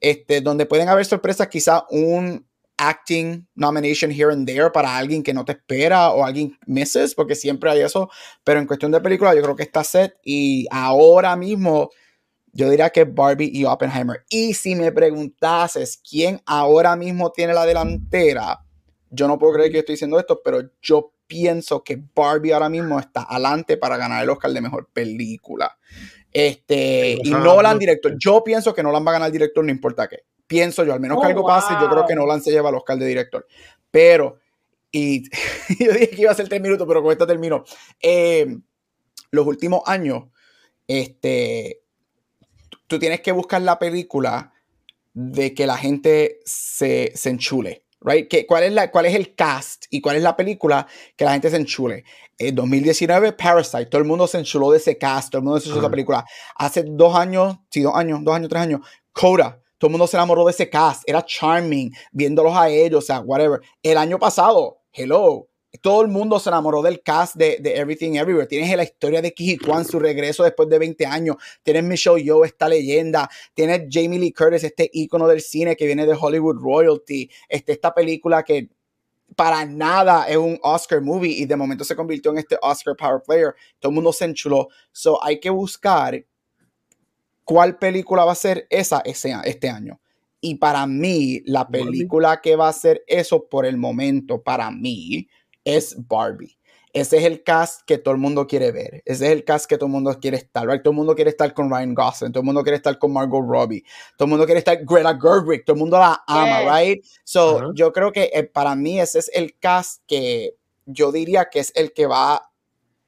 Este, 0.00 0.40
donde 0.40 0.66
pueden 0.66 0.88
haber 0.88 1.04
sorpresas, 1.04 1.48
quizá 1.48 1.84
un 1.90 2.46
acting 2.76 3.46
nomination 3.54 4.10
here 4.10 4.32
and 4.32 4.46
there 4.46 4.70
para 4.70 4.96
alguien 4.96 5.22
que 5.22 5.32
no 5.32 5.44
te 5.44 5.52
espera 5.52 6.10
o 6.10 6.24
alguien 6.24 6.58
misses, 6.66 7.14
porque 7.14 7.34
siempre 7.34 7.70
hay 7.70 7.80
eso. 7.80 8.10
Pero 8.42 8.58
en 8.58 8.66
cuestión 8.66 8.90
de 8.90 9.00
película, 9.00 9.34
yo 9.34 9.42
creo 9.42 9.56
que 9.56 9.62
está 9.62 9.84
set 9.84 10.16
y 10.24 10.66
ahora 10.70 11.36
mismo 11.36 11.90
yo 12.52 12.68
diría 12.68 12.90
que 12.90 13.04
Barbie 13.04 13.50
y 13.52 13.64
Oppenheimer. 13.64 14.24
Y 14.28 14.54
si 14.54 14.74
me 14.74 14.92
preguntases 14.92 16.00
quién 16.08 16.42
ahora 16.44 16.96
mismo 16.96 17.30
tiene 17.30 17.54
la 17.54 17.64
delantera, 17.64 18.60
yo 19.12 19.28
no 19.28 19.38
puedo 19.38 19.52
creer 19.52 19.70
que 19.70 19.74
yo 19.74 19.80
estoy 19.80 19.94
diciendo 19.94 20.18
esto, 20.18 20.40
pero 20.42 20.62
yo 20.80 21.12
pienso 21.26 21.84
que 21.84 22.02
Barbie 22.14 22.52
ahora 22.52 22.68
mismo 22.68 22.98
está 22.98 23.22
adelante 23.22 23.76
para 23.76 23.96
ganar 23.96 24.22
el 24.22 24.30
Oscar 24.30 24.50
de 24.50 24.60
mejor 24.60 24.88
película. 24.92 25.78
Este, 26.32 27.18
y 27.22 27.30
Nolan 27.30 27.78
director. 27.78 28.16
Yo 28.18 28.42
pienso 28.42 28.74
que 28.74 28.82
Nolan 28.82 29.06
va 29.06 29.10
a 29.10 29.14
ganar 29.14 29.30
director, 29.30 29.62
no 29.62 29.70
importa 29.70 30.08
qué. 30.08 30.24
Pienso 30.46 30.82
yo, 30.84 30.94
al 30.94 31.00
menos 31.00 31.18
que 31.20 31.26
oh, 31.26 31.28
algo 31.28 31.46
pase, 31.46 31.74
yo 31.80 31.88
creo 31.90 32.06
que 32.06 32.14
Nolan 32.14 32.42
se 32.42 32.50
lleva 32.50 32.70
el 32.70 32.74
Oscar 32.74 32.98
de 32.98 33.06
director. 33.06 33.46
Pero, 33.90 34.38
y 34.90 35.24
yo 35.78 35.92
dije 35.92 36.10
que 36.10 36.22
iba 36.22 36.32
a 36.32 36.34
ser 36.34 36.48
tres 36.48 36.60
minutos, 36.60 36.86
pero 36.88 37.02
con 37.02 37.12
esto 37.12 37.26
termino. 37.26 37.64
Eh, 38.00 38.46
los 39.30 39.46
últimos 39.46 39.82
años, 39.86 40.24
este, 40.86 41.82
tú 42.86 42.98
tienes 42.98 43.20
que 43.20 43.32
buscar 43.32 43.60
la 43.60 43.78
película 43.78 44.52
de 45.12 45.52
que 45.54 45.66
la 45.66 45.76
gente 45.76 46.40
se, 46.44 47.12
se 47.14 47.30
enchule. 47.30 47.81
Right? 48.04 48.28
cuál, 48.46 48.64
es 48.64 48.72
la, 48.72 48.90
¿Cuál 48.90 49.06
es 49.06 49.14
el 49.14 49.34
cast 49.34 49.84
y 49.90 50.00
cuál 50.00 50.16
es 50.16 50.22
la 50.22 50.36
película 50.36 50.86
que 51.16 51.24
la 51.24 51.32
gente 51.32 51.50
se 51.50 51.56
enchule? 51.56 52.04
En 52.36 52.54
2019, 52.54 53.32
Parasite, 53.32 53.86
todo 53.86 54.00
el 54.00 54.08
mundo 54.08 54.26
se 54.26 54.38
enchuló 54.38 54.70
de 54.70 54.78
ese 54.78 54.98
cast, 54.98 55.30
todo 55.30 55.38
el 55.38 55.44
mundo 55.44 55.60
se 55.60 55.66
enchuló 55.66 55.82
de 55.82 55.86
esa 55.86 55.90
película. 55.90 56.24
Hace 56.56 56.84
dos 56.86 57.14
años, 57.14 57.58
sí, 57.70 57.82
dos 57.82 57.94
años, 57.94 58.20
dos 58.22 58.34
años, 58.34 58.48
tres 58.48 58.62
años, 58.62 58.80
Coda, 59.12 59.60
todo 59.78 59.88
el 59.88 59.92
mundo 59.92 60.06
se 60.06 60.16
enamoró 60.16 60.44
de 60.44 60.52
ese 60.52 60.70
cast, 60.70 61.02
era 61.06 61.24
charming, 61.24 61.92
viéndolos 62.12 62.56
a 62.56 62.68
ellos, 62.68 63.04
o 63.04 63.06
sea, 63.06 63.20
whatever. 63.20 63.60
El 63.82 63.98
año 63.98 64.18
pasado, 64.18 64.80
hello, 64.92 65.48
todo 65.80 66.02
el 66.02 66.08
mundo 66.08 66.38
se 66.38 66.50
enamoró 66.50 66.82
del 66.82 67.02
cast 67.02 67.34
de, 67.36 67.58
de 67.60 67.76
Everything 67.76 68.16
Everywhere. 68.16 68.46
Tienes 68.46 68.76
la 68.76 68.82
historia 68.82 69.22
de 69.22 69.32
Kiji 69.32 69.56
Kwan, 69.56 69.84
su 69.84 69.98
regreso 69.98 70.44
después 70.44 70.68
de 70.68 70.78
20 70.78 71.06
años. 71.06 71.36
Tienes 71.62 71.82
Michelle 71.84 72.22
Yeoh, 72.22 72.44
esta 72.44 72.68
leyenda. 72.68 73.28
Tienes 73.54 73.84
Jamie 73.90 74.18
Lee 74.18 74.32
Curtis, 74.32 74.64
este 74.64 74.90
ícono 74.92 75.26
del 75.26 75.40
cine 75.40 75.74
que 75.74 75.86
viene 75.86 76.04
de 76.04 76.16
Hollywood 76.18 76.56
Royalty. 76.60 77.30
Este, 77.48 77.72
esta 77.72 77.94
película 77.94 78.42
que 78.42 78.68
para 79.34 79.64
nada 79.64 80.26
es 80.28 80.36
un 80.36 80.58
Oscar 80.62 81.00
movie 81.00 81.32
y 81.32 81.46
de 81.46 81.56
momento 81.56 81.84
se 81.84 81.96
convirtió 81.96 82.32
en 82.32 82.38
este 82.38 82.58
Oscar 82.60 82.94
Power 82.94 83.22
Player. 83.26 83.54
Todo 83.78 83.90
el 83.90 83.94
mundo 83.94 84.12
se 84.12 84.26
enchuló. 84.26 84.68
So 84.92 85.24
hay 85.24 85.40
que 85.40 85.48
buscar 85.48 86.22
cuál 87.44 87.78
película 87.78 88.24
va 88.24 88.32
a 88.32 88.36
ser 88.36 88.66
esa 88.68 89.00
ese, 89.04 89.34
este 89.44 89.70
año. 89.70 89.98
Y 90.44 90.56
para 90.56 90.86
mí, 90.86 91.40
la 91.46 91.68
película 91.68 92.40
que 92.40 92.56
va 92.56 92.68
a 92.68 92.72
ser 92.72 93.04
eso 93.06 93.48
por 93.48 93.64
el 93.64 93.76
momento, 93.76 94.42
para 94.42 94.72
mí, 94.72 95.28
es 95.64 95.96
Barbie. 96.08 96.56
Ese 96.94 97.16
es 97.16 97.24
el 97.24 97.42
cast 97.42 97.82
que 97.86 97.96
todo 97.96 98.12
el 98.12 98.20
mundo 98.20 98.46
quiere 98.46 98.70
ver. 98.70 99.02
Ese 99.06 99.26
es 99.26 99.32
el 99.32 99.44
cast 99.44 99.64
que 99.64 99.78
todo 99.78 99.86
el 99.86 99.92
mundo 99.92 100.18
quiere 100.20 100.36
estar. 100.36 100.66
Todo 100.82 100.90
el 100.90 100.96
mundo 100.96 101.14
quiere 101.14 101.30
estar 101.30 101.54
con 101.54 101.70
Ryan 101.70 101.94
Gosling. 101.94 102.32
Todo 102.32 102.42
el 102.42 102.44
mundo 102.44 102.62
quiere 102.62 102.76
estar 102.76 102.98
con 102.98 103.14
Margot 103.14 103.42
Robbie. 103.46 103.82
Todo 104.18 104.26
el 104.26 104.30
mundo 104.30 104.44
quiere 104.44 104.58
estar 104.58 104.78
Greta 104.84 105.18
Gerwig. 105.18 105.64
Todo 105.64 105.74
el 105.74 105.80
mundo 105.80 105.98
la 105.98 106.22
ama, 106.26 106.78
right? 106.78 107.02
So, 107.24 107.72
yo 107.72 107.92
creo 107.92 108.12
que 108.12 108.30
eh, 108.34 108.44
para 108.44 108.74
mí 108.74 109.00
ese 109.00 109.20
es 109.20 109.30
el 109.32 109.58
cast 109.58 110.02
que 110.06 110.54
yo 110.84 111.12
diría 111.12 111.48
que 111.50 111.60
es 111.60 111.72
el 111.74 111.94
que 111.94 112.06
va, 112.06 112.50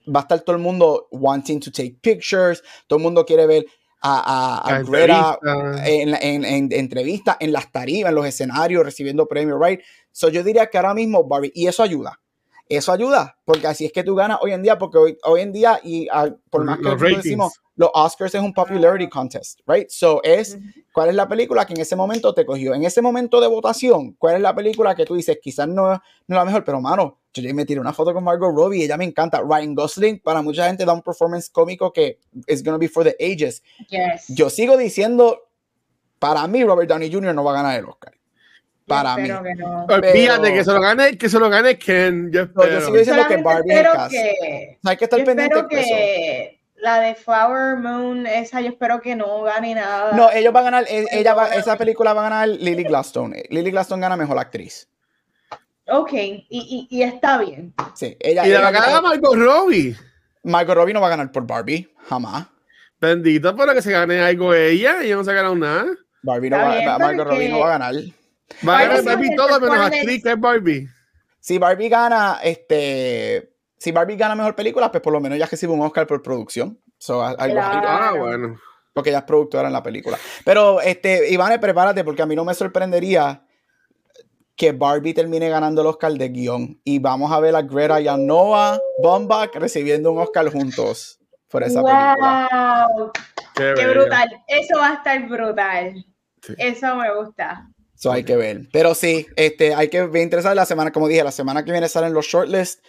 va 0.08 0.20
a 0.20 0.22
estar 0.22 0.40
todo 0.40 0.56
el 0.56 0.62
mundo 0.62 1.08
wanting 1.10 1.60
to 1.60 1.70
take 1.70 1.98
pictures. 2.00 2.62
Todo 2.86 2.96
el 2.96 3.02
mundo 3.02 3.26
quiere 3.26 3.46
ver 3.46 3.66
a, 4.00 4.62
a, 4.66 4.82
Greta 4.82 5.38
en, 5.84 6.14
en, 6.14 6.44
en, 6.46 6.72
entrevistas, 6.72 7.36
en 7.38 7.52
las 7.52 7.70
tarimas, 7.70 8.10
en 8.10 8.14
los 8.14 8.26
escenarios, 8.26 8.82
recibiendo 8.82 9.26
premios, 9.26 9.60
right? 9.62 9.80
So, 10.10 10.30
yo 10.30 10.42
diría 10.42 10.68
que 10.70 10.78
ahora 10.78 10.94
mismo 10.94 11.24
Barbie, 11.24 11.52
y 11.54 11.66
eso 11.66 11.82
ayuda 11.82 12.18
eso 12.68 12.92
ayuda, 12.92 13.38
porque 13.44 13.66
así 13.66 13.84
es 13.84 13.92
que 13.92 14.02
tú 14.02 14.14
ganas 14.14 14.38
hoy 14.40 14.52
en 14.52 14.62
día, 14.62 14.78
porque 14.78 14.98
hoy, 14.98 15.18
hoy 15.24 15.42
en 15.42 15.52
día, 15.52 15.80
y 15.82 16.08
ah, 16.10 16.30
por 16.50 16.64
más 16.64 16.78
que 16.78 16.84
lo 16.84 16.96
decimos, 16.96 17.60
los 17.76 17.90
Oscars 17.92 18.34
es 18.34 18.40
un 18.40 18.54
popularity 18.54 19.08
contest, 19.08 19.60
right? 19.66 19.88
So 19.88 20.22
es, 20.22 20.56
¿cuál 20.92 21.10
es 21.10 21.14
la 21.14 21.28
película 21.28 21.66
que 21.66 21.74
en 21.74 21.80
ese 21.80 21.96
momento 21.96 22.32
te 22.32 22.46
cogió? 22.46 22.74
En 22.74 22.84
ese 22.84 23.02
momento 23.02 23.40
de 23.40 23.48
votación, 23.48 24.12
¿cuál 24.12 24.36
es 24.36 24.40
la 24.40 24.54
película 24.54 24.94
que 24.94 25.04
tú 25.04 25.14
dices, 25.14 25.38
quizás 25.42 25.68
no, 25.68 25.88
no 25.88 25.94
es 25.94 26.00
la 26.28 26.44
mejor, 26.44 26.64
pero 26.64 26.80
mano, 26.80 27.20
yo 27.34 27.54
me 27.54 27.66
tiré 27.66 27.80
una 27.80 27.92
foto 27.92 28.14
con 28.14 28.22
Margot 28.22 28.54
Robbie 28.54 28.78
y 28.78 28.82
ella 28.84 28.96
me 28.96 29.04
encanta. 29.04 29.42
Ryan 29.42 29.74
Gosling, 29.74 30.20
para 30.20 30.40
mucha 30.40 30.68
gente 30.68 30.84
da 30.84 30.92
un 30.92 31.02
performance 31.02 31.50
cómico 31.50 31.92
que 31.92 32.20
es 32.46 32.62
gonna 32.62 32.78
be 32.78 32.88
for 32.88 33.04
the 33.04 33.16
ages. 33.20 33.62
Yo 34.28 34.48
sigo 34.50 34.76
diciendo, 34.76 35.48
para 36.18 36.46
mí 36.46 36.62
Robert 36.64 36.88
Downey 36.88 37.12
Jr. 37.12 37.34
no 37.34 37.42
va 37.42 37.50
a 37.50 37.54
ganar 37.54 37.78
el 37.78 37.86
Oscar 37.86 38.14
para 38.86 39.16
mí. 39.16 39.28
Que 39.28 39.54
no. 39.54 39.86
Olvídate 39.86 40.52
que 40.52 40.64
se 40.64 40.72
lo 40.72 40.80
gane, 40.80 41.18
que 41.18 41.28
se 41.28 41.38
lo 41.38 41.50
gane 41.50 41.78
Ken. 41.78 42.30
Yo, 42.32 42.42
espero. 42.42 42.70
yo 42.70 42.80
sigo 42.80 42.96
diciendo 42.96 43.22
que 43.28 43.36
Barbie 43.38 43.72
es 43.72 43.88
que, 44.10 44.78
Hay 44.84 44.96
que 44.96 45.04
estar 45.04 45.24
pendiente 45.24 45.64
que 45.68 46.60
la 46.76 47.00
de 47.00 47.14
Flower 47.14 47.76
Moon, 47.76 48.26
esa 48.26 48.60
yo 48.60 48.68
espero 48.68 49.00
que 49.00 49.16
no 49.16 49.42
gane 49.42 49.74
nada. 49.74 50.12
No, 50.12 50.30
ellos 50.30 50.52
van 50.52 50.66
a 50.66 50.70
ganar, 50.70 50.84
ella 50.88 51.34
va, 51.34 51.48
esa 51.54 51.78
película 51.78 52.12
va 52.12 52.26
a 52.26 52.30
ganar 52.30 52.48
Lily 52.48 52.84
Gladstone. 52.84 53.44
Lily 53.48 53.70
Gladstone 53.70 54.02
gana 54.02 54.16
mejor 54.16 54.38
actriz. 54.38 54.88
Ok, 55.86 56.12
y, 56.12 56.46
y, 56.50 56.86
y 56.90 57.02
está 57.02 57.38
bien. 57.38 57.74
Sí, 57.94 58.16
ella. 58.20 58.46
Y 58.46 58.50
la 58.50 58.60
va 58.60 58.68
a 58.68 58.72
ganar 58.72 59.02
Margot 59.02 59.34
Robbie. 59.34 59.96
Margot 60.42 60.74
Robbie 60.74 60.92
no 60.92 61.00
va 61.00 61.06
a 61.06 61.10
ganar 61.10 61.32
por 61.32 61.46
Barbie, 61.46 61.90
jamás. 62.06 62.46
Bendito 63.00 63.56
para 63.56 63.74
que 63.74 63.82
se 63.82 63.90
gane 63.90 64.20
algo 64.20 64.52
ella, 64.54 65.02
ella 65.02 65.16
no 65.16 65.24
se 65.24 65.30
ha 65.30 65.34
ganado 65.34 65.54
nada. 65.54 65.86
Barbie 66.22 66.50
no 66.50 66.58
va, 66.58 66.98
Margot 66.98 67.26
Robbie 67.26 67.48
no 67.48 67.60
va 67.60 67.66
a 67.66 67.78
ganar. 67.78 67.94
Va 68.66 68.78
a 68.78 68.86
ganar 68.86 69.04
Barbie 69.04 69.36
todo 69.36 69.60
menos 69.60 69.86
actriz 69.86 70.22
que 70.22 70.30
es 70.30 70.40
Barbie. 70.40 70.88
Si 71.40 71.58
Barbie 71.58 71.88
gana, 71.88 72.40
este. 72.42 73.52
Si 73.76 73.92
Barbie 73.92 74.16
gana 74.16 74.34
mejor 74.34 74.54
película, 74.54 74.90
pues 74.90 75.02
por 75.02 75.12
lo 75.12 75.20
menos 75.20 75.38
ya 75.38 75.46
recibe 75.46 75.72
un 75.72 75.82
Oscar 75.82 76.06
por 76.06 76.22
producción. 76.22 76.78
ah, 77.08 78.14
bueno. 78.16 78.58
Porque 78.92 79.10
ella 79.10 79.18
es 79.18 79.24
productora 79.24 79.66
en 79.66 79.72
la 79.72 79.82
película. 79.82 80.16
Pero, 80.44 80.80
este, 80.80 81.30
Ivane, 81.30 81.58
prepárate, 81.58 82.04
porque 82.04 82.22
a 82.22 82.26
mí 82.26 82.36
no 82.36 82.44
me 82.44 82.54
sorprendería 82.54 83.44
que 84.56 84.72
Barbie 84.72 85.14
termine 85.14 85.48
ganando 85.48 85.82
el 85.82 85.88
Oscar 85.88 86.12
de 86.12 86.28
guion. 86.28 86.80
Y 86.84 86.98
vamos 86.98 87.32
a 87.32 87.40
ver 87.40 87.56
a 87.56 87.62
Greta 87.62 88.00
y 88.00 88.08
a 88.08 88.16
Noah 88.16 88.78
Baumbach 89.02 89.54
recibiendo 89.56 90.12
un 90.12 90.20
Oscar 90.20 90.48
juntos 90.50 91.18
por 91.50 91.62
esa 91.62 91.82
película. 91.82 92.88
Qué, 93.54 93.86
brutal. 93.86 94.28
Eso 94.46 94.78
va 94.78 94.90
a 94.90 94.94
estar 94.94 95.28
brutal. 95.28 96.06
Eso 96.58 96.96
me 96.96 97.14
gusta. 97.14 97.68
Eso 97.94 98.12
hay 98.12 98.24
que 98.24 98.36
ver. 98.36 98.68
Pero 98.72 98.94
sí, 98.94 99.26
este, 99.36 99.74
hay 99.74 99.88
que 99.88 100.04
ver 100.06 100.22
interesar 100.22 100.54
la 100.56 100.66
semana, 100.66 100.92
como 100.92 101.08
dije, 101.08 101.24
la 101.24 101.30
semana 101.30 101.64
que 101.64 101.72
viene 101.72 101.88
salen 101.88 102.12
los 102.12 102.26
shortlists 102.26 102.82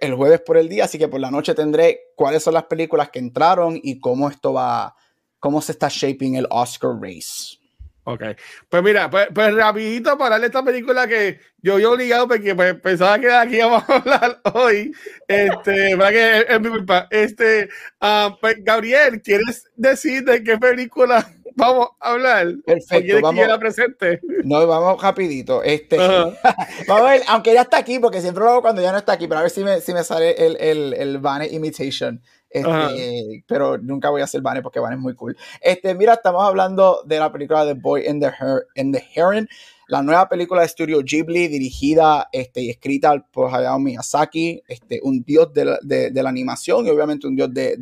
el 0.00 0.14
jueves 0.14 0.40
por 0.40 0.56
el 0.58 0.68
día, 0.68 0.84
así 0.84 0.98
que 0.98 1.08
por 1.08 1.20
la 1.20 1.30
noche 1.30 1.54
tendré 1.54 2.00
cuáles 2.14 2.42
son 2.42 2.54
las 2.54 2.64
películas 2.64 3.10
que 3.10 3.18
entraron 3.18 3.78
y 3.82 3.98
cómo 4.00 4.28
esto 4.28 4.52
va, 4.52 4.94
cómo 5.38 5.62
se 5.62 5.72
está 5.72 5.88
shaping 5.88 6.36
el 6.36 6.46
Oscar 6.50 6.90
race. 7.00 7.58
Ok, 8.04 8.22
pues 8.70 8.82
mira, 8.82 9.10
pues, 9.10 9.28
pues 9.34 9.54
rapidito 9.54 10.16
para 10.16 10.30
darle 10.30 10.46
esta 10.46 10.64
película 10.64 11.06
que 11.06 11.40
yo 11.58 11.74
había 11.74 11.90
obligado 11.90 12.26
porque 12.26 12.54
pues, 12.54 12.74
pensaba 12.76 13.18
que 13.18 13.30
aquí 13.30 13.56
íbamos 13.56 13.86
a 13.86 13.96
hablar 13.96 14.40
hoy. 14.54 14.92
Este, 15.26 15.94
para 15.98 16.10
que 16.10 16.46
es 16.48 16.60
mi 16.60 16.70
culpa. 16.70 17.06
Este, 17.10 17.68
uh, 18.00 18.34
pues 18.40 18.56
Gabriel, 18.64 19.20
¿quieres 19.20 19.68
decir 19.76 20.24
de 20.24 20.42
qué 20.42 20.56
película 20.56 21.30
vamos 21.58 21.88
a 22.00 22.12
hablar. 22.12 22.54
Perfecto. 22.64 23.20
Vamos, 23.20 23.40
que 23.40 23.46
la 23.46 23.58
presente? 23.58 24.20
No, 24.44 24.66
vamos 24.66 25.02
rapidito. 25.02 25.62
Este, 25.62 25.96
vamos 26.88 27.06
a 27.06 27.10
ver, 27.10 27.22
aunque 27.28 27.50
ella 27.50 27.62
está 27.62 27.78
aquí, 27.78 27.98
porque 27.98 28.20
siempre 28.20 28.44
lo 28.44 28.50
hago 28.50 28.62
cuando 28.62 28.80
ya 28.80 28.92
no 28.92 28.98
está 28.98 29.12
aquí, 29.12 29.26
pero 29.26 29.40
a 29.40 29.42
ver 29.42 29.50
si 29.50 29.62
me, 29.62 29.80
si 29.80 29.92
me 29.92 30.04
sale 30.04 30.32
el, 30.46 30.56
el, 30.58 30.94
el 30.94 31.18
Vane 31.18 31.48
Imitation. 31.48 32.22
Este, 32.50 33.44
pero 33.46 33.76
nunca 33.76 34.08
voy 34.08 34.22
a 34.22 34.24
hacer 34.24 34.40
Vane 34.40 34.62
porque 34.62 34.80
Vane 34.80 34.96
es 34.96 35.00
muy 35.00 35.14
cool. 35.14 35.36
Este, 35.60 35.94
mira, 35.94 36.14
estamos 36.14 36.42
hablando 36.42 37.02
de 37.04 37.18
la 37.18 37.30
película 37.30 37.66
The 37.66 37.74
Boy 37.74 38.06
in 38.06 38.20
the, 38.20 38.32
in 38.74 38.92
the 38.92 39.04
Heron, 39.14 39.46
la 39.88 40.02
nueva 40.02 40.28
película 40.28 40.62
de 40.62 40.68
Studio 40.68 41.00
Ghibli 41.02 41.48
dirigida 41.48 42.28
este, 42.32 42.62
y 42.62 42.70
escrita 42.70 43.22
por 43.32 43.54
Hayao 43.54 43.78
Miyazaki, 43.78 44.62
este, 44.66 45.00
un 45.02 45.22
dios 45.24 45.52
de 45.52 45.64
la, 45.64 45.78
de, 45.82 46.10
de 46.10 46.22
la 46.22 46.28
animación 46.30 46.86
y 46.86 46.90
obviamente 46.90 47.26
un 47.26 47.36
dios 47.36 47.52
de, 47.52 47.76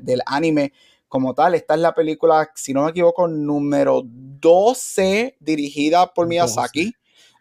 del 0.00 0.20
anime 0.26 0.72
como 1.12 1.34
tal. 1.34 1.54
Esta 1.54 1.74
es 1.74 1.80
la 1.80 1.92
película, 1.92 2.50
si 2.54 2.72
no 2.72 2.84
me 2.84 2.90
equivoco, 2.90 3.28
número 3.28 4.00
12, 4.02 5.36
dirigida 5.40 6.06
por 6.14 6.26
Miyazaki. 6.26 6.94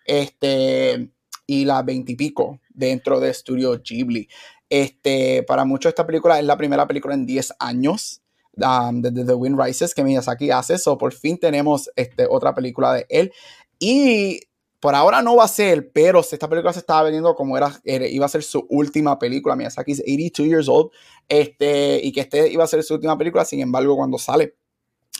Este, 0.04 1.10
y 1.48 1.64
la 1.64 1.82
20 1.82 2.12
y 2.12 2.16
pico 2.18 2.60
dentro 2.68 3.22
de 3.22 3.34
Studio 3.34 3.82
Ghibli. 3.82 4.28
Este, 4.70 5.44
para 5.44 5.64
muchos 5.64 5.88
esta 5.88 6.06
película 6.06 6.38
es 6.38 6.44
la 6.44 6.58
primera 6.58 6.86
película 6.86 7.14
en 7.14 7.26
10 7.26 7.54
años 7.60 8.22
um, 8.58 9.02
de, 9.02 9.24
The 9.24 9.36
Wind 9.36 9.58
Rises 9.58 9.96
que 9.96 10.04
Miyazaki 10.04 10.52
hace. 10.52 10.78
So 10.78 10.98
por 10.98 11.14
fin 11.14 11.38
tenemos 11.40 11.90
este, 11.96 12.28
otra 12.30 12.54
película 12.54 12.92
de 12.92 13.06
él. 13.08 13.32
Y 13.80 14.42
por 14.82 14.96
ahora 14.96 15.22
no 15.22 15.36
va 15.38 15.46
a 15.46 15.48
ser, 15.48 15.92
pero 15.94 16.20
esta 16.20 16.50
película 16.50 16.74
se 16.74 16.80
estaba 16.80 17.04
vendiendo 17.04 17.36
como 17.36 17.56
era, 17.56 17.80
iba 17.86 18.26
a 18.26 18.30
ser 18.30 18.44
su 18.44 18.66
última 18.70 19.18
película. 19.20 19.56
Miyazaki 19.56 19.92
es 19.94 20.00
82 20.02 20.48
years 20.48 20.68
old, 20.68 20.90
este, 21.30 22.02
y 22.04 22.12
que 22.12 22.22
este 22.22 22.52
iba 22.52 22.64
a 22.64 22.68
ser 22.68 22.84
su 22.84 22.96
última 22.96 23.18
película. 23.18 23.46
Sin 23.46 23.62
embargo, 23.62 23.96
cuando 23.96 24.18
sale 24.18 24.56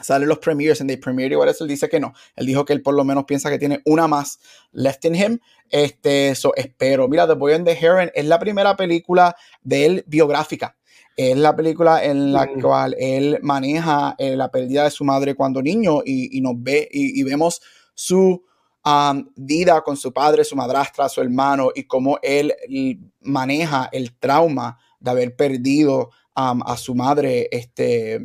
salen 0.02 0.28
los 0.28 0.40
premieres, 0.40 0.82
en 0.82 0.88
the 0.88 0.98
premiere 0.98 1.34
igual 1.36 1.50
eso 1.50 1.64
él 1.64 1.70
dice 1.70 1.88
que 1.88 2.00
no. 2.00 2.14
Él 2.36 2.48
dijo 2.48 2.66
que 2.66 2.74
él 2.74 2.82
por 2.82 2.96
lo 2.96 3.04
menos 3.04 3.26
piensa 3.26 3.52
que 3.52 3.60
tiene 3.60 3.82
una 3.86 4.08
más 4.08 4.40
left 4.72 5.06
in 5.06 5.16
him. 5.16 5.40
Este, 5.70 6.30
eso 6.30 6.54
espero. 6.56 7.08
Mira, 7.08 7.28
The 7.28 7.34
Boy 7.36 7.54
and 7.54 7.66
the 7.66 7.78
Heron 7.80 8.10
es 8.16 8.26
la 8.26 8.40
primera 8.40 8.76
película 8.76 9.36
de 9.62 9.86
él 9.86 10.04
biográfica. 10.08 10.76
Es 11.16 11.38
la 11.38 11.56
película 11.56 12.04
en 12.04 12.34
la 12.34 12.46
Mm. 12.48 12.62
cual 12.62 12.96
él 12.98 13.38
maneja 13.44 14.16
eh, 14.18 14.36
la 14.36 14.50
pérdida 14.50 14.86
de 14.86 14.92
su 14.92 15.04
madre 15.04 15.36
cuando 15.36 15.62
niño 15.62 16.00
y, 16.04 16.36
y 16.36 16.42
nos 16.42 16.54
ve 16.58 16.88
y, 16.92 17.20
y 17.20 17.24
vemos 17.24 17.62
su 17.94 18.44
um, 18.86 19.26
vida 19.36 19.82
con 19.82 19.98
su 19.98 20.12
padre, 20.12 20.44
su 20.44 20.56
madrastra, 20.56 21.10
su 21.10 21.22
hermano 21.22 21.70
y 21.74 21.84
cómo 21.84 22.20
él 22.22 22.54
maneja 23.22 23.90
el 23.92 24.18
trauma 24.18 24.78
de 25.00 25.12
haber 25.12 25.36
perdido 25.36 26.12
um, 26.36 26.62
a 26.66 26.78
su 26.78 26.96
madre 26.96 27.48
este, 27.52 28.16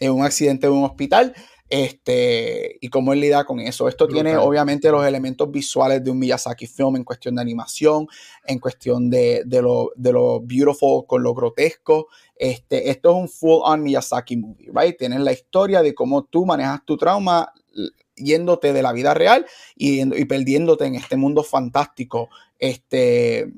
en 0.00 0.12
un 0.12 0.24
accidente 0.24 0.66
en 0.66 0.72
un 0.72 0.84
hospital 0.84 1.34
este, 1.70 2.76
y 2.80 2.88
cómo 2.88 3.12
él 3.12 3.20
lidia 3.20 3.44
con 3.44 3.58
eso. 3.58 3.88
Esto 3.88 4.06
tiene 4.06 4.30
Brutal. 4.30 4.48
obviamente 4.48 4.90
los 4.90 5.04
elementos 5.04 5.50
visuales 5.50 6.04
de 6.04 6.10
un 6.10 6.18
Miyazaki 6.18 6.66
film 6.66 6.96
en 6.96 7.04
cuestión 7.04 7.34
de 7.34 7.42
animación, 7.42 8.06
en 8.46 8.58
cuestión 8.58 9.10
de, 9.10 9.42
de 9.46 9.62
lo, 9.62 9.90
de 9.96 10.12
lo 10.12 10.40
beautiful 10.40 11.04
con 11.06 11.22
lo 11.22 11.34
grotesco. 11.34 12.08
Este, 12.36 12.90
esto 12.90 13.10
es 13.10 13.16
un 13.16 13.28
full 13.28 13.60
on 13.64 13.82
Miyazaki 13.82 14.36
movie, 14.36 14.70
right? 14.72 14.96
Tienes 14.96 15.20
la 15.20 15.32
historia 15.32 15.82
de 15.82 15.94
cómo 15.94 16.24
tú 16.24 16.44
manejas 16.44 16.84
tu 16.84 16.96
trauma 16.96 17.50
yéndote 18.16 18.72
de 18.72 18.82
la 18.82 18.92
vida 18.92 19.14
real 19.14 19.46
y, 19.76 20.00
y 20.20 20.24
perdiéndote 20.24 20.84
en 20.86 20.94
este 20.94 21.16
mundo 21.16 21.42
fantástico 21.42 22.28
este, 22.58 23.52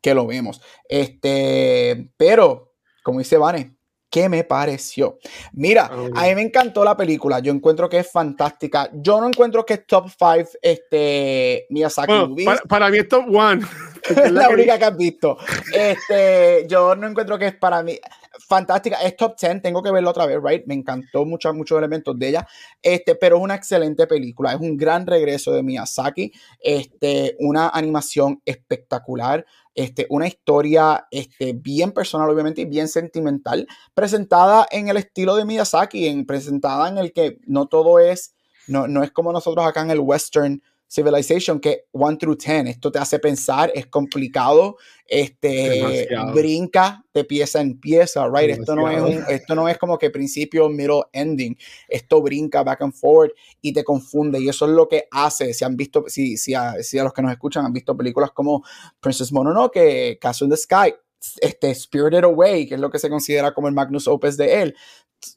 que 0.00 0.14
lo 0.14 0.26
vemos. 0.26 0.60
Este, 0.88 2.08
pero, 2.16 2.72
como 3.02 3.18
dice 3.18 3.36
Vane, 3.36 3.74
¿qué 4.10 4.28
me 4.28 4.44
pareció? 4.44 5.18
Mira, 5.52 5.90
Ah, 6.14 6.22
a 6.24 6.26
mí 6.28 6.34
me 6.36 6.42
encantó 6.42 6.84
la 6.84 6.96
película. 6.96 7.40
Yo 7.40 7.52
encuentro 7.52 7.88
que 7.88 7.98
es 7.98 8.10
fantástica. 8.10 8.88
Yo 8.94 9.20
no 9.20 9.28
encuentro 9.28 9.66
que 9.66 9.74
es 9.74 9.86
top 9.86 10.08
5 10.08 10.50
este, 10.62 11.66
Miyazaki 11.70 12.12
Bueno, 12.12 12.28
movies. 12.28 12.46
para, 12.46 12.60
para 12.62 12.90
mí 12.90 12.98
es 12.98 13.08
top 13.08 13.24
one. 13.34 13.62
porque 14.06 14.20
es 14.20 14.26
Es 14.26 14.32
la 14.32 14.48
que- 14.48 14.54
única 14.54 14.78
que 14.78 14.84
has 14.84 14.96
visto. 14.96 15.36
Este, 15.74 16.66
yo 16.68 16.94
no 16.94 17.08
encuentro 17.08 17.38
que 17.38 17.48
es 17.48 17.54
para 17.56 17.82
mí 17.82 17.98
fantástica. 18.38 18.96
Es 19.02 19.16
top 19.16 19.36
10, 19.40 19.62
tengo 19.62 19.82
que 19.82 19.90
verlo 19.90 20.10
otra 20.10 20.26
vez, 20.26 20.38
right? 20.42 20.66
Me 20.66 20.74
encantó 20.74 21.24
muchos, 21.24 21.54
muchos 21.54 21.78
elementos 21.78 22.18
de 22.18 22.28
ella. 22.28 22.48
Este, 22.82 23.14
pero 23.14 23.36
es 23.36 23.42
una 23.42 23.54
excelente 23.54 24.06
película. 24.06 24.52
Es 24.52 24.60
un 24.60 24.76
gran 24.76 25.06
regreso 25.06 25.52
de 25.52 25.62
Miyazaki. 25.62 26.32
Este, 26.60 27.36
una 27.40 27.68
animación 27.68 28.40
espectacular. 28.44 29.44
Este, 29.74 30.06
una 30.08 30.26
historia 30.26 31.06
este, 31.10 31.52
bien 31.52 31.92
personal, 31.92 32.30
obviamente, 32.30 32.62
y 32.62 32.64
bien 32.64 32.88
sentimental, 32.88 33.66
presentada 33.92 34.66
en 34.70 34.88
el 34.88 34.96
estilo 34.96 35.36
de 35.36 35.44
Miyazaki, 35.44 36.06
en, 36.06 36.24
presentada 36.24 36.88
en 36.88 36.96
el 36.96 37.12
que 37.12 37.38
no 37.46 37.66
todo 37.66 37.98
es, 37.98 38.34
no, 38.68 38.88
no 38.88 39.02
es 39.02 39.10
como 39.10 39.32
nosotros 39.32 39.66
acá 39.66 39.82
en 39.82 39.90
el 39.90 40.00
western 40.00 40.62
Civilization, 40.88 41.58
que 41.58 41.86
1 41.92 42.18
through 42.18 42.38
10, 42.38 42.66
esto 42.68 42.92
te 42.92 42.98
hace 42.98 43.18
pensar, 43.18 43.72
es 43.74 43.86
complicado, 43.86 44.76
este, 45.06 45.70
Demasiado. 45.70 46.32
brinca 46.32 47.04
de 47.12 47.24
pieza 47.24 47.60
en 47.60 47.80
pieza, 47.80 48.28
right? 48.32 48.50
Esto 48.50 48.76
no, 48.76 48.88
es 48.88 49.00
un, 49.00 49.24
esto 49.28 49.54
no 49.54 49.68
es 49.68 49.78
como 49.78 49.98
que 49.98 50.10
principio, 50.10 50.68
middle, 50.68 51.02
ending, 51.12 51.56
esto 51.88 52.22
brinca 52.22 52.62
back 52.62 52.82
and 52.82 52.92
forward 52.92 53.32
y 53.60 53.72
te 53.72 53.82
confunde 53.82 54.38
y 54.40 54.48
eso 54.48 54.66
es 54.66 54.72
lo 54.72 54.88
que 54.88 55.08
hace, 55.10 55.52
si 55.54 55.64
han 55.64 55.76
visto, 55.76 56.04
si, 56.06 56.36
si, 56.36 56.54
a, 56.54 56.82
si 56.82 56.98
a 56.98 57.04
los 57.04 57.12
que 57.12 57.22
nos 57.22 57.32
escuchan 57.32 57.64
han 57.64 57.72
visto 57.72 57.96
películas 57.96 58.30
como 58.30 58.62
Princess 59.00 59.32
Mononoke, 59.32 60.18
Castle 60.20 60.46
in 60.46 60.50
the 60.50 60.56
Sky, 60.56 60.94
este, 61.40 61.74
Spirited 61.74 62.24
Away, 62.24 62.68
que 62.68 62.74
es 62.74 62.80
lo 62.80 62.90
que 62.90 63.00
se 63.00 63.10
considera 63.10 63.52
como 63.52 63.66
el 63.66 63.74
Magnus 63.74 64.06
Opus 64.06 64.36
de 64.36 64.62
él, 64.62 64.76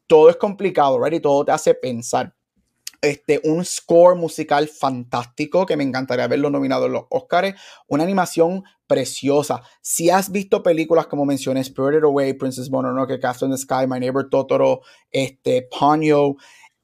todo 0.05 0.29
es 0.29 0.35
complicado, 0.35 1.03
right? 1.03 1.15
Y 1.15 1.19
todo 1.19 1.45
te 1.45 1.51
hace 1.51 1.73
pensar 1.73 2.35
este, 3.01 3.41
un 3.43 3.63
score 3.63 4.15
musical 4.15 4.67
fantástico 4.67 5.65
que 5.65 5.77
me 5.77 5.83
encantaría 5.83 6.27
verlo 6.27 6.49
nominado 6.49 6.87
en 6.87 6.93
los 6.93 7.03
Oscars, 7.09 7.59
una 7.87 8.03
animación 8.03 8.63
preciosa. 8.87 9.61
Si 9.81 10.09
has 10.09 10.31
visto 10.31 10.63
películas 10.63 11.07
como 11.07 11.25
mencioné, 11.25 11.63
Spirited 11.63 12.03
Away, 12.03 12.33
Princess 12.33 12.69
Mononoke, 12.69 13.19
Castle 13.19 13.47
in 13.47 13.51
the 13.53 13.57
Sky, 13.57 13.87
My 13.87 13.99
Neighbor 13.99 14.29
Totoro, 14.29 14.81
este, 15.11 15.67
Ponyo, 15.77 16.35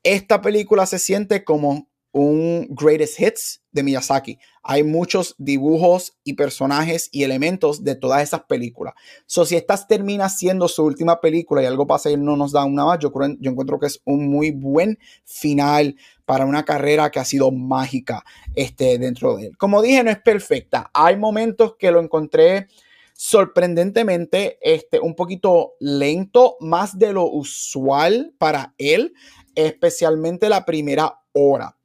esta 0.03 0.41
película 0.41 0.85
se 0.85 0.99
siente 0.99 1.43
como 1.43 1.89
un 2.11 2.67
greatest 2.69 3.19
hits 3.19 3.63
de 3.71 3.83
Miyazaki. 3.83 4.39
Hay 4.67 4.83
muchos 4.83 5.35
dibujos 5.37 6.17
y 6.23 6.33
personajes 6.33 7.09
y 7.11 7.21
elementos 7.21 7.83
de 7.83 7.95
todas 7.95 8.23
esas 8.23 8.45
películas. 8.45 8.95
So, 9.27 9.45
si 9.45 9.55
termina 9.87 10.27
siendo 10.27 10.67
su 10.67 10.83
última 10.83 11.21
película 11.21 11.61
y 11.61 11.67
algo 11.67 11.85
pasa 11.85 12.09
y 12.09 12.17
no 12.17 12.35
nos 12.35 12.51
da 12.51 12.65
una 12.65 12.83
más, 12.83 12.97
yo, 12.97 13.11
creo, 13.11 13.35
yo 13.39 13.51
encuentro 13.51 13.79
que 13.79 13.85
es 13.85 14.01
un 14.05 14.27
muy 14.27 14.49
buen 14.49 14.97
final 15.23 15.95
para 16.25 16.45
una 16.45 16.65
carrera 16.65 17.11
que 17.11 17.19
ha 17.19 17.25
sido 17.25 17.51
mágica 17.51 18.25
este, 18.55 18.97
dentro 18.97 19.37
de 19.37 19.47
él. 19.47 19.57
Como 19.57 19.83
dije, 19.83 20.03
no 20.03 20.09
es 20.09 20.19
perfecta. 20.19 20.89
Hay 20.95 21.15
momentos 21.15 21.75
que 21.77 21.91
lo 21.91 22.01
encontré 22.01 22.65
sorprendentemente 23.13 24.57
este, 24.61 24.99
un 24.99 25.13
poquito 25.13 25.73
lento, 25.79 26.57
más 26.59 26.97
de 26.97 27.13
lo 27.13 27.29
usual 27.29 28.33
para 28.39 28.73
él, 28.79 29.13
especialmente 29.53 30.49
la 30.49 30.65
primera 30.65 31.21
hora. 31.33 31.77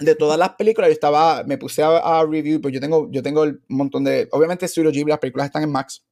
De 0.00 0.14
todas 0.16 0.38
las 0.38 0.50
películas, 0.56 0.88
yo 0.88 0.94
estaba, 0.94 1.44
me 1.44 1.56
puse 1.56 1.82
a, 1.82 1.98
a 1.98 2.26
review, 2.26 2.60
pues 2.60 2.74
yo 2.74 2.80
tengo, 2.80 3.08
yo 3.10 3.22
tengo 3.22 3.44
el 3.44 3.60
montón 3.68 4.02
de, 4.02 4.28
obviamente 4.32 4.66
Studio 4.66 4.90
Ghibli, 4.90 5.10
las 5.10 5.20
películas 5.20 5.46
están 5.46 5.62
en 5.62 5.70
Max, 5.70 6.04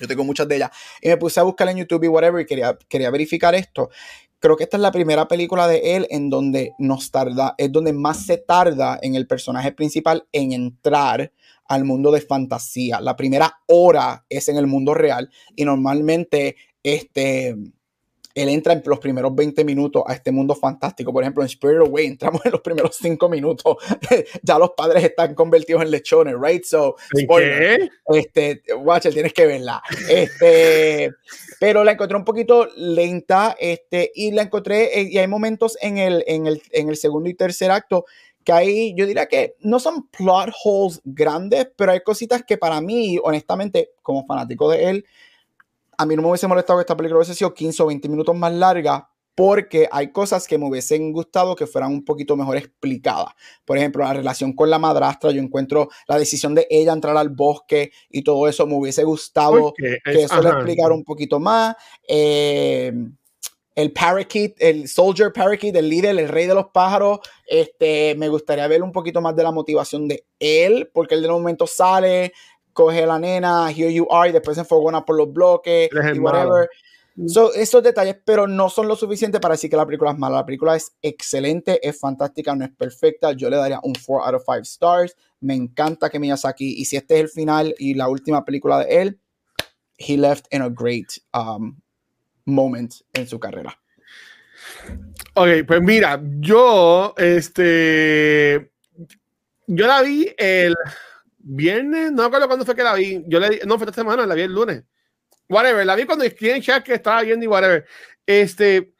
yo 0.00 0.08
tengo 0.08 0.24
muchas 0.24 0.48
de 0.48 0.56
ellas, 0.56 0.70
y 1.00 1.08
me 1.08 1.16
puse 1.16 1.38
a 1.38 1.44
buscar 1.44 1.68
en 1.68 1.76
YouTube 1.76 2.02
y 2.04 2.08
whatever, 2.08 2.42
y 2.42 2.46
quería, 2.46 2.76
quería 2.88 3.10
verificar 3.10 3.54
esto. 3.54 3.90
Creo 4.40 4.56
que 4.56 4.64
esta 4.64 4.78
es 4.78 4.80
la 4.80 4.90
primera 4.90 5.28
película 5.28 5.68
de 5.68 5.96
él 5.96 6.06
en 6.10 6.30
donde 6.30 6.72
nos 6.78 7.10
tarda, 7.10 7.54
es 7.58 7.70
donde 7.70 7.92
más 7.92 8.24
se 8.24 8.38
tarda 8.38 8.98
en 9.02 9.14
el 9.14 9.26
personaje 9.26 9.70
principal 9.72 10.26
en 10.32 10.52
entrar 10.52 11.30
al 11.66 11.84
mundo 11.84 12.10
de 12.10 12.22
fantasía. 12.22 13.00
La 13.00 13.16
primera 13.16 13.60
hora 13.66 14.24
es 14.28 14.48
en 14.48 14.56
el 14.56 14.66
mundo 14.66 14.94
real 14.94 15.30
y 15.54 15.64
normalmente 15.64 16.56
este, 16.82 17.54
él 18.34 18.48
entra 18.48 18.72
en 18.72 18.82
los 18.84 18.98
primeros 18.98 19.34
20 19.34 19.64
minutos 19.64 20.02
a 20.06 20.14
este 20.14 20.30
mundo 20.30 20.54
fantástico. 20.54 21.12
Por 21.12 21.22
ejemplo, 21.22 21.42
en 21.42 21.46
Spirit 21.46 21.78
Away 21.78 22.06
entramos 22.06 22.40
en 22.44 22.52
los 22.52 22.60
primeros 22.60 22.96
5 22.96 23.28
minutos. 23.28 23.76
ya 24.42 24.58
los 24.58 24.70
padres 24.70 25.04
están 25.04 25.34
convertidos 25.34 25.82
en 25.82 25.90
lechones, 25.90 26.34
right? 26.40 26.64
So, 26.64 26.96
¿En 27.14 27.24
spoiler. 27.24 27.90
qué? 28.06 28.18
Este, 28.18 28.74
Watcher, 28.74 29.12
tienes 29.12 29.32
que 29.32 29.46
verla. 29.46 29.82
Este, 30.08 31.10
pero 31.60 31.84
la 31.84 31.92
encontré 31.92 32.16
un 32.16 32.24
poquito 32.24 32.68
lenta, 32.76 33.56
este, 33.58 34.12
y 34.14 34.30
la 34.30 34.42
encontré, 34.42 35.00
eh, 35.00 35.08
y 35.10 35.18
hay 35.18 35.26
momentos 35.26 35.76
en 35.80 35.98
el, 35.98 36.24
en 36.26 36.46
el, 36.46 36.62
en 36.70 36.88
el 36.88 36.96
segundo 36.96 37.28
y 37.28 37.34
tercer 37.34 37.70
acto 37.70 38.04
que 38.44 38.52
ahí 38.52 38.94
yo 38.96 39.06
diría 39.06 39.26
que 39.26 39.56
no 39.60 39.78
son 39.78 40.08
plot 40.08 40.50
holes 40.64 41.00
grandes, 41.04 41.68
pero 41.76 41.92
hay 41.92 42.00
cositas 42.00 42.42
que 42.42 42.56
para 42.56 42.80
mí, 42.80 43.18
honestamente, 43.22 43.90
como 44.02 44.24
fanático 44.24 44.70
de 44.70 44.88
él, 44.88 45.06
a 46.00 46.06
mí 46.06 46.16
no 46.16 46.22
me 46.22 46.28
hubiese 46.28 46.46
molestado 46.48 46.78
que 46.78 46.82
esta 46.82 46.96
película 46.96 47.18
hubiese 47.18 47.34
sido 47.34 47.52
15 47.52 47.82
o 47.82 47.86
20 47.86 48.08
minutos 48.08 48.34
más 48.36 48.52
larga, 48.52 49.08
porque 49.34 49.88
hay 49.90 50.12
cosas 50.12 50.46
que 50.46 50.58
me 50.58 50.66
hubiesen 50.68 51.12
gustado 51.12 51.54
que 51.56 51.66
fueran 51.66 51.92
un 51.92 52.04
poquito 52.04 52.36
mejor 52.36 52.56
explicadas. 52.56 53.32
Por 53.64 53.78
ejemplo, 53.78 54.04
la 54.04 54.12
relación 54.12 54.52
con 54.54 54.68
la 54.70 54.78
madrastra, 54.78 55.30
yo 55.30 55.40
encuentro 55.40 55.88
la 56.08 56.18
decisión 56.18 56.54
de 56.54 56.66
ella 56.68 56.92
entrar 56.92 57.16
al 57.16 57.28
bosque 57.30 57.90
y 58.10 58.22
todo 58.22 58.48
eso, 58.48 58.66
me 58.66 58.74
hubiese 58.74 59.04
gustado 59.04 59.72
que 59.76 59.98
es- 60.04 60.24
eso 60.24 60.42
lo 60.42 60.48
ajá. 60.48 60.58
explicara 60.58 60.92
un 60.92 61.04
poquito 61.04 61.38
más. 61.38 61.74
Eh, 62.08 62.92
el 63.76 63.92
Parakeet, 63.92 64.54
el 64.58 64.88
Soldier 64.88 65.32
Parakeet, 65.32 65.74
el 65.76 65.88
líder, 65.88 66.18
el 66.18 66.28
rey 66.28 66.46
de 66.46 66.54
los 66.54 66.66
pájaros, 66.66 67.20
este, 67.46 68.14
me 68.16 68.28
gustaría 68.28 68.66
ver 68.66 68.82
un 68.82 68.92
poquito 68.92 69.20
más 69.22 69.34
de 69.36 69.42
la 69.42 69.52
motivación 69.52 70.06
de 70.08 70.26
él, 70.38 70.90
porque 70.92 71.14
él 71.14 71.22
de 71.22 71.28
un 71.28 71.34
momento 71.34 71.66
sale, 71.66 72.32
coge 72.80 73.06
la 73.06 73.18
nena, 73.18 73.70
here 73.70 73.92
you 73.92 74.06
are, 74.10 74.30
y 74.30 74.32
después 74.32 74.54
se 74.54 74.62
enfogona 74.62 75.04
por 75.04 75.16
los 75.16 75.30
bloques 75.30 75.90
y 75.92 76.18
whatever. 76.18 76.48
malo. 76.48 76.66
So, 77.26 77.52
esos 77.52 77.82
detalles, 77.82 78.16
pero 78.24 78.46
no 78.46 78.70
son 78.70 78.88
lo 78.88 78.96
suficiente 78.96 79.40
para 79.40 79.52
decir 79.52 79.68
que 79.68 79.76
la 79.76 79.84
película 79.84 80.12
es 80.12 80.18
mala. 80.18 80.36
La 80.36 80.46
película 80.46 80.74
es 80.76 80.92
excelente, 81.02 81.86
es 81.86 81.98
fantástica, 81.98 82.54
no 82.54 82.64
es 82.64 82.70
perfecta. 82.70 83.32
Yo 83.32 83.50
le 83.50 83.58
daría 83.58 83.80
un 83.82 83.92
4 83.92 84.24
out 84.24 84.34
of 84.36 84.44
5 84.46 84.62
stars. 84.62 85.14
Me 85.40 85.54
encanta 85.54 86.08
que 86.08 86.18
Miyazaki, 86.18 86.80
y 86.80 86.86
si 86.86 86.96
este 86.96 87.16
es 87.16 87.20
el 87.20 87.28
final 87.28 87.74
y 87.78 87.92
la 87.92 88.08
última 88.08 88.42
película 88.42 88.78
de 88.78 89.02
él, 89.02 89.20
he 89.98 90.16
left 90.16 90.46
in 90.50 90.62
a 90.62 90.70
great 90.70 91.08
um, 91.34 91.78
moment 92.46 92.94
en 93.12 93.26
su 93.26 93.38
carrera. 93.38 93.78
Ok, 95.34 95.66
pues 95.66 95.82
mira, 95.82 96.22
yo, 96.38 97.12
este, 97.18 98.70
yo 99.66 99.86
la 99.86 100.00
vi 100.00 100.32
el 100.38 100.74
viernes, 101.42 102.12
no 102.12 102.22
me 102.22 102.26
acuerdo 102.26 102.46
cuándo 102.46 102.64
fue 102.64 102.74
que 102.74 102.82
la 102.82 102.94
vi, 102.94 103.22
yo 103.26 103.40
le 103.40 103.60
no 103.66 103.76
fue 103.78 103.86
esta 103.86 104.00
semana, 104.00 104.26
la 104.26 104.34
vi 104.34 104.42
el 104.42 104.52
lunes, 104.52 104.84
whatever, 105.48 105.84
la 105.84 105.96
vi 105.96 106.04
cuando 106.04 106.24
escribí 106.24 106.52
en 106.52 106.62
chat 106.62 106.84
que 106.84 106.94
estaba 106.94 107.22
viendo 107.22 107.44
y 107.44 107.48
whatever, 107.48 107.86
este, 108.26 108.94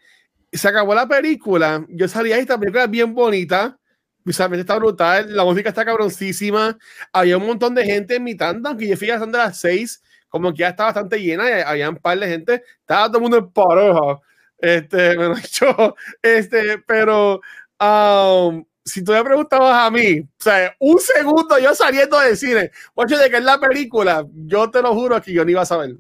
se 0.53 0.69
acabó 0.69 0.95
la 0.95 1.07
película, 1.07 1.85
yo 1.89 2.09
salí 2.09 2.33
ahí, 2.33 2.41
esta 2.41 2.59
película 2.59 2.85
es 2.85 2.91
bien 2.91 3.15
bonita, 3.15 3.79
visualmente 4.25 4.63
está 4.63 4.77
brutal, 4.77 5.35
la 5.35 5.45
música 5.45 5.69
está 5.69 5.85
cabroncísima, 5.85 6.77
había 7.13 7.37
un 7.37 7.47
montón 7.47 7.75
de 7.75 7.85
gente 7.85 8.17
en 8.17 8.25
mi 8.25 8.37
tanda, 8.37 8.71
aunque 8.71 8.89
yo 8.89 8.97
fui 8.97 9.11
a 9.11 9.19
las 9.19 9.31
de 9.31 9.39
las 9.39 9.61
seis, 9.61 10.03
como 10.29 10.53
que 10.53 10.59
ya 10.59 10.69
está 10.71 10.85
bastante 10.85 11.21
llena, 11.21 11.49
y 11.49 11.63
había 11.63 11.91
un 11.91 11.97
par 11.97 12.19
de 12.19 12.27
gente, 12.29 12.63
estaba 12.81 13.07
todo 13.09 13.19
el 13.19 13.23
mundo 13.23 13.39
en 13.39 13.51
pareja, 13.53 14.21
Este, 14.59 15.17
me 15.17 15.25
lo 15.25 15.37
he 15.37 15.41
dicho, 15.41 15.97
este, 16.23 16.79
pero 16.87 17.41
um, 17.81 18.65
si 18.91 19.03
tú 19.05 19.13
me 19.13 19.25
preguntabas 19.25 19.87
a 19.87 19.91
mí, 19.91 20.21
o 20.21 20.43
sea, 20.43 20.75
un 20.79 20.99
segundo 20.99 21.59
yo 21.59 21.75
saliendo 21.75 22.19
de 22.21 22.37
cine, 22.37 22.71
ocho 22.95 23.17
de 23.17 23.31
que 23.31 23.37
es 23.37 23.45
la 23.45 23.59
película, 23.59 24.27
yo 24.33 24.71
te 24.71 24.83
lo 24.83 24.95
juro 24.95 25.21
que 25.23 25.33
yo 25.33 25.45
no 25.45 25.51
iba 25.51 25.63
a 25.63 25.67
saber. 25.67 25.97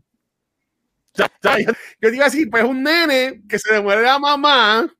yo, 1.15 2.11
yo, 2.11 2.25
así, 2.25 2.47
pues 2.47 2.65
un 2.65 2.83
nene 2.83 3.43
que 3.49 3.59
se 3.59 3.73
le 3.73 3.81
muere 3.81 4.03
la 4.03 4.19
mamá 4.19 4.93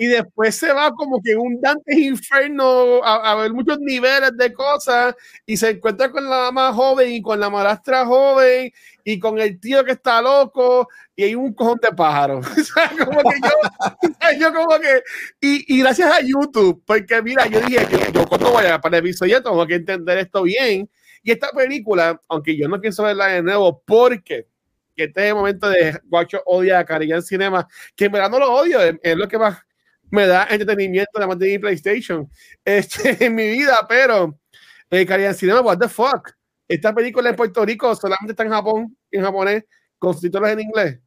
y 0.00 0.06
después 0.06 0.54
se 0.54 0.72
va 0.72 0.92
como 0.92 1.20
que 1.20 1.34
un 1.34 1.60
Dante 1.60 1.98
Inferno 1.98 3.02
a, 3.02 3.32
a, 3.32 3.34
ver 3.34 3.52
muchos 3.52 3.80
niveles 3.80 4.30
de 4.36 4.52
cosas 4.52 5.16
y 5.44 5.56
se 5.56 5.70
encuentra 5.70 6.08
con 6.08 6.22
la 6.22 6.52
mamá 6.52 6.72
joven 6.72 7.10
y 7.10 7.20
con 7.20 7.40
la 7.40 7.50
madrastra 7.50 8.06
joven 8.06 8.70
y 9.02 9.18
con 9.18 9.40
el 9.40 9.58
tío 9.58 9.84
que 9.84 9.92
está 9.92 10.22
loco 10.22 10.86
y 11.16 11.24
hay 11.24 11.34
un 11.34 11.52
cojón 11.52 11.80
de 11.82 11.90
pájaros. 11.90 12.46
como 13.04 13.22
que 13.22 13.40
yo, 13.42 14.38
yo 14.38 14.54
como 14.54 14.78
que, 14.78 15.02
y, 15.40 15.74
y, 15.74 15.80
gracias 15.80 16.12
a 16.12 16.20
YouTube, 16.20 16.80
porque 16.86 17.20
mira, 17.20 17.48
yo 17.48 17.60
dije, 17.60 17.84
yo, 17.90 18.12
yo 18.12 18.26
cuando 18.28 18.52
vaya 18.52 18.80
para 18.80 18.98
el 18.98 19.04
episodio 19.04 19.42
tengo 19.42 19.66
que 19.66 19.74
entender 19.74 20.18
esto 20.18 20.44
bien. 20.44 20.88
Y 21.24 21.32
esta 21.32 21.50
película, 21.50 22.20
aunque 22.28 22.56
yo 22.56 22.68
no 22.68 22.80
pienso 22.80 23.02
verla 23.02 23.26
de 23.26 23.42
nuevo, 23.42 23.82
porque 23.84 24.46
que 24.94 25.04
este 25.04 25.22
es 25.22 25.28
el 25.28 25.34
momento 25.34 25.68
de 25.68 25.98
Guacho 26.04 26.40
odia 26.46 26.78
a 26.78 26.84
Caribbean 26.84 27.22
Cinema, 27.22 27.66
que 27.96 28.04
en 28.04 28.12
verdad 28.12 28.30
no 28.30 28.38
lo 28.38 28.52
odio, 28.52 28.80
es, 28.80 28.94
es 29.02 29.16
lo 29.16 29.26
que 29.26 29.38
más 29.38 29.58
me 30.10 30.26
da 30.26 30.46
entretenimiento 30.50 31.10
además 31.16 31.38
de 31.38 31.48
mi 31.48 31.58
PlayStation 31.58 32.28
este, 32.64 33.24
en 33.24 33.34
mi 33.34 33.48
vida, 33.48 33.86
pero 33.88 34.38
eh, 34.90 35.04
Caribbean 35.06 35.34
Cinema, 35.34 35.60
what 35.60 35.78
the 35.78 35.88
fuck. 35.88 36.30
Esta 36.66 36.94
película 36.94 37.30
en 37.30 37.36
Puerto 37.36 37.64
Rico 37.64 37.94
solamente 37.94 38.32
está 38.32 38.42
en 38.42 38.50
Japón, 38.50 38.96
en 39.10 39.22
japonés, 39.22 39.64
con 39.98 40.12
subtítulos 40.12 40.50
en 40.50 40.60
inglés. 40.60 40.98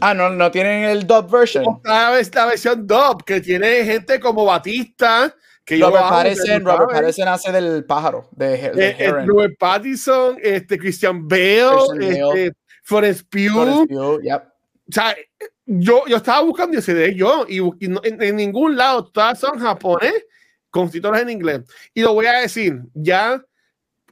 Ah, 0.00 0.14
no, 0.14 0.30
no 0.30 0.50
tienen 0.50 0.84
el 0.84 1.06
dub 1.06 1.30
version. 1.30 1.64
Esta 1.84 2.10
vez 2.10 2.34
la 2.34 2.46
versión 2.46 2.86
dub, 2.86 3.24
que 3.24 3.40
tiene 3.40 3.84
gente 3.84 4.18
como 4.18 4.44
Batista, 4.44 5.34
que 5.64 5.78
Robert 5.78 6.08
Pattinson, 6.08 6.64
Robert 6.64 6.90
Pattinson 6.90 7.28
hace 7.28 7.52
del 7.52 7.84
pájaro. 7.84 8.28
De, 8.32 8.70
de 8.70 8.88
eh, 8.88 8.96
eh, 8.98 9.12
Robert 9.24 9.54
Pattinson, 9.58 10.36
este, 10.42 10.78
Christian 10.78 11.28
Bale, 11.28 11.70
Christian 11.94 12.28
Bale. 12.28 12.44
este, 12.46 12.58
Florence 12.82 13.24
Pugh. 13.24 13.52
Florence 13.52 13.86
Pugh 13.86 14.22
yep. 14.22 14.42
O 14.88 14.92
sea, 14.92 15.16
yo, 15.80 16.04
yo 16.06 16.16
estaba 16.16 16.40
buscando 16.42 16.78
ese 16.78 16.94
de 16.94 17.14
yo 17.14 17.44
y, 17.48 17.58
y 17.58 17.88
no, 17.88 18.00
en, 18.04 18.20
en, 18.22 18.36
ningún 18.36 18.76
lado 18.76 19.04
todas 19.10 19.38
son 19.38 19.58
japonés 19.58 20.26
con 20.70 20.90
títulos 20.90 21.20
en 21.20 21.30
inglés. 21.30 21.60
Y 21.94 22.02
lo 22.02 22.14
voy 22.14 22.26
a 22.26 22.32
decir, 22.40 22.80
ya 22.94 23.42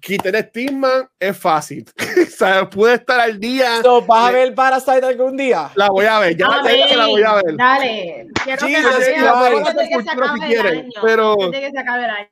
quitar 0.00 0.34
estigma 0.36 1.10
es 1.18 1.36
fácil. 1.36 1.84
o 2.26 2.30
sea, 2.30 2.68
pude 2.68 2.94
estar 2.94 3.20
al 3.20 3.38
día. 3.38 3.82
So, 3.82 4.02
¿Vas 4.02 4.28
a 4.28 4.32
ver 4.32 4.54
Parasite 4.54 5.04
algún 5.06 5.36
día? 5.36 5.70
La 5.74 5.88
voy 5.88 6.06
a 6.06 6.18
ver, 6.20 6.36
ya 6.36 6.46
a 6.46 6.62
ver, 6.62 6.96
la 6.96 7.06
voy 7.06 7.22
a 7.22 7.34
ver. 7.34 7.56
Dale, 7.56 8.26
quiero 8.44 8.66
Sí, 8.66 8.72
que 8.74 8.78
sí, 8.78 8.82
la 8.84 8.92
sí, 8.92 9.10
veas 9.10 9.22
la 9.24 9.32
voy 9.32 9.42
a 9.42 9.56
antes 9.58 9.74
ver 9.74 9.74
de 9.74 9.88
que 9.88 10.02
se 10.02 10.14
por 10.16 10.24
acabe 10.24 10.38
si 10.38 10.44
el 10.44 10.50
quieren, 10.50 10.78
año. 10.80 10.90
pero- 11.02 11.32
Antes 11.32 11.50
de 11.60 11.66
que 11.66 11.70
se 11.72 11.78
acabe 11.78 12.04
el 12.04 12.10
año. 12.10 12.28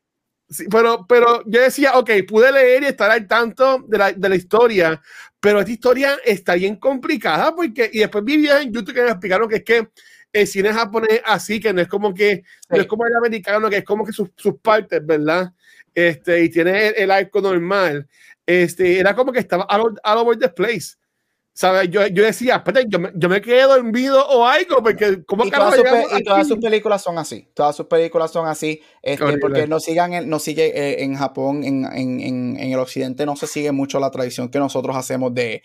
Sí, 0.51 0.65
pero, 0.71 1.07
pero 1.07 1.43
yo 1.47 1.61
decía, 1.61 1.93
ok, 1.99 2.11
pude 2.27 2.51
leer 2.51 2.83
y 2.83 2.87
estar 2.87 3.11
al 3.11 3.27
tanto 3.27 3.85
de 3.87 3.99
la, 3.99 4.13
de 4.13 4.29
la 4.31 4.37
historia, 4.37 5.01
pero 5.41 5.61
esta 5.61 5.71
historia 5.73 6.19
está 6.25 6.55
bien 6.55 6.77
complicada 6.77 7.55
porque, 7.55 7.91
y 7.93 7.99
después 7.99 8.25
vi 8.25 8.39
videos 8.39 8.63
en 8.63 8.73
YouTube 8.73 8.95
que 8.95 9.03
me 9.03 9.11
explicaron 9.11 9.49
que 9.49 9.57
es 9.57 9.65
que 9.65 9.89
el 10.33 10.47
cine 10.47 10.73
japonés 10.73 11.21
así, 11.27 11.61
que 11.61 11.73
no 11.73 11.81
es 11.83 11.89
como 11.89 12.15
que, 12.15 12.45
no 12.71 12.77
Sí. 12.77 12.83
es 12.83 12.87
como 12.87 13.07
el 13.07 13.15
americano, 13.17 13.69
que 13.69 13.79
es 13.79 13.85
como 13.85 14.05
que 14.07 14.13
sus, 14.13 14.31
sus 14.37 14.59
partes, 14.61 15.05
¿verdad? 15.05 15.53
Este, 15.95 16.43
y 16.45 16.49
tiene 16.51 16.89
el, 16.89 16.95
el 16.97 17.11
arco 17.11 17.41
normal. 17.41 18.07
Este, 18.47 18.99
era 18.99 19.15
como 19.15 19.33
que 19.33 19.41
estaba 19.41 19.65
all, 19.71 19.99
all 20.03 20.19
over 20.19 20.39
the 20.39 20.49
place. 20.49 20.97
¿Sabes? 21.59 21.91
Yo, 21.91 22.07
yo 22.07 22.23
decía, 22.23 22.55
espérate, 22.55 22.87
yo 22.89 23.01
me, 23.01 23.11
yo 23.17 23.29
me 23.29 23.41
quedé 23.41 23.63
dormido 23.63 24.25
o 24.29 24.47
algo, 24.47 24.81
porque 24.81 25.25
¿cómo 25.27 25.45
Y 25.45 25.51
todas, 25.51 25.75
sus, 25.75 25.85
y 26.17 26.23
todas 26.23 26.47
sus 26.47 26.59
películas 26.59 27.03
son 27.03 27.19
así. 27.19 27.49
Todas 27.53 27.75
sus 27.75 27.87
películas 27.87 28.31
son 28.31 28.47
así. 28.47 28.81
Este, 29.03 29.39
porque 29.39 29.67
no 29.67 29.81
sigan 29.81 30.29
no 30.29 30.39
sigue 30.39 30.67
eh, 30.67 31.03
en 31.03 31.17
Japón, 31.17 31.65
en, 31.65 31.85
en, 31.87 32.21
en, 32.21 32.57
en 32.61 32.73
el 32.73 32.79
occidente, 32.79 33.27
no 33.27 33.35
se 33.35 33.49
sigue 33.49 33.73
mucho 33.73 33.99
la 33.99 34.13
tradición 34.13 34.51
que 34.51 34.61
nosotros 34.61 34.95
hacemos 34.95 35.35
de 35.35 35.65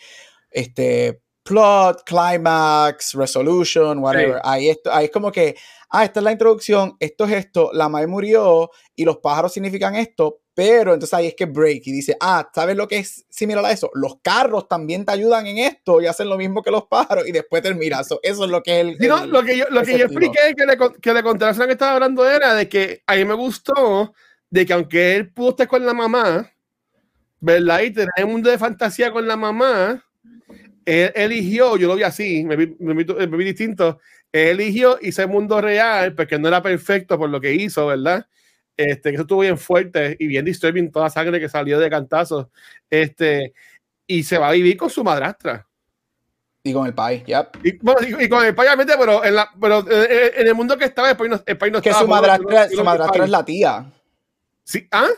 este 0.50 1.22
plot, 1.44 2.02
climax, 2.06 3.14
resolution, 3.14 4.00
whatever. 4.00 4.38
Sí. 4.38 4.42
Ahí, 4.46 4.70
esto, 4.70 4.92
ahí 4.92 5.06
es 5.06 5.12
como 5.12 5.32
que, 5.32 5.56
ah, 5.92 6.06
esta 6.06 6.22
es 6.22 6.24
la 6.24 6.32
introducción, 6.32 6.98
esto 7.00 7.26
es 7.26 7.34
esto, 7.34 7.70
la 7.72 7.88
madre 7.88 8.08
murió 8.08 8.72
y 8.96 9.06
los 9.06 9.18
pájaros 9.18 9.54
significan 9.54 9.96
esto, 9.96 10.40
pero 10.56 10.94
entonces 10.94 11.14
ahí 11.14 11.28
es 11.28 11.36
que 11.36 11.46
break 11.46 11.82
y 11.88 11.92
dice, 11.92 12.16
ah, 12.20 12.48
¿sabes 12.54 12.76
lo 12.76 12.88
que 12.88 13.00
es 13.00 13.26
similar 13.30 13.66
a 13.66 13.72
eso? 13.72 13.90
Los 13.96 14.18
carros 14.22 14.68
también 14.68 15.04
te 15.06 15.12
ayudan 15.12 15.48
en 15.48 15.58
esto 15.58 16.00
y 16.02 16.06
hacen 16.06 16.30
lo 16.30 16.38
mismo 16.38 16.62
que 16.62 16.70
los 16.72 16.84
pájaros 16.84 17.28
y 17.28 17.32
después 17.32 17.62
termina. 17.64 18.02
Eso, 18.02 18.20
eso 18.22 18.46
es 18.46 18.52
lo 18.52 18.62
que 18.62 18.80
es 18.80 18.86
el... 18.88 18.98
Sí, 19.00 19.08
no, 19.08 19.24
el- 19.24 19.32
lo 19.32 19.44
que 19.44 19.58
yo, 19.58 19.66
lo 19.70 19.82
que 19.84 19.98
yo 19.98 20.06
expliqué 20.06 20.40
que 20.56 20.66
le, 20.66 20.78
que 21.02 21.14
le 21.14 21.24
conté 21.24 21.46
a 21.46 21.54
que 21.54 21.72
estaba 21.72 21.94
hablando 21.94 22.30
era 22.30 22.54
de 22.54 22.70
que 22.70 23.02
a 23.08 23.16
mí 23.16 23.26
me 23.26 23.34
gustó 23.34 24.14
de 24.50 24.66
que 24.66 24.74
aunque 24.74 25.16
él 25.16 25.32
pudo 25.32 25.50
estar 25.50 25.68
con 25.68 25.84
la 25.86 25.94
mamá, 25.94 26.52
¿verdad? 27.40 27.82
Y 27.82 27.92
tener 27.92 28.10
un 28.24 28.34
mundo 28.34 28.50
de 28.52 28.58
fantasía 28.60 29.12
con 29.12 29.28
la 29.28 29.36
mamá, 29.36 30.06
él 30.86 31.12
eligió, 31.16 31.76
yo 31.78 31.88
lo 31.88 31.96
vi 31.96 32.04
así, 32.04 32.44
me 32.44 32.56
vi, 32.56 32.76
me 32.80 32.94
vi, 32.94 33.06
me 33.06 33.38
vi 33.38 33.46
distinto, 33.46 34.00
él 34.32 34.60
eligió 34.62 35.00
ese 35.00 35.26
mundo 35.26 35.60
real 35.62 36.14
porque 36.14 36.38
no 36.38 36.48
era 36.48 36.62
perfecto 36.62 37.18
por 37.18 37.30
lo 37.30 37.42
que 37.42 37.54
hizo, 37.54 37.88
¿verdad? 37.88 38.28
Este, 38.76 39.10
que 39.10 39.16
eso 39.16 39.22
estuvo 39.24 39.42
bien 39.42 39.58
fuerte 39.58 40.16
y 40.20 40.28
bien 40.28 40.46
disturbing 40.46 40.92
toda 40.92 41.06
la 41.06 41.10
sangre 41.12 41.40
que 41.40 41.48
salió 41.50 41.80
de 41.80 41.90
cantazos. 41.90 42.48
Este, 42.90 43.54
y 44.08 44.24
se 44.24 44.38
va 44.38 44.50
a 44.50 44.54
vivir 44.54 44.78
con 44.78 44.90
su 44.90 45.04
madrastra. 45.04 45.68
Y 46.66 46.72
con 46.74 46.88
el 46.88 46.94
país, 46.94 47.24
yep. 47.26 47.58
Y, 47.64 47.78
bueno, 47.80 48.00
y, 48.08 48.24
y 48.24 48.30
con 48.30 48.44
el 48.46 48.56
país, 48.56 48.70
obviamente, 48.70 48.94
pero, 48.98 49.24
en, 49.26 49.36
la, 49.36 49.50
pero 49.60 49.80
en, 49.80 50.32
en 50.42 50.48
el 50.48 50.56
mundo 50.56 50.78
que 50.78 50.86
estaba, 50.86 51.10
el 51.10 51.18
país 51.18 51.30
no, 51.30 51.44
el 51.46 51.58
país 51.58 51.74
no 51.74 51.82
Que 51.82 51.90
estaba. 51.90 52.06
su 52.06 52.10
madrastra, 52.10 52.70
su 52.70 52.84
madrastra 52.84 53.26
es 53.26 53.30
la 53.30 53.44
tía. 53.44 53.92
Sí, 54.64 54.88
¿ah? 54.92 55.10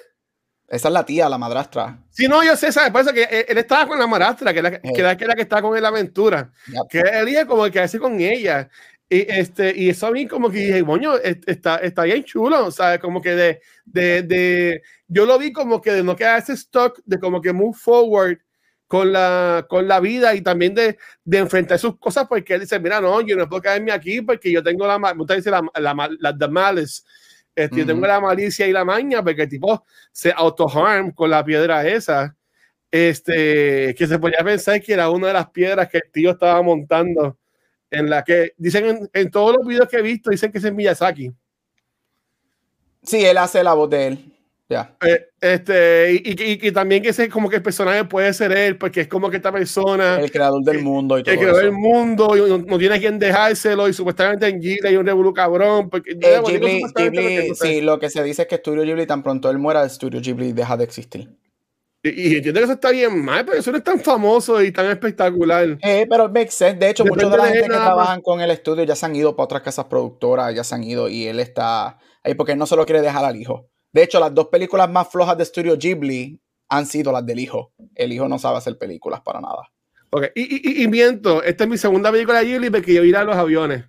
Esa 0.68 0.88
es 0.88 0.93
la 0.95 1.06
tía, 1.06 1.30
la 1.30 1.38
madrastra. 1.38 1.99
Sí, 2.10 2.28
no, 2.28 2.43
yo 2.43 2.56
sé, 2.56 2.72
¿sabes? 2.72 2.89
Por 2.89 3.01
eso 3.01 3.14
que 3.14 3.24
él, 3.24 3.45
él 3.47 3.58
estaba 3.60 3.88
con 3.88 3.99
la 3.99 4.08
madrastra, 4.08 4.51
que, 4.51 4.62
la, 4.64 4.72
que, 4.72 4.78
Eh. 4.84 5.03
la, 5.03 5.16
que 5.16 5.28
la 5.28 5.36
que 5.36 5.43
estaba 5.43 5.62
con 5.62 5.78
él 5.78 5.84
la 5.84 5.89
aventura. 5.89 6.51
Yep. 6.66 6.88
Que 6.89 6.99
él 6.99 7.30
iba 7.30 7.45
como 7.45 7.70
que 7.70 7.80
hace 7.80 7.99
con 7.99 8.20
ella. 8.20 8.68
Y, 9.10 9.22
este, 9.32 9.74
y 9.78 9.89
eso 9.89 10.08
a 10.08 10.12
mí 10.12 10.28
como 10.28 10.49
que 10.49 10.58
dije, 10.60 10.84
moño, 10.84 11.16
est- 11.18 11.47
está, 11.47 11.78
está 11.78 12.03
bien 12.03 12.24
chulo, 12.24 12.72
¿sabes? 12.72 12.99
Como 12.99 13.22
que 13.22 13.36
de, 13.36 13.62
de, 13.86 14.24
de, 14.24 14.82
yo 15.08 15.26
lo 15.28 15.38
vi 15.38 15.51
como 15.53 15.80
que 15.82 15.91
de 15.91 16.03
no 16.03 16.16
quedarse 16.16 16.53
stock, 16.53 16.99
de 17.06 17.20
como 17.20 17.39
que 17.41 17.53
move 17.53 17.78
forward 17.78 18.39
con 18.88 19.12
la, 19.14 19.66
con 19.70 19.88
la 19.88 19.99
vida 19.99 20.34
y 20.36 20.41
también 20.41 20.74
de, 20.74 20.97
de 21.24 21.38
enfrentar 21.38 21.78
sus 21.80 21.97
cosas, 21.99 22.26
porque 22.28 22.56
él 22.56 22.62
dice, 22.62 22.80
mira, 22.80 22.99
no, 22.99 23.22
yo 23.22 23.36
no 23.38 23.47
puedo 23.47 23.62
quedarme 23.62 23.91
aquí 23.91 24.22
porque 24.22 24.51
yo 24.51 24.64
tengo 24.64 24.88
la, 24.88 24.97
gusta 25.14 25.36
decir 25.36 25.51
la, 25.51 25.62
la, 25.76 26.10
la, 26.20 26.38
the 26.38 26.47
malice, 26.47 27.03
este, 27.56 27.78
yo 27.82 27.86
tengo 27.86 28.06
la 28.08 28.20
malicia 28.20 28.68
y 28.68 28.72
la 28.74 28.84
maña, 28.86 29.24
porque 29.24 29.43
el 29.43 29.49
tipo 29.49 29.86
se 30.12 30.32
auto-harm 30.36 31.12
con 31.12 31.30
la 31.30 31.43
piedra 31.45 31.88
esa, 31.88 32.36
este, 32.91 33.95
que 33.97 34.08
se 34.08 34.20
podía 34.20 34.43
pensar 34.43 34.82
que 34.82 34.93
era 34.93 35.10
una 35.10 35.28
de 35.28 35.34
las 35.34 35.49
piedras 35.51 35.89
que 35.89 35.97
el 35.99 36.12
tío 36.12 36.32
estaba 36.32 36.62
montando 36.62 37.38
en 37.99 38.09
la 38.09 38.23
que 38.23 38.51
dicen 38.57 38.85
en, 38.85 39.09
en 39.13 39.31
todos 39.31 39.55
los 39.57 39.65
videos 39.67 39.87
que 39.89 39.97
he 39.97 40.01
visto, 40.01 40.29
dicen 40.29 40.51
que 40.51 40.57
es 40.59 40.63
en 40.63 40.75
Miyazaki. 40.75 41.31
Sí, 43.03 43.23
él 43.23 43.37
hace 43.37 43.63
la 43.63 43.73
voz 43.73 43.89
de 43.89 44.07
él. 44.07 44.31
Ya. 44.67 44.97
Eh, 45.05 45.27
este, 45.41 46.13
y, 46.13 46.15
y, 46.31 46.53
y- 46.53 46.67
y 46.69 46.71
también 46.71 47.03
que 47.03 47.09
ese 47.09 47.29
como 47.29 47.47
que 47.51 47.57
el 47.57 47.61
personaje 47.61 48.03
puede 48.05 48.33
ser 48.33 48.51
él, 48.51 48.79
porque 48.79 49.01
es 49.01 49.07
como 49.07 49.29
que 49.29 49.37
esta 49.37 49.51
persona 49.51 50.15
El 50.19 50.31
creador 50.31 50.63
del 50.63 50.81
mundo 50.81 51.19
y 51.19 51.23
todo 51.23 51.35
el 51.59 51.67
eso. 51.67 51.71
mundo 51.71 52.35
y 52.35 52.49
no, 52.49 52.57
no 52.57 52.77
tiene 52.79 52.99
quien 52.99 53.19
dejárselo 53.19 53.87
y 53.87 53.93
supuestamente 53.93 54.47
en 54.47 54.59
Ghibli 54.59 54.87
hay 54.87 54.95
un 54.97 55.05
revolú 55.05 55.35
cabrón. 55.35 55.87
Porque, 55.87 56.13
Eh, 56.19 56.41
Ghibli, 56.47 56.81
Ghibli, 56.95 57.55
sé. 57.55 57.67
sí, 57.67 57.81
lo 57.81 57.99
que 57.99 58.09
se 58.09 58.23
dice 58.23 58.41
es 58.41 58.47
que 58.47 58.57
Studio 58.57 58.81
Ghibli, 58.81 59.05
tan 59.05 59.21
pronto 59.21 59.51
él 59.51 59.59
muera, 59.59 59.87
Studio 59.87 60.19
Ghibli 60.19 60.51
deja 60.53 60.75
de 60.75 60.83
existir. 60.83 61.29
Y, 62.10 62.36
entiendo 62.36 62.60
que 62.60 62.64
eso 62.66 62.74
está 62.74 62.91
bien 62.91 63.24
mal, 63.24 63.45
pero 63.45 63.58
eso 63.58 63.72
no 63.72 63.78
es 63.78 63.84
tan 63.84 63.99
famoso 63.99 64.62
y 64.62 64.72
tan 64.72 64.86
espectacular. 64.88 65.78
Eh, 65.82 66.06
pero 66.10 66.28
makes 66.30 66.51
sense. 66.51 66.78
De 66.78 66.89
hecho, 66.89 67.03
muchos 67.06 67.32
de 67.32 67.38
la 67.38 67.45
de 67.45 67.49
gente 67.51 67.68
que 67.70 67.74
trabajan 67.76 68.22
con 68.22 68.41
el 68.41 68.51
estudio 68.51 68.84
ya 68.84 68.95
se 68.95 69.06
han 69.06 69.16
ido 69.16 69.36
para 69.36 69.45
otras 69.45 69.62
casas 69.64 69.86
productoras, 69.86 70.53
ya 70.53 70.64
se 70.64 70.76
han 70.76 70.84
ido 70.84 71.10
y 71.10 71.26
él 71.28 71.39
está 71.39 71.97
ahí 72.24 72.34
porque 72.36 72.51
él 72.53 72.58
no 72.60 72.66
se 72.66 72.76
lo 72.76 72.86
quiere 72.86 73.01
dejar 73.01 73.26
al 73.26 73.36
hijo. 73.36 73.70
De 73.91 74.03
hecho, 74.03 74.20
las 74.20 74.34
dos 74.34 74.47
películas 74.47 74.89
más 74.89 75.08
flojas 75.10 75.38
de 75.38 75.45
Studio 75.45 75.78
Ghibli 75.78 76.39
han 76.70 76.86
sido 76.86 77.12
las 77.12 77.26
del 77.26 77.39
hijo. 77.39 77.74
El 77.95 78.12
hijo 78.14 78.28
no 78.28 78.38
sabe 78.39 78.58
hacer 78.58 78.78
películas 78.78 79.22
para 79.22 79.39
nada. 79.41 79.72
Ok, 80.12 80.26
Y, 80.36 80.41
y, 80.41 80.62
y- 80.82 80.84
y 80.84 80.88
miento, 80.88 81.41
esta 81.43 81.64
es 81.64 81.70
mi 81.70 81.78
segunda 81.78 82.12
película 82.12 82.39
de 82.39 82.45
Ghibli 82.45 82.70
porque 82.70 82.93
yo 82.93 83.01
vi 83.01 83.12
la 83.12 83.20
de 83.20 83.26
los 83.26 83.36
aviones. 83.36 83.86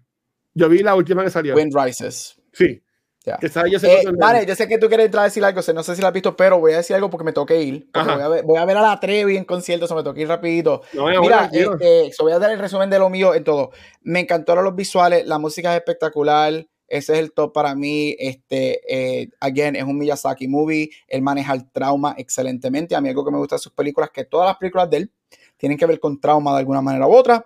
Yo 0.54 0.68
vi 0.68 0.78
la 0.78 0.94
última 0.94 1.22
que 1.22 1.30
salió. 1.30 1.54
Wind 1.54 1.74
Rises. 1.76 2.40
Sí. 2.52 2.82
Sabe, 3.50 3.70
yo 3.70 3.78
sé 3.78 3.92
Eh, 3.92 4.04
vale, 4.18 4.46
yo 4.46 4.54
sé 4.54 4.68
que 4.68 4.78
tú 4.78 4.88
quieres 4.88 5.06
entrar 5.06 5.22
a 5.22 5.24
decir 5.24 5.44
algo, 5.44 5.60
no 5.74 5.82
sé 5.82 5.96
si 5.96 6.02
la 6.02 6.08
has 6.08 6.14
visto, 6.14 6.36
pero 6.36 6.60
voy 6.60 6.72
a 6.72 6.78
decir 6.78 6.94
algo 6.94 7.10
porque 7.10 7.24
me 7.24 7.32
tengo 7.32 7.46
que 7.46 7.60
ir. 7.60 7.88
voy, 7.92 8.08
a 8.08 8.28
ver, 8.28 8.44
voy 8.44 8.58
a 8.58 8.64
ver 8.64 8.76
a 8.76 8.82
la 8.82 9.00
Trevi 9.00 9.36
en 9.36 9.44
concierto, 9.44 9.86
se 9.86 9.94
me 9.94 10.02
tengo 10.02 10.14
que 10.14 10.22
ir 10.22 10.28
rapidito. 10.28 10.82
No, 10.92 11.06
Mira, 11.06 11.48
tranquilo. 11.48 11.72
este, 11.74 12.12
so 12.12 12.24
voy 12.24 12.32
a 12.32 12.38
dar 12.38 12.52
el 12.52 12.58
resumen 12.58 12.88
de 12.88 12.98
lo 12.98 13.10
mío 13.10 13.34
en 13.34 13.44
todo. 13.44 13.70
Me 14.02 14.20
encantaron 14.20 14.64
los 14.64 14.76
visuales, 14.76 15.26
la 15.26 15.38
música 15.38 15.72
es 15.72 15.78
espectacular. 15.78 16.66
Ese 16.88 17.14
es 17.14 17.18
el 17.18 17.32
top 17.32 17.52
para 17.52 17.74
mí. 17.74 18.14
Este, 18.18 18.80
eh, 18.88 19.28
again, 19.40 19.74
es 19.74 19.82
un 19.82 19.98
Miyazaki 19.98 20.46
movie. 20.46 20.90
Él 21.08 21.20
maneja 21.20 21.52
el 21.52 21.68
trauma 21.70 22.14
excelentemente. 22.16 22.94
A 22.94 23.00
mí 23.00 23.08
algo 23.08 23.24
que 23.24 23.32
me 23.32 23.38
gusta 23.38 23.56
de 23.56 23.60
sus 23.60 23.72
películas 23.72 24.10
que 24.10 24.24
todas 24.24 24.46
las 24.46 24.56
películas 24.56 24.88
de 24.88 24.98
él 24.98 25.12
tienen 25.56 25.76
que 25.76 25.86
ver 25.86 25.98
con 25.98 26.20
trauma 26.20 26.52
de 26.52 26.58
alguna 26.58 26.80
manera 26.80 27.08
u 27.08 27.12
otra. 27.12 27.44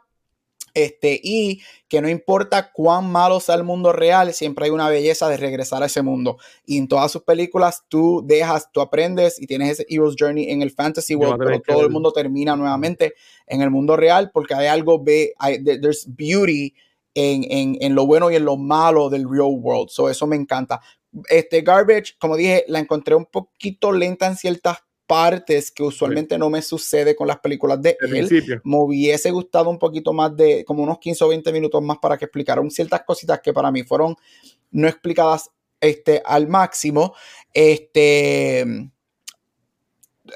Este, 0.75 1.21
y 1.23 1.61
que 1.89 2.01
no 2.01 2.09
importa 2.09 2.73
cuán 2.73 3.11
malo 3.11 3.41
sea 3.41 3.57
el 3.57 3.65
mundo 3.65 3.93
real, 3.93 4.33
siempre 4.33 4.67
hay 4.67 4.71
una 4.71 4.89
belleza 4.89 5.29
de 5.29 5.37
regresar 5.37 5.83
a 5.83 5.87
ese 5.87 6.03
mundo. 6.03 6.39
Y 6.65 6.79
en 6.79 6.89
todas 6.89 7.11
sus 7.11 7.23
películas 7.23 7.85
tú 7.89 8.23
dejas, 8.25 8.71
tú 8.73 8.81
aprendes 8.81 9.41
y 9.41 9.47
tienes 9.47 9.73
ese 9.73 9.87
Hero's 9.89 10.15
Journey 10.19 10.51
en 10.51 10.63
el 10.63 10.71
Fantasy 10.71 11.15
World, 11.15 11.43
pero 11.45 11.61
todo 11.61 11.83
el 11.83 11.91
mundo 11.91 12.13
termina 12.13 12.55
nuevamente 12.57 13.15
en 13.47 13.63
el 13.63 13.71
mundo 13.71 13.97
real 13.97 14.31
porque 14.33 14.55
hay 14.55 14.67
algo, 14.67 15.03
ve, 15.03 15.35
hay, 15.39 15.63
there's 15.63 16.07
beauty 16.07 16.75
en, 17.15 17.45
en, 17.51 17.77
en, 17.81 17.95
lo 17.95 18.07
bueno 18.07 18.31
y 18.31 18.37
en 18.37 18.45
lo 18.45 18.57
malo 18.57 19.11
del 19.11 19.29
real 19.29 19.57
world. 19.59 19.89
So 19.91 20.09
eso 20.09 20.27
me 20.27 20.37
encanta. 20.37 20.81
Este 21.29 21.63
Garbage, 21.63 22.15
como 22.19 22.37
dije, 22.37 22.65
la 22.69 22.79
encontré 22.79 23.17
un 23.17 23.27
poquito 23.27 23.91
lenta 23.91 24.29
en 24.29 24.37
ciertas 24.37 24.79
partes 25.11 25.73
que 25.73 25.83
usualmente 25.83 26.39
no 26.39 26.49
me 26.51 26.63
sucede 26.63 27.17
con 27.17 27.27
las 27.27 27.41
películas 27.41 27.83
de 27.83 27.97
él. 28.01 28.61
Me 28.63 28.77
hubiese 28.77 29.33
gustado 29.33 29.69
un 29.69 29.77
poquito 29.77 30.13
más 30.13 30.37
de, 30.37 30.65
como 30.65 30.85
unos 30.85 31.01
15 31.01 31.25
o 31.25 31.29
20 31.31 31.53
minutos 31.53 31.83
más 31.83 31.99
para 31.99 32.17
que 32.17 32.27
explicaran 32.27 32.71
ciertas 32.71 33.03
cositas 33.03 33.41
que 33.41 33.53
para 33.53 33.73
mí 33.73 33.83
fueron 33.83 34.15
no 34.71 34.87
explicadas 34.87 35.51
este, 35.81 36.23
al 36.25 36.47
máximo. 36.47 37.13
Este, 37.53 38.61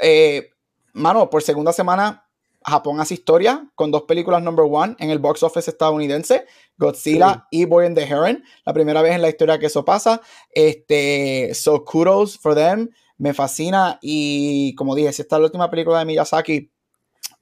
eh, 0.02 0.50
mano, 0.92 1.30
por 1.30 1.44
segunda 1.44 1.72
semana, 1.72 2.26
Japón 2.66 3.00
hace 3.00 3.14
historia 3.14 3.70
con 3.76 3.92
dos 3.92 4.02
películas 4.02 4.42
number 4.42 4.66
one 4.68 4.96
en 4.98 5.10
el 5.10 5.20
box 5.20 5.44
office 5.44 5.70
estadounidense, 5.70 6.46
Godzilla 6.78 7.46
y 7.52 7.64
Boy 7.64 7.86
and 7.86 7.96
the 7.96 8.02
Heron. 8.02 8.42
La 8.66 8.72
primera 8.72 9.02
vez 9.02 9.14
en 9.14 9.22
la 9.22 9.28
historia 9.28 9.56
que 9.56 9.66
eso 9.66 9.84
pasa. 9.84 10.20
Este, 10.50 11.52
so 11.54 11.84
kudos 11.84 12.36
for 12.36 12.56
them 12.56 12.90
me 13.18 13.34
fascina 13.34 13.98
y 14.02 14.74
como 14.74 14.94
dije, 14.94 15.12
si 15.12 15.22
esta 15.22 15.36
es 15.36 15.40
la 15.40 15.46
última 15.46 15.70
película 15.70 15.98
de 15.98 16.04
Miyazaki, 16.04 16.70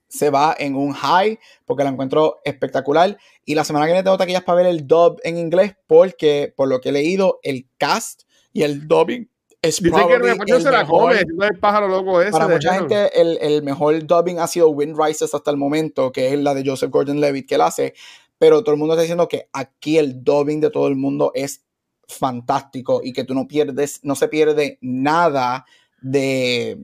se 0.07 0.29
va 0.29 0.55
en 0.57 0.75
un 0.75 0.93
high 0.93 1.39
porque 1.65 1.83
la 1.83 1.89
encuentro 1.89 2.39
espectacular. 2.45 3.17
Y 3.45 3.55
la 3.55 3.63
semana 3.63 3.85
que 3.85 3.93
viene 3.93 4.03
tengo 4.03 4.17
taquillas 4.17 4.43
para 4.43 4.57
ver 4.57 4.67
el 4.67 4.85
dub 4.85 5.19
en 5.23 5.37
inglés 5.37 5.75
porque, 5.87 6.53
por 6.55 6.67
lo 6.67 6.79
que 6.81 6.89
he 6.89 6.91
leído, 6.91 7.39
el 7.41 7.67
cast 7.79 8.23
y 8.51 8.61
el 8.61 8.87
dubbing 8.87 9.27
es 9.63 9.81
Dice 9.81 10.05
que 10.07 10.13
el 10.51 10.61
se 10.61 10.71
la 10.71 10.85
come, 10.85 11.19
el 11.21 11.59
pájaro 11.59 11.87
loco 11.87 12.21
ese. 12.21 12.31
Para 12.31 12.49
mucha 12.49 12.73
gente, 12.75 13.19
el, 13.19 13.39
el, 13.41 13.63
mejor 13.63 14.05
dubbing 14.05 14.37
ha 14.39 14.47
sido 14.47 14.69
Wind 14.69 14.95
Rises 14.99 15.33
hasta 15.33 15.49
el 15.49 15.57
momento, 15.57 16.11
que 16.11 16.33
es 16.33 16.39
la 16.39 16.53
de 16.53 16.63
Joseph 16.65 16.91
Gordon-Levitt 16.91 17.47
que 17.47 17.55
él 17.55 17.61
hace. 17.61 17.93
Pero 18.37 18.61
todo 18.61 18.73
el 18.73 18.79
mundo 18.79 18.93
está 18.93 19.03
diciendo 19.03 19.29
que 19.29 19.47
aquí 19.53 19.97
el 19.97 20.23
dubbing 20.23 20.59
de 20.59 20.69
todo 20.69 20.89
el 20.89 20.97
mundo 20.97 21.31
es 21.33 21.63
fantástico 22.07 23.01
y 23.03 23.13
que 23.13 23.23
tú 23.23 23.33
no 23.33 23.47
pierdes, 23.47 23.99
no 24.03 24.15
se 24.15 24.27
pierde 24.27 24.77
nada 24.81 25.65
de, 26.01 26.79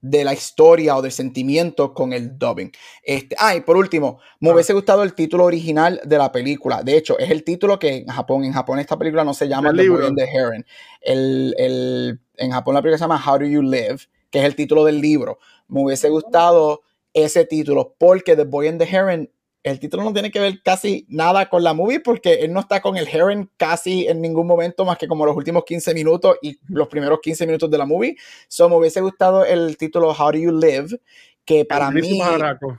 de 0.00 0.24
la 0.24 0.32
historia 0.32 0.96
o 0.96 1.02
del 1.02 1.12
sentimiento 1.12 1.92
con 1.92 2.12
el 2.12 2.38
dubbing. 2.38 2.72
Este, 3.02 3.36
ah, 3.38 3.54
y 3.54 3.60
por 3.60 3.76
último, 3.76 4.18
me 4.40 4.50
ah. 4.50 4.54
hubiese 4.54 4.72
gustado 4.72 5.02
el 5.02 5.14
título 5.14 5.44
original 5.44 6.00
de 6.04 6.18
la 6.18 6.32
película. 6.32 6.82
De 6.82 6.96
hecho, 6.96 7.18
es 7.18 7.30
el 7.30 7.44
título 7.44 7.78
que 7.78 7.98
en 7.98 8.06
Japón, 8.06 8.44
en 8.44 8.52
Japón 8.52 8.78
esta 8.78 8.98
película 8.98 9.24
no 9.24 9.34
se 9.34 9.48
llama 9.48 9.72
The 9.74 9.88
Boy 9.88 10.06
and 10.06 10.16
the 10.16 10.24
Heron. 10.24 10.66
El, 11.00 11.54
el, 11.58 12.20
en 12.36 12.50
Japón 12.50 12.74
la 12.74 12.82
película 12.82 12.98
se 12.98 13.04
llama 13.04 13.22
How 13.24 13.38
Do 13.38 13.46
You 13.46 13.62
Live, 13.62 13.98
que 14.30 14.40
es 14.40 14.44
el 14.44 14.54
título 14.54 14.84
del 14.84 15.00
libro. 15.00 15.38
Me 15.68 15.82
hubiese 15.82 16.08
gustado 16.08 16.82
ese 17.12 17.44
título 17.44 17.94
porque 17.98 18.36
The 18.36 18.44
Boy 18.44 18.68
and 18.68 18.82
the 18.82 18.88
Heron 18.88 19.30
el 19.62 19.78
título 19.78 20.04
no 20.04 20.12
tiene 20.12 20.30
que 20.30 20.40
ver 20.40 20.62
casi 20.62 21.04
nada 21.08 21.48
con 21.48 21.62
la 21.62 21.74
movie 21.74 22.00
porque 22.00 22.34
él 22.34 22.52
no 22.52 22.60
está 22.60 22.80
con 22.80 22.96
el 22.96 23.06
Heron 23.06 23.50
casi 23.56 24.06
en 24.06 24.20
ningún 24.20 24.46
momento 24.46 24.84
más 24.84 24.96
que 24.96 25.06
como 25.06 25.26
los 25.26 25.36
últimos 25.36 25.64
15 25.64 25.92
minutos 25.92 26.36
y 26.40 26.58
los 26.68 26.88
primeros 26.88 27.20
15 27.20 27.46
minutos 27.46 27.70
de 27.70 27.78
la 27.78 27.84
movie. 27.84 28.16
So 28.48 28.68
me 28.68 28.76
hubiese 28.76 29.00
gustado 29.00 29.44
el 29.44 29.76
título 29.76 30.12
How 30.12 30.32
Do 30.32 30.38
You 30.38 30.52
Live, 30.52 31.00
que 31.44 31.64
para 31.64 31.90
mí 31.90 32.20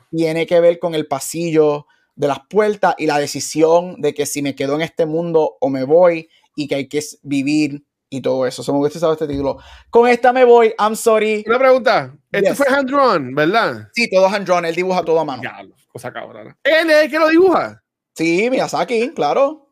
tiene 0.10 0.48
que 0.48 0.60
ver 0.60 0.80
con 0.80 0.96
el 0.96 1.08
pasillo 1.08 1.86
de 2.16 2.28
las 2.28 2.40
puertas 2.50 2.96
y 2.98 3.06
la 3.06 3.20
decisión 3.20 4.02
de 4.02 4.14
que 4.14 4.26
si 4.26 4.42
me 4.42 4.56
quedo 4.56 4.76
en 4.76 4.82
este 4.82 5.06
mundo 5.06 5.58
o 5.60 5.70
me 5.70 5.84
voy 5.84 6.30
y 6.56 6.68
que 6.68 6.76
hay 6.76 6.88
que 6.88 7.02
vivir 7.22 7.84
y 8.10 8.22
todo 8.22 8.46
eso. 8.48 8.64
So 8.64 8.74
me 8.74 8.80
hubiese 8.80 8.96
gustado 8.96 9.14
este 9.14 9.28
título. 9.28 9.60
Con 9.92 10.08
esta 10.08 10.34
me 10.34 10.46
voy, 10.46 10.74
I'm 10.80 10.96
sorry. 10.96 11.44
Una 11.48 11.60
pregunta. 11.60 12.18
Este 12.32 12.56
fue 12.56 12.66
hand 12.68 12.90
drawn, 12.90 13.36
¿verdad? 13.36 13.90
Sí, 13.94 14.10
todo 14.10 14.28
hand 14.28 14.46
drawn. 14.48 14.66
Él 14.66 14.76
dibuja 14.76 15.04
todo 15.04 15.20
a 15.20 15.26
mano 15.26 15.44
cosa 15.92 16.12
cabrona. 16.12 16.58
¿Él 16.64 16.90
es 16.90 17.04
el 17.04 17.12
que 17.12 17.20
lo 17.20 17.30
dibuja? 17.30 17.84
Sí, 18.16 18.50
Miyazaki, 18.50 19.12
claro. 19.14 19.70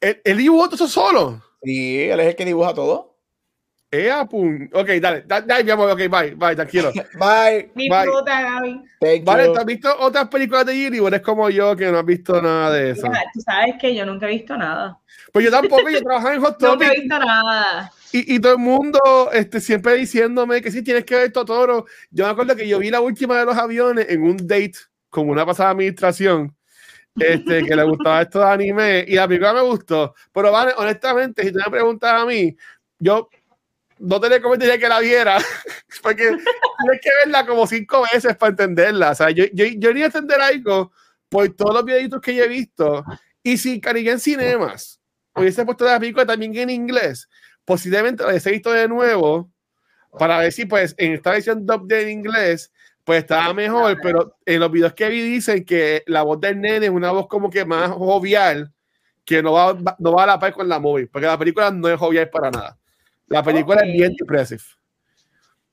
¿Él, 0.00 0.20
él 0.24 0.38
dibujó 0.38 0.64
todo 0.64 0.76
eso 0.76 0.88
solo? 0.88 1.42
Sí, 1.62 2.02
él 2.02 2.20
es 2.20 2.26
el 2.28 2.36
que 2.36 2.44
dibuja 2.44 2.74
todo. 2.74 3.14
Ea, 3.94 4.26
pum. 4.26 4.68
Ok, 4.72 4.88
dale, 5.00 5.22
dale, 5.24 5.62
mi 5.62 5.70
amor, 5.70 5.90
ok, 5.90 5.98
bye, 6.10 6.34
bye, 6.34 6.56
tranquilo. 6.56 6.90
bye. 7.18 7.70
Disfruta, 7.74 8.42
Gaby. 8.42 9.22
Vale, 9.22 9.46
¿tú 9.46 9.56
has 9.56 9.64
visto 9.64 9.96
otras 10.00 10.28
películas 10.28 10.66
de 10.66 10.74
Ghibli 10.74 10.98
o 10.98 11.06
eres 11.06 11.20
como 11.20 11.48
yo 11.48 11.76
que 11.76 11.90
no 11.92 11.98
has 11.98 12.04
visto 12.04 12.42
nada 12.42 12.72
de 12.72 12.90
eso? 12.90 13.06
tú 13.32 13.40
sabes 13.40 13.76
que 13.80 13.94
yo 13.94 14.04
nunca 14.04 14.26
he 14.26 14.30
visto 14.30 14.56
nada. 14.56 14.98
Pues 15.32 15.44
yo 15.44 15.50
tampoco, 15.50 15.88
yo 15.88 16.02
trabajaba 16.02 16.34
en 16.34 16.40
Hot 16.40 16.58
Topic. 16.58 16.70
Nunca 16.80 16.92
he 16.92 17.00
visto 17.00 17.18
nada. 17.18 17.92
Y, 18.12 18.34
y, 18.34 18.40
todo 18.40 18.52
el 18.52 18.58
mundo 18.58 19.30
este, 19.32 19.60
siempre 19.60 19.94
diciéndome 19.94 20.62
que 20.62 20.70
sí, 20.70 20.82
tienes 20.82 21.04
que 21.04 21.16
ver 21.16 21.32
Totoro. 21.32 21.86
Yo 22.10 22.24
me 22.24 22.30
acuerdo 22.30 22.54
que 22.54 22.68
yo 22.68 22.78
vi 22.78 22.90
la 22.90 23.00
última 23.00 23.38
de 23.38 23.44
los 23.44 23.56
aviones 23.56 24.06
en 24.08 24.22
un 24.22 24.36
date 24.36 24.74
con 25.14 25.28
una 25.28 25.46
pasada 25.46 25.70
administración 25.70 26.52
este, 27.14 27.64
que 27.64 27.76
le 27.76 27.84
gustaba 27.84 28.22
esto 28.22 28.40
de 28.40 28.46
anime 28.46 29.04
y 29.06 29.14
la 29.14 29.28
película 29.28 29.54
me 29.54 29.60
gustó. 29.60 30.12
Pero 30.32 30.50
vale, 30.50 30.72
honestamente, 30.76 31.44
si 31.44 31.52
tú 31.52 31.60
me 31.64 31.70
preguntas 31.70 32.20
a 32.20 32.26
mí, 32.26 32.56
yo 32.98 33.28
no 34.00 34.20
te 34.20 34.28
recomendaría 34.28 34.76
que 34.76 34.88
la 34.88 34.98
viera, 34.98 35.38
porque 36.02 36.24
tienes 36.24 37.00
que 37.00 37.10
verla 37.24 37.46
como 37.46 37.64
cinco 37.68 38.04
veces 38.12 38.36
para 38.36 38.50
entenderla. 38.50 39.12
O 39.12 39.14
sea, 39.14 39.30
yo, 39.30 39.44
yo, 39.52 39.66
yo 39.66 39.90
iría 39.90 40.02
a 40.02 40.06
entender 40.06 40.40
algo 40.40 40.90
por 41.28 41.48
todos 41.50 41.74
los 41.74 41.84
videitos 41.84 42.20
que 42.20 42.34
yo 42.34 42.42
he 42.42 42.48
visto. 42.48 43.04
Y 43.40 43.56
si 43.56 43.80
en 43.84 44.18
Cinemas 44.18 45.00
hubiese 45.32 45.64
puesto 45.64 45.84
la 45.84 46.00
película 46.00 46.26
también 46.26 46.56
en 46.56 46.70
inglés, 46.70 47.28
posiblemente 47.64 48.24
la 48.24 48.30
hubiese 48.30 48.50
visto 48.50 48.72
de 48.72 48.88
nuevo 48.88 49.48
para 50.18 50.38
ver 50.38 50.52
si, 50.52 50.66
pues, 50.66 50.92
en 50.98 51.12
esta 51.12 51.30
versión 51.30 51.64
dub 51.64 51.86
de 51.86 52.10
inglés 52.10 52.72
pues 53.04 53.20
estaba 53.20 53.52
mejor, 53.52 53.98
pero 54.02 54.38
en 54.46 54.60
los 54.60 54.70
videos 54.70 54.94
que 54.94 55.08
vi 55.08 55.20
dicen 55.20 55.64
que 55.64 56.02
la 56.06 56.22
voz 56.22 56.40
del 56.40 56.60
nene 56.60 56.86
es 56.86 56.92
una 56.92 57.12
voz 57.12 57.28
como 57.28 57.50
que 57.50 57.64
más 57.64 57.90
jovial, 57.90 58.72
que 59.24 59.42
no 59.42 59.52
va, 59.52 59.76
no 59.98 60.12
va 60.12 60.24
a 60.24 60.26
la 60.26 60.38
par 60.38 60.52
con 60.52 60.68
la 60.68 60.78
movie, 60.78 61.06
porque 61.06 61.26
la 61.26 61.38
película 61.38 61.70
no 61.70 61.88
es 61.88 61.98
jovial 61.98 62.30
para 62.30 62.50
nada. 62.50 62.78
La 63.26 63.42
película 63.42 63.82
es 63.82 63.92
bien 63.92 64.16
impressive. 64.18 64.62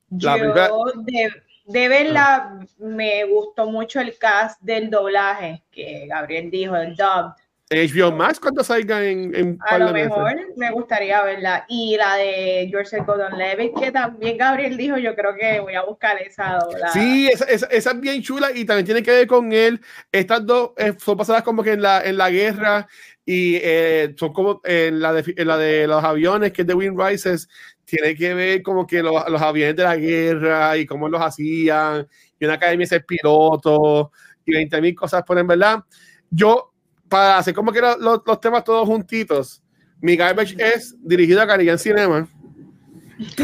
La 0.10 0.38
Yo 0.38 0.86
de, 1.06 1.32
de, 1.66 1.88
verla 1.88 2.60
me 2.78 3.24
gustó 3.26 3.70
mucho 3.70 4.02
el 4.02 4.18
cast 4.18 4.62
del 4.62 4.90
doblaje 4.90 5.64
que 5.72 6.08
Gabriel 6.08 6.52
dijo, 6.52 6.76
el 6.76 6.96
dub. 6.96 7.34
HBO 7.72 8.12
Max 8.12 8.38
cuando 8.40 8.64
salga 8.64 9.04
en, 9.04 9.34
en 9.34 9.58
A 9.62 9.78
lo 9.78 9.94
mejor 9.94 10.36
me 10.58 10.72
gustaría 10.72 11.24
verla. 11.24 11.66
Y 11.70 11.96
la 11.96 12.16
de 12.16 12.68
George 12.70 13.00
Gordon 13.00 13.38
Levitt, 13.38 13.80
que 13.80 13.92
también 13.92 14.38
Gabriel 14.38 14.76
dijo, 14.76 14.98
yo 14.98 15.16
creo 15.16 15.36
que 15.36 15.62
voy 15.62 15.76
a 15.76 15.84
buscar 15.84 16.18
esa. 16.22 16.60
Sí, 16.92 17.30
esa, 17.32 17.46
esa, 17.46 17.68
esa, 17.68 17.92
es 17.92 18.00
bien 18.02 18.22
chula 18.22 18.52
y 18.54 18.66
también 18.66 18.86
tiene 18.86 19.04
que 19.04 19.12
ver 19.12 19.28
con 19.28 19.54
él. 19.54 19.80
Estas 20.12 20.46
dos 20.46 20.72
eh, 20.78 20.94
son 20.98 21.18
pasadas 21.18 21.44
como 21.44 21.64
que 21.64 21.72
en 21.72 21.82
la, 21.82 22.02
en 22.04 22.18
la 22.18 22.30
guerra 22.30 22.88
y 23.26 23.56
eh, 23.56 24.14
son 24.18 24.34
como 24.34 24.60
en 24.66 25.00
la, 25.00 25.14
de, 25.14 25.34
en 25.38 25.48
la 25.48 25.58
de 25.58 25.88
los 25.88 26.04
aviones, 26.04 26.52
que 26.52 26.64
es 26.64 26.68
de 26.68 26.74
Wind 26.74 27.00
Rises, 27.00 27.48
tiene 27.86 28.16
que 28.16 28.34
ver 28.34 28.62
como 28.62 28.86
que 28.86 29.02
los, 29.02 29.14
los 29.30 29.42
aviones 29.42 29.78
de 29.78 29.84
la 29.84 29.96
guerra 29.96 30.78
y 30.78 30.86
cómo 30.86 31.08
los 31.08 31.22
hacían, 31.22 32.06
y 32.38 32.46
una 32.46 32.56
academia 32.56 32.86
ser 32.86 33.06
piloto 33.06 34.12
y 34.46 34.54
20 34.54 34.82
mil 34.82 34.96
cosas, 34.96 35.24
por 35.24 35.38
en 35.38 35.48
verdad. 35.48 35.84
Yo 36.30 36.71
para 37.12 37.40
hacer 37.40 37.54
como 37.54 37.74
que 37.74 37.82
los, 37.82 37.98
los, 38.00 38.40
temas 38.40 38.64
todos 38.64 38.88
juntitos, 38.88 39.62
mi 40.00 40.16
garbage 40.16 40.56
es 40.58 40.96
dirigido 40.98 41.42
a 41.42 41.48
Caribbean 41.48 41.78
Cinema. 41.78 42.26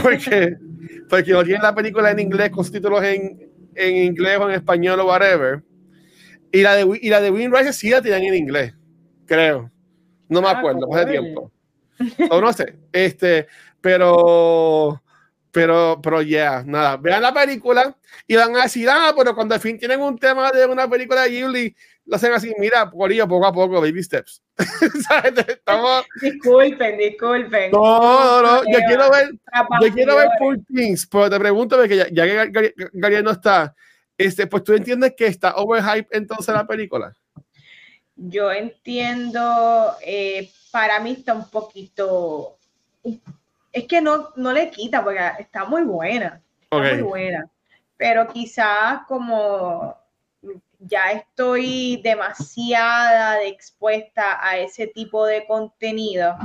Porque, 0.01 0.55
porque 1.09 1.31
no 1.33 1.43
tiene 1.43 1.61
la 1.61 1.75
película 1.75 2.09
en 2.09 2.19
inglés 2.19 2.49
con 2.49 2.65
títulos 2.71 3.03
en, 3.03 3.51
en 3.75 3.95
inglés 3.97 4.39
o 4.39 4.49
en 4.49 4.55
español 4.55 5.01
o 5.01 5.07
whatever. 5.07 5.61
Y 6.51 6.61
la 6.61 6.75
de, 6.75 6.99
y 7.01 7.09
la 7.09 7.19
de 7.19 7.29
Wind 7.29 7.53
Rises 7.53 7.75
sí 7.75 7.89
la 7.89 8.01
tenían 8.01 8.23
en 8.23 8.35
inglés, 8.35 8.73
creo. 9.25 9.69
No 10.29 10.41
me 10.41 10.47
ah, 10.47 10.51
acuerdo, 10.51 10.87
hace 10.95 11.11
tiempo. 11.11 11.51
O 12.31 12.39
no 12.39 12.53
sé. 12.53 12.73
Este, 12.93 13.47
pero, 13.81 15.03
pero, 15.51 15.99
pero 16.01 16.21
ya, 16.21 16.27
yeah, 16.27 16.63
nada. 16.65 16.95
Vean 16.95 17.21
la 17.21 17.33
película 17.33 17.95
y 18.25 18.35
van 18.37 18.55
a 18.55 18.63
decir, 18.63 18.87
ah, 18.89 19.13
pero 19.15 19.35
cuando 19.35 19.55
al 19.55 19.61
fin 19.61 19.77
tienen 19.77 19.99
un 19.99 20.17
tema 20.17 20.51
de 20.51 20.65
una 20.65 20.89
película 20.89 21.23
de 21.23 21.29
Ghibli, 21.31 21.75
lo 22.07 22.15
hacen 22.15 22.31
así, 22.31 22.53
mira, 22.57 22.89
por 22.89 23.11
ello, 23.11 23.27
poco 23.27 23.45
a 23.45 23.51
poco, 23.51 23.81
baby 23.81 24.01
steps. 24.01 24.41
Estamos... 25.47 26.05
Disculpen, 26.21 26.97
disculpen. 26.97 27.71
No, 27.71 28.41
no, 28.41 28.63
no, 28.63 28.63
yo 28.63 28.79
quiero 28.87 29.11
ver, 29.11 29.31
yo 29.81 29.93
quiero 29.93 30.15
ver 30.15 30.29
Full 30.39 30.57
Things, 30.73 31.05
pero 31.05 31.29
te 31.29 31.37
pregunto, 31.37 31.75
porque 31.75 31.97
ya, 31.97 32.07
ya 32.09 32.25
que 32.25 32.73
Gabriel 32.93 33.25
no 33.25 33.31
está, 33.31 33.75
este, 34.17 34.47
pues 34.47 34.63
tú 34.63 34.73
entiendes 34.73 35.15
que 35.17 35.27
está 35.27 35.55
overhype 35.57 36.17
entonces 36.17 36.55
la 36.55 36.65
película. 36.65 37.13
Yo 38.15 38.51
entiendo, 38.53 39.95
eh, 40.01 40.49
para 40.71 41.01
mí 41.01 41.11
está 41.11 41.33
un 41.33 41.49
poquito, 41.49 42.57
es 43.73 43.85
que 43.85 43.99
no, 43.99 44.29
no 44.37 44.53
le 44.53 44.71
quita, 44.71 45.03
porque 45.03 45.19
está 45.39 45.65
muy 45.65 45.83
buena, 45.83 46.41
está 46.61 46.77
muy 46.77 47.01
buena, 47.01 47.49
pero 47.97 48.27
quizás 48.29 49.01
como 49.07 50.06
ya 50.79 51.11
estoy 51.11 52.01
demasiada 52.03 53.43
expuesta 53.43 54.37
a 54.41 54.57
ese 54.57 54.87
tipo 54.87 55.25
de 55.25 55.45
contenido. 55.45 56.35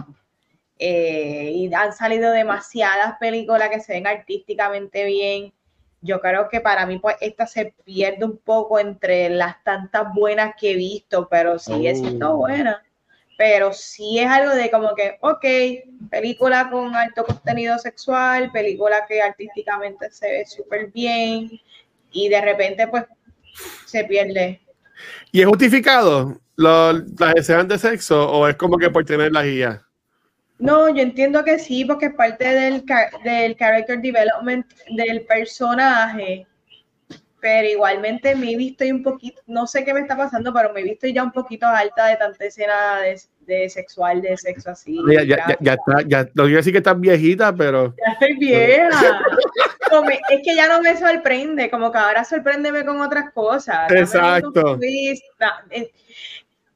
Eh, 0.78 1.52
y 1.54 1.74
han 1.74 1.92
salido 1.92 2.32
demasiadas 2.32 3.16
películas 3.20 3.68
que 3.70 3.80
se 3.80 3.92
ven 3.92 4.06
artísticamente 4.06 5.04
bien. 5.04 5.52
Yo 6.00 6.20
creo 6.20 6.48
que 6.48 6.60
para 6.60 6.86
mí, 6.86 6.98
pues, 6.98 7.16
esta 7.20 7.46
se 7.46 7.74
pierde 7.84 8.24
un 8.24 8.38
poco 8.38 8.80
entre 8.80 9.28
las 9.28 9.62
tantas 9.62 10.12
buenas 10.12 10.54
que 10.58 10.72
he 10.72 10.76
visto, 10.76 11.28
pero 11.28 11.58
sigue 11.58 11.94
siendo 11.94 12.32
Oh. 12.32 12.36
buena. 12.38 12.82
Pero 13.38 13.72
sí 13.72 14.18
es 14.18 14.26
algo 14.28 14.54
de 14.54 14.70
como 14.70 14.94
que, 14.94 15.18
ok, 15.20 15.44
película 16.10 16.68
con 16.70 16.94
alto 16.94 17.24
contenido 17.24 17.78
sexual, 17.78 18.50
película 18.52 19.06
que 19.06 19.22
artísticamente 19.22 20.10
se 20.10 20.30
ve 20.30 20.46
súper 20.46 20.90
bien, 20.90 21.50
y 22.10 22.28
de 22.28 22.40
repente, 22.40 22.88
pues, 22.88 23.04
se 23.86 24.04
pierde. 24.04 24.60
¿Y 25.30 25.40
es 25.40 25.46
justificado 25.46 26.40
lo- 26.56 26.92
las 26.92 27.34
escenas 27.36 27.68
de 27.68 27.78
sexo 27.78 28.30
o 28.30 28.46
es 28.48 28.56
como 28.56 28.78
que 28.78 28.90
por 28.90 29.04
tener 29.04 29.32
la 29.32 29.42
guía? 29.44 29.82
No, 30.58 30.88
yo 30.94 31.02
entiendo 31.02 31.42
que 31.44 31.58
sí, 31.58 31.84
porque 31.84 32.06
es 32.06 32.14
parte 32.14 32.44
del, 32.46 32.84
del 33.24 33.56
character 33.56 34.00
development 34.00 34.66
del 34.96 35.22
personaje. 35.22 36.46
Pero 37.40 37.66
igualmente 37.68 38.36
me 38.36 38.52
he 38.52 38.56
visto 38.56 38.84
un 38.84 39.02
poquito, 39.02 39.42
no 39.48 39.66
sé 39.66 39.84
qué 39.84 39.92
me 39.92 40.00
está 40.00 40.16
pasando, 40.16 40.52
pero 40.54 40.72
me 40.72 40.80
he 40.80 40.84
visto 40.84 41.08
ya 41.08 41.24
un 41.24 41.32
poquito 41.32 41.66
alta 41.66 42.06
de 42.06 42.16
tanta 42.16 42.44
escena 42.44 43.00
de, 43.00 43.20
de 43.46 43.68
sexual, 43.68 44.22
de 44.22 44.36
sexo 44.36 44.70
así. 44.70 44.98
Ya, 45.08 45.22
ya, 45.24 45.36
ya, 45.48 45.56
ya 45.60 45.72
está, 45.74 46.02
ya, 46.06 46.22
no 46.34 46.44
quiero 46.44 46.56
decir 46.58 46.72
que 46.72 46.78
estás 46.78 46.98
viejita, 47.00 47.54
pero 47.54 47.94
Ya 47.96 48.12
estoy 48.12 48.36
vieja. 48.38 49.20
Me- 50.06 50.20
es 50.30 50.40
que 50.42 50.56
ya 50.56 50.68
no 50.68 50.80
me 50.80 50.96
sorprende, 50.96 51.68
como 51.70 51.92
que 51.92 51.98
ahora 51.98 52.24
sorpréndeme 52.24 52.84
con 52.84 53.00
otras 53.02 53.30
cosas. 53.32 53.90
Exacto. 53.92 54.78
da- 55.38 55.64
eh, 55.70 55.90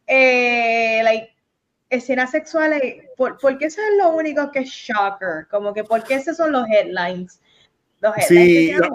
eh, 0.06 1.00
like, 1.02 1.34
escenas 1.88 2.30
sexuales, 2.30 2.82
¿por, 3.16 3.38
por 3.38 3.56
qué 3.58 3.66
eso 3.66 3.80
es 3.80 3.96
lo 4.02 4.10
único 4.10 4.50
que 4.50 4.60
es 4.60 4.68
shocker? 4.68 5.46
Como 5.50 5.72
que, 5.72 5.84
¿por 5.84 6.02
qué 6.04 6.14
esos 6.16 6.36
son 6.36 6.52
los 6.52 6.66
headlines? 6.68 7.40
Los 8.00 8.14
Sí, 8.28 8.72
no. 8.78 8.88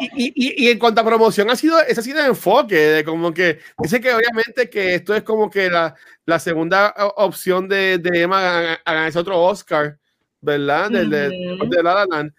Y, 0.00 0.32
y- 0.34 0.66
y- 0.66 0.70
en 0.70 0.78
cuanto 0.78 1.00
a 1.00 1.04
promoción, 1.04 1.50
ha 1.50 1.56
sido, 1.56 1.78
ese 1.82 2.00
ha 2.00 2.02
sido 2.02 2.20
el 2.20 2.26
enfoque, 2.26 2.74
de 2.76 3.04
como 3.04 3.32
que 3.34 3.58
dice 3.78 4.00
que 4.00 4.14
obviamente 4.14 4.70
que 4.70 4.94
esto 4.94 5.14
es 5.14 5.22
como 5.22 5.50
que 5.50 5.68
la, 5.70 5.94
la 6.24 6.38
segunda 6.38 6.94
opción 7.16 7.68
de, 7.68 7.98
de 7.98 8.22
Emma 8.22 8.38
a, 8.40 8.72
a 8.84 8.94
ganarse 8.94 9.18
otro 9.18 9.42
Oscar, 9.42 9.98
¿verdad? 10.40 10.90
De, 10.90 11.04
de, 11.06 11.28
de 11.68 11.82
La 11.82 11.94
La 11.94 12.06
Land. 12.06 12.32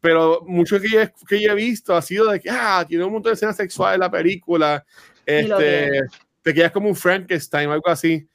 Pero 0.00 0.42
mucho 0.46 0.80
que 0.80 0.88
yo, 0.88 1.00
que 1.28 1.42
yo 1.42 1.52
he 1.52 1.54
visto 1.54 1.94
ha 1.96 2.00
sido 2.02 2.30
de 2.30 2.40
que, 2.40 2.48
ah, 2.50 2.84
tiene 2.88 3.04
un 3.04 3.12
montón 3.12 3.30
de 3.30 3.34
escenas 3.34 3.56
sexuales 3.56 3.96
en 3.96 4.00
la 4.00 4.10
película, 4.10 4.84
este, 5.24 6.00
te 6.42 6.54
quedas 6.54 6.70
como 6.72 6.88
un 6.88 6.96
Frankenstein 6.96 7.68
o 7.68 7.72
algo 7.72 7.88
así. 7.90 8.26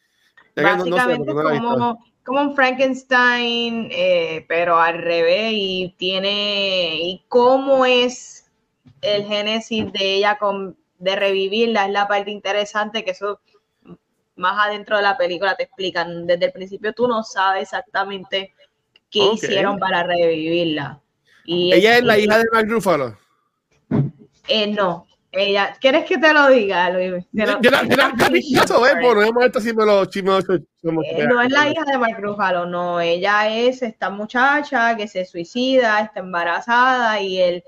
Que 0.56 0.62
no- 0.64 0.70
no 0.78 0.84
sé, 0.84 0.92
Básicamente 0.92 1.34
no 1.34 1.44
como, 1.70 2.06
como 2.24 2.42
un 2.42 2.56
Frankenstein, 2.56 3.90
eh, 3.92 4.46
pero 4.48 4.80
al 4.80 5.00
revés, 5.00 5.52
y 5.54 5.96
tiene, 5.98 6.98
y 7.02 7.24
cómo 7.28 7.86
es 7.86 8.50
el 9.02 9.26
génesis 9.26 9.92
de 9.92 10.16
ella 10.16 10.38
con, 10.38 10.78
de 11.00 11.16
revivirla, 11.16 11.86
es 11.86 11.92
la 11.92 12.08
parte 12.08 12.32
interesante, 12.32 13.04
que 13.04 13.12
eso 13.12 13.40
más 14.36 14.68
adentro 14.68 14.98
de 14.98 15.04
la 15.04 15.18
película 15.18 15.56
te 15.56 15.64
explican. 15.64 16.28
Desde 16.28 16.46
el 16.46 16.52
principio 16.52 16.94
tú 16.94 17.08
no 17.08 17.24
sabes 17.24 17.64
exactamente 17.64 18.54
qué 19.10 19.34
hicieron 19.34 19.78
para 19.80 20.04
revivirla. 20.04 21.02
Y 21.44 21.74
Ella 21.74 21.98
es 21.98 22.04
la 22.04 22.18
hija 22.18 22.38
de 22.38 22.46
Mark 22.54 22.68
Ruffalo. 22.70 23.18
eh, 24.48 24.68
no, 24.68 25.08
ella, 25.34 25.78
¿quieres 25.80 26.04
que 26.06 26.18
te 26.18 26.34
lo 26.34 26.50
diga, 26.50 26.90
Luis? 26.90 27.24
Yo 27.32 27.46
no 31.28 31.42
es 31.42 31.52
la 31.52 31.70
hija 31.70 31.84
de 31.86 31.98
Mark 31.98 32.18
Ruffalo, 32.20 32.66
no, 32.66 33.00
ella 33.00 33.48
es 33.48 33.82
esta 33.82 34.10
muchacha 34.10 34.98
que 34.98 35.08
se 35.08 35.24
suicida, 35.26 36.02
está 36.02 36.20
embarazada 36.20 37.22
y 37.22 37.40
el, 37.40 37.64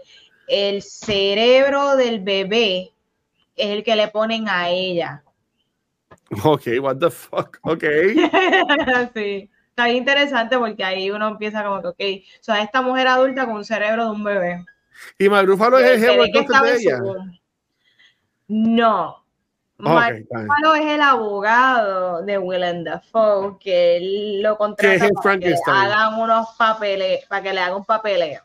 el 0.47 0.81
cerebro 0.81 1.95
del 1.95 2.19
bebé 2.19 2.91
es 3.55 3.69
el 3.69 3.83
que 3.83 3.95
le 3.95 4.09
ponen 4.09 4.49
a 4.49 4.69
ella. 4.69 5.23
Ok, 6.43 6.67
what 6.81 6.97
the 6.97 7.09
fuck, 7.09 7.59
ok. 7.61 7.83
sí, 9.13 9.49
está 9.69 9.85
bien 9.85 9.97
interesante 9.97 10.57
porque 10.57 10.83
ahí 10.83 11.11
uno 11.11 11.29
empieza 11.29 11.63
como 11.63 11.81
que, 11.81 11.87
ok, 11.87 12.23
o 12.41 12.43
sea, 12.43 12.61
esta 12.61 12.81
mujer 12.81 13.07
adulta 13.07 13.45
con 13.45 13.55
un 13.55 13.65
cerebro 13.65 14.05
de 14.05 14.11
un 14.11 14.23
bebé. 14.23 14.65
Y 15.17 15.29
Mark 15.29 15.47
Ruffalo 15.47 15.79
es 15.79 15.91
el 15.91 15.99
jefe 15.99 16.17
de 16.17 16.77
su 16.77 16.89
ella. 16.89 17.01
boom. 17.01 17.42
No. 18.55 19.23
Ok, 19.79 19.87
Mark 19.87 20.15
es 20.79 20.85
el 20.85 21.01
abogado 21.01 22.21
de 22.21 22.37
Willem 22.37 22.83
Dafoe 22.83 23.57
que 23.59 23.97
él 23.97 24.41
lo 24.43 24.55
contrata 24.57 25.09
para 25.23 25.39
que 25.39 25.49
le 25.49 25.55
hagan 25.65 26.19
unos 26.21 26.49
papeles, 26.57 27.25
para 27.27 27.41
que 27.41 27.53
le 27.53 27.59
haga 27.59 27.75
un 27.75 27.83
papeleo. 27.83 28.41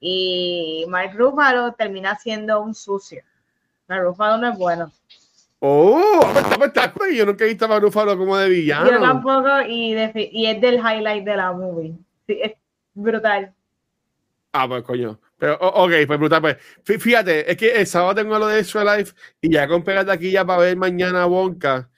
Y 0.00 0.84
Mark 0.88 1.12
Ruffalo 1.14 1.72
termina 1.74 2.16
siendo 2.18 2.60
un 2.60 2.74
sucio. 2.74 3.22
Mark 3.88 4.02
Ruffalo 4.02 4.36
no 4.38 4.50
es 4.50 4.58
bueno. 4.58 4.92
Oh, 5.60 6.20
pues, 6.32 7.16
yo 7.16 7.24
nunca 7.24 7.44
he 7.44 7.48
visto 7.48 7.64
a 7.64 7.68
Mark 7.68 7.82
Ruffalo 7.82 8.18
como 8.18 8.36
de 8.36 8.48
Yo 8.48 8.52
villano. 8.54 9.00
tampoco, 9.00 9.62
y, 9.66 9.94
defi- 9.94 10.28
y 10.32 10.46
es 10.46 10.60
del 10.60 10.74
highlight 10.74 11.24
de 11.24 11.36
la 11.36 11.52
movie. 11.52 11.94
Sí, 12.26 12.38
es 12.42 12.52
brutal. 12.92 13.54
Ah, 14.52 14.66
pues 14.68 14.82
coño. 14.82 15.18
Pero, 15.44 15.58
ok, 15.60 15.92
pues 16.06 16.18
brutal. 16.18 16.40
Pues. 16.40 16.56
Fí- 16.84 16.98
Fíjate, 16.98 17.50
es 17.50 17.56
que 17.58 17.72
el 17.78 17.86
sábado 17.86 18.14
tengo 18.14 18.38
lo 18.38 18.46
de 18.46 18.60
Extra 18.60 18.96
Life 18.96 19.12
y 19.42 19.52
ya 19.52 19.68
compré 19.68 19.94
la 19.94 20.04
taquilla 20.06 20.44
para 20.44 20.60
ver 20.62 20.76
mañana 20.76 21.26
Wonka. 21.26 21.90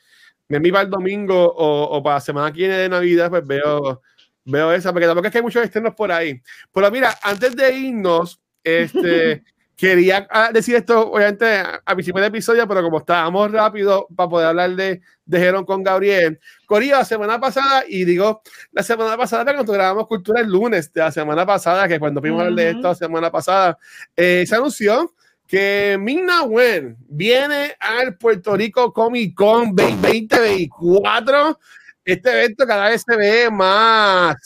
Me 0.48 0.60
para 0.72 0.82
el 0.84 0.90
domingo 0.90 1.36
o, 1.54 1.84
o 1.98 2.02
para 2.02 2.16
la 2.16 2.20
semana 2.20 2.52
que 2.52 2.58
viene 2.60 2.76
de 2.78 2.88
Navidad, 2.88 3.30
pues 3.30 3.46
veo, 3.46 4.02
veo 4.44 4.72
esa, 4.72 4.92
porque 4.92 5.06
tampoco 5.06 5.26
es 5.28 5.32
que 5.32 5.38
hay 5.38 5.44
muchos 5.44 5.64
estrenos 5.64 5.94
por 5.94 6.12
ahí. 6.12 6.42
Pero 6.72 6.90
mira, 6.90 7.14
antes 7.22 7.56
de 7.56 7.72
irnos, 7.74 8.40
este, 8.64 9.44
quería 9.76 10.26
ah, 10.30 10.50
decir 10.52 10.74
esto, 10.74 11.10
obviamente, 11.10 11.58
a, 11.58 11.94
principio 11.94 12.20
del 12.22 12.30
episodio, 12.30 12.66
pero 12.66 12.82
como 12.82 12.98
estábamos 12.98 13.52
rápido 13.52 14.08
para 14.16 14.28
poder 14.28 14.46
hablar 14.48 14.74
de, 14.74 15.02
de 15.26 15.38
Jerón 15.38 15.64
con 15.64 15.82
Gabriel. 15.82 16.40
Corillo, 16.64 16.96
la 16.96 17.04
semana 17.04 17.38
pasada, 17.38 17.84
y 17.86 18.04
digo, 18.04 18.40
la 18.72 18.82
semana 18.82 19.16
pasada 19.16 19.54
cuando 19.54 19.72
grabamos 19.72 20.06
Cultura 20.06 20.40
el 20.40 20.48
lunes 20.48 20.92
de 20.92 21.00
la 21.02 21.12
semana 21.12 21.44
pasada, 21.44 21.86
que 21.86 21.98
cuando 21.98 22.20
fuimos 22.20 22.40
a 22.40 22.46
hablar 22.46 22.64
de 22.64 22.70
esto 22.70 22.88
la 22.88 22.94
semana 22.94 23.30
pasada, 23.30 23.78
eh, 24.16 24.44
se 24.46 24.56
anunció 24.56 25.12
que 25.46 25.96
Ming-Na 26.00 26.42
Wen 26.42 26.96
viene 27.08 27.76
al 27.78 28.16
Puerto 28.16 28.56
Rico 28.56 28.92
Comic 28.92 29.34
Con 29.34 29.76
2024. 29.76 31.58
Este 32.04 32.30
evento 32.30 32.66
cada 32.66 32.88
vez 32.88 33.02
se 33.06 33.16
ve 33.16 33.50
más. 33.50 34.36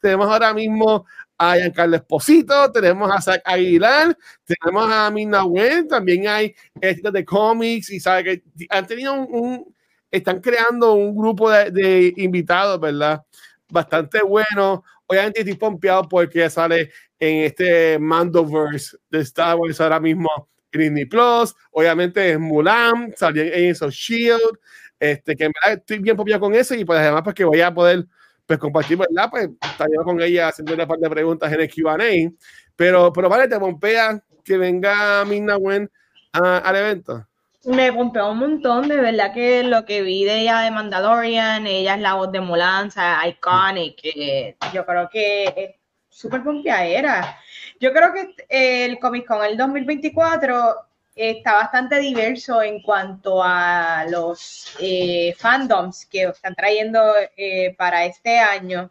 Tenemos 0.00 0.28
ahora 0.28 0.52
mismo 0.52 1.06
a 1.38 1.56
Giancarlo 1.56 1.96
Esposito, 1.96 2.70
tenemos 2.72 3.10
a 3.10 3.20
Zach 3.20 3.40
Aguilar, 3.44 4.16
tenemos 4.44 4.90
a 4.92 5.10
Ming-Na 5.10 5.44
Wen, 5.44 5.86
también 5.88 6.26
hay 6.28 6.54
estos 6.80 7.12
de 7.12 7.24
cómics 7.24 7.90
y 7.90 8.00
sabe 8.00 8.24
que 8.24 8.42
han 8.70 8.86
tenido 8.86 9.14
un, 9.14 9.28
un- 9.30 9.74
están 10.10 10.40
creando 10.40 10.94
un 10.94 11.14
grupo 11.16 11.50
de, 11.50 11.70
de 11.70 12.14
invitados, 12.16 12.80
¿verdad? 12.80 13.22
Bastante 13.68 14.22
bueno. 14.22 14.82
Obviamente 15.06 15.40
estoy 15.40 15.54
pompeado 15.54 16.02
porque 16.08 16.40
ya 16.40 16.50
sale 16.50 16.90
en 17.18 17.44
este 17.44 17.98
Mandoverse 17.98 18.96
de 19.10 19.20
Star 19.20 19.56
Wars 19.56 19.80
ahora 19.80 20.00
mismo 20.00 20.28
Disney 20.72 21.04
Plus. 21.06 21.54
Obviamente 21.72 22.32
es 22.32 22.38
Mulan, 22.38 23.12
salió 23.16 23.42
en 23.42 23.70
esos 23.70 23.94
Shield. 23.94 24.58
Este, 25.00 25.36
que 25.36 25.44
en 25.44 25.52
verdad 25.62 25.78
estoy 25.78 25.98
bien 26.00 26.16
pompeado 26.16 26.40
con 26.40 26.54
eso 26.54 26.74
y 26.74 26.84
pues 26.84 26.98
además 26.98 27.22
pues 27.22 27.34
que 27.34 27.44
voy 27.44 27.60
a 27.60 27.72
poder 27.72 28.04
pues 28.48 28.58
compartir, 28.58 28.96
¿verdad? 28.96 29.28
Pues 29.30 29.50
estar 29.60 29.86
yo 29.94 30.02
con 30.02 30.22
ella 30.22 30.48
haciendo 30.48 30.72
una 30.72 30.86
par 30.86 30.98
de 30.98 31.10
preguntas 31.10 31.52
en 31.52 31.60
el 31.60 31.70
Q&A. 31.70 32.32
Pero, 32.74 33.12
pero 33.12 33.28
vale, 33.28 33.46
te 33.46 33.60
pompea 33.60 34.22
que 34.42 34.56
venga 34.56 35.22
Minna 35.26 35.58
Wen 35.58 35.90
al 36.32 36.76
evento. 36.76 37.26
Me 37.64 37.92
pompeó 37.92 38.30
un 38.30 38.38
montón, 38.38 38.88
de 38.88 38.96
verdad 38.96 39.34
que 39.34 39.64
lo 39.64 39.84
que 39.84 40.00
vi 40.00 40.24
de 40.24 40.40
ella 40.40 40.60
de 40.60 40.70
Mandalorian, 40.70 41.66
ella 41.66 41.96
es 41.96 42.00
la 42.00 42.14
voz 42.14 42.32
de 42.32 42.40
Mulan, 42.40 42.88
iconic, 43.26 44.00
eh, 44.04 44.56
yo 44.72 44.86
creo 44.86 45.10
que 45.10 45.44
es 45.44 45.74
súper 46.08 46.42
pompeadera. 46.42 47.38
Yo 47.78 47.92
creo 47.92 48.14
que 48.14 48.34
eh, 48.48 48.86
el 48.86 48.98
Comic 48.98 49.26
Con 49.26 49.44
el 49.44 49.58
2024 49.58 50.87
está 51.18 51.54
bastante 51.54 51.98
diverso 51.98 52.62
en 52.62 52.80
cuanto 52.80 53.42
a 53.42 54.06
los 54.08 54.72
eh, 54.78 55.34
fandoms 55.36 56.06
que 56.06 56.22
están 56.22 56.54
trayendo 56.54 57.00
eh, 57.36 57.74
para 57.76 58.04
este 58.04 58.38
año. 58.38 58.90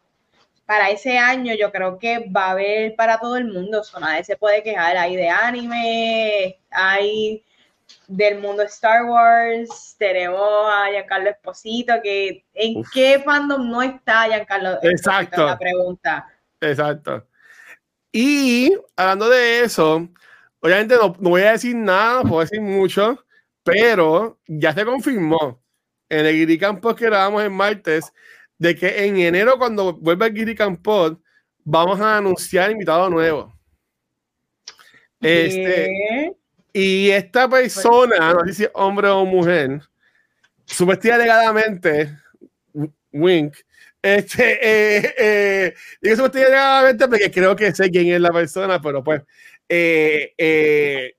Para 0.66 0.90
ese 0.90 1.18
año 1.18 1.56
yo 1.56 1.72
creo 1.72 1.98
que 1.98 2.28
va 2.30 2.48
a 2.48 2.52
haber 2.52 2.96
para 2.98 3.18
todo 3.18 3.38
el 3.38 3.46
mundo, 3.46 3.82
nadie 4.02 4.26
se 4.26 4.36
puede 4.36 4.62
quejar, 4.62 4.98
hay 4.98 5.16
de 5.16 5.30
anime, 5.30 6.60
hay 6.70 7.42
del 8.08 8.40
mundo 8.40 8.64
Star 8.64 9.06
Wars, 9.06 9.96
tenemos 9.98 10.70
a 10.70 10.90
Giancarlo 10.92 11.30
Esposito, 11.30 11.94
que 12.04 12.44
¿en 12.54 12.80
Uf. 12.80 12.90
qué 12.94 13.22
fandom 13.24 13.70
no 13.70 13.82
está 13.82 14.26
Giancarlo 14.26 14.72
Esposito? 14.72 14.92
Exacto. 14.92 15.42
Es 15.44 15.52
La 15.52 15.58
pregunta. 15.58 16.28
Exacto. 16.60 17.26
Y 18.12 18.74
hablando 18.98 19.30
de 19.30 19.62
eso, 19.62 20.10
obviamente 20.60 20.96
no, 20.96 21.16
no 21.20 21.30
voy 21.30 21.42
a 21.42 21.52
decir 21.54 21.76
nada, 21.76 22.24
no 22.24 22.30
puedo 22.30 22.42
decir 22.42 22.62
mucho, 22.62 23.24
Pero 23.64 24.40
ya 24.48 24.74
se 24.74 24.86
confirmó 24.86 25.62
en 26.10 26.26
el 26.26 26.36
Giri 26.36 26.58
Campos 26.58 26.96
que 26.96 27.06
grabamos 27.06 27.44
en 27.44 27.54
martes 27.54 28.12
de 28.58 28.76
que 28.76 29.06
en 29.06 29.18
enero, 29.18 29.58
cuando 29.58 29.94
vuelva 29.94 30.28
el 30.28 30.34
Giri 30.34 30.56
Campos, 30.56 31.18
vamos 31.64 32.00
a 32.00 32.18
anunciar 32.18 32.72
invitado 32.72 33.10
nuevo. 33.10 33.54
Este, 35.20 36.34
y 36.72 37.10
esta 37.10 37.50
persona, 37.50 38.34
no 38.34 38.46
sé 38.46 38.54
si 38.54 38.64
es 38.64 38.72
hombre 38.74 39.08
o 39.10 39.26
mujer, 39.26 39.82
supuestamente 40.66 41.12
alegadamente, 41.12 42.18
wink, 43.12 43.56
este, 44.02 44.60
eh, 44.62 45.16
eh, 45.18 45.74
digo 46.02 46.16
supuestamente 46.16 46.54
alegadamente 46.54 47.08
porque 47.08 47.32
creo 47.32 47.56
que 47.56 47.74
sé 47.74 47.90
quién 47.90 48.08
es 48.08 48.22
la 48.22 48.32
persona, 48.32 48.82
pero 48.82 49.04
pues, 49.04 49.24
eh, 49.70 50.34
eh 50.38 51.14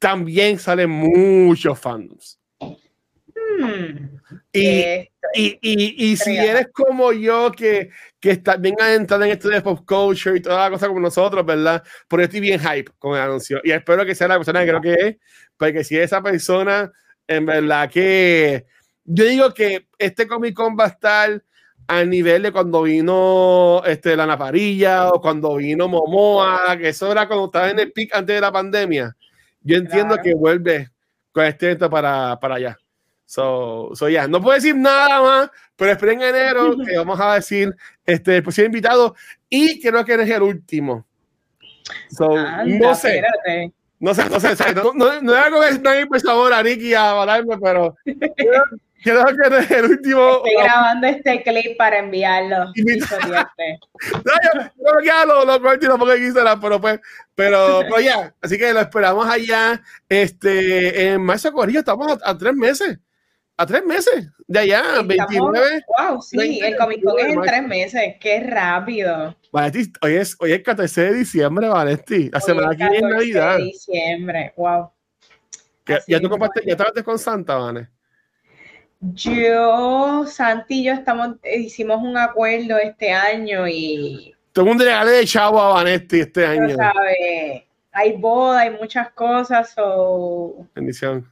también 0.00 0.58
salen 0.58 0.90
muchos 0.90 1.78
fandoms. 1.78 2.40
Hmm. 2.58 4.18
Y, 4.52 4.80
y, 5.34 5.58
y, 5.60 6.10
y, 6.10 6.16
si 6.16 6.36
eres 6.36 6.68
como 6.72 7.12
yo, 7.12 7.52
que, 7.52 7.90
que 8.18 8.30
está 8.30 8.56
bien 8.56 8.74
adentrado 8.80 9.22
en 9.24 9.32
esto 9.32 9.48
de 9.48 9.60
pop 9.60 9.84
culture 9.86 10.36
y 10.36 10.40
toda 10.40 10.64
la 10.64 10.70
cosa 10.70 10.88
como 10.88 11.00
nosotros, 11.00 11.44
¿verdad? 11.44 11.84
Porque 12.08 12.24
estoy 12.24 12.40
bien 12.40 12.58
hype 12.58 12.90
con 12.98 13.14
el 13.14 13.22
anuncio. 13.22 13.60
Y 13.62 13.70
espero 13.70 14.04
que 14.06 14.14
sea 14.14 14.28
la 14.28 14.38
persona 14.38 14.60
que 14.60 14.68
creo 14.68 14.80
que 14.80 14.94
es, 14.94 15.16
porque 15.56 15.84
si 15.84 15.98
esa 15.98 16.22
persona, 16.22 16.90
en 17.28 17.46
verdad 17.46 17.88
que. 17.90 18.66
Yo 19.04 19.24
digo 19.24 19.52
que 19.52 19.88
este 19.98 20.26
Comic 20.26 20.54
Con 20.54 20.76
va 20.78 20.84
a 20.84 20.88
estar 20.88 21.42
al 21.90 22.08
nivel 22.08 22.42
de 22.42 22.52
cuando 22.52 22.82
vino 22.82 23.82
este, 23.84 24.14
la 24.14 24.24
Naparilla 24.24 25.08
o 25.08 25.20
cuando 25.20 25.56
vino 25.56 25.88
Momoa, 25.88 26.76
que 26.78 26.90
eso 26.90 27.10
era 27.10 27.26
cuando 27.26 27.46
estaba 27.46 27.68
en 27.68 27.80
el 27.80 27.90
pic 27.90 28.14
antes 28.14 28.36
de 28.36 28.40
la 28.40 28.52
pandemia. 28.52 29.16
Yo 29.60 29.76
entiendo 29.76 30.16
que 30.22 30.32
vuelve 30.32 30.88
con 31.32 31.44
este 31.44 31.74
para, 31.76 32.38
para 32.38 32.54
allá. 32.54 32.78
So, 33.26 33.90
so 33.94 34.08
ya, 34.08 34.28
no 34.28 34.40
puedo 34.40 34.54
decir 34.54 34.76
nada 34.76 35.20
más, 35.20 35.50
pero 35.74 35.90
esperen 35.90 36.22
en 36.22 36.28
enero 36.28 36.76
que 36.86 36.96
vamos 36.96 37.18
a 37.20 37.34
decir 37.34 37.74
este 38.06 38.36
el 38.36 38.44
próximo 38.44 38.66
invitado 38.66 39.16
y 39.48 39.80
creo 39.80 40.04
que 40.04 40.12
eres 40.12 40.30
el 40.30 40.42
último. 40.42 41.04
So, 42.08 42.28
no 42.66 42.94
sé. 42.94 43.20
No 43.98 44.14
sé, 44.14 44.30
no 44.30 44.38
sé, 44.38 44.54
no, 44.76 44.92
no, 44.94 45.20
no, 45.20 45.34
es 45.34 45.44
algo 45.44 45.60
que 45.60 45.78
nadie 45.80 46.00
empezó 46.02 46.30
ahora, 46.30 46.62
Ricky, 46.62 46.94
a 46.94 47.20
hablarme, 47.20 47.58
pero 47.60 47.96
Creo 49.02 49.24
que 49.24 49.46
eres 49.46 49.70
el 49.70 49.84
último. 49.86 50.36
Estoy 50.44 50.62
grabando 50.62 51.06
este 51.06 51.42
clip 51.42 51.76
para 51.76 51.98
enviarlo. 51.98 52.66
no, 52.76 54.32
yo, 54.76 55.00
ya 55.04 55.24
lo, 55.24 55.44
lo 55.44 55.60
corté 55.60 55.88
porque 55.98 56.16
quisiera, 56.16 56.58
pero 56.60 56.80
pues, 56.80 57.00
pero, 57.34 57.80
pero 57.82 58.00
ya. 58.00 58.34
Así 58.42 58.58
que 58.58 58.72
lo 58.72 58.80
esperamos 58.80 59.26
allá. 59.26 59.80
Este, 60.08 61.12
en 61.12 61.22
marzo 61.22 61.52
Corillo 61.52 61.80
estamos 61.80 62.18
a, 62.22 62.36
tres 62.36 62.54
meses. 62.54 62.98
A 63.56 63.66
tres 63.66 63.84
meses 63.84 64.28
de 64.46 64.58
allá, 64.58 64.80
estamos, 64.80 65.08
29. 65.08 65.84
Wow, 65.98 66.22
sí, 66.22 66.60
el 66.62 66.76
Comic 66.76 67.04
Con 67.04 67.18
es 67.18 67.26
en 67.26 67.42
tres 67.42 67.62
meses. 67.62 68.14
Qué 68.20 68.40
rápido. 68.40 69.36
Vanetti, 69.52 69.92
hoy 70.02 70.14
es, 70.14 70.36
hoy 70.40 70.52
es 70.52 70.62
14 70.62 71.00
de 71.02 71.12
diciembre, 71.14 71.68
Vanetti. 71.68 72.30
La 72.30 72.40
semana 72.40 72.76
que 72.76 72.88
viene 72.88 73.08
Navidad. 73.08 73.58
de 73.58 73.64
diciembre, 73.64 74.54
wow. 74.56 74.90
¿Ya, 76.06 76.20
tú 76.20 76.28
compraste, 76.28 76.62
ya 76.64 76.76
trabajaste 76.76 77.02
con 77.02 77.18
Santa, 77.18 77.56
Vanetti? 77.56 77.99
Yo, 79.02 80.26
Santi 80.26 80.80
y 80.80 80.84
yo 80.84 80.92
estamos, 80.92 81.36
hicimos 81.42 82.02
un 82.02 82.18
acuerdo 82.18 82.76
este 82.76 83.10
año 83.10 83.66
y. 83.66 84.34
Tengo 84.52 84.72
un 84.72 84.78
regalo 84.78 85.10
de 85.10 85.24
chavo 85.24 85.58
a 85.58 85.74
Vanetti 85.74 86.20
este 86.20 86.44
año. 86.44 86.76
Sabe, 86.76 87.66
hay 87.92 88.16
boda, 88.18 88.60
hay 88.60 88.70
muchas 88.70 89.10
cosas. 89.12 89.72
o 89.78 90.66
Bendición. 90.74 91.26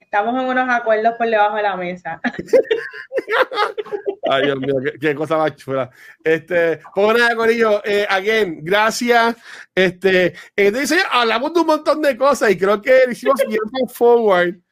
Estamos 0.00 0.42
en 0.42 0.48
unos 0.48 0.68
acuerdos 0.68 1.14
por 1.16 1.28
debajo 1.28 1.56
de 1.56 1.62
la 1.62 1.76
mesa. 1.76 2.20
Ay, 4.30 4.44
Dios 4.44 4.58
mío, 4.58 4.74
qué, 5.00 5.14
cosa 5.14 5.36
más 5.36 5.54
chula. 5.54 5.90
Este, 6.22 6.80
pues 6.94 7.18
nada, 7.18 7.36
Corillo, 7.36 7.84
eh, 7.84 8.06
again, 8.08 8.60
gracias. 8.62 9.36
Este, 9.74 10.34
eh, 10.56 10.70
dice, 10.72 10.96
hablamos 11.12 11.52
de 11.52 11.60
un 11.60 11.66
montón 11.66 12.02
de 12.02 12.16
cosas 12.16 12.50
y 12.50 12.58
creo 12.58 12.80
que 12.80 13.02
hicimos 13.10 13.40
bien 13.46 13.88
forward 13.88 14.63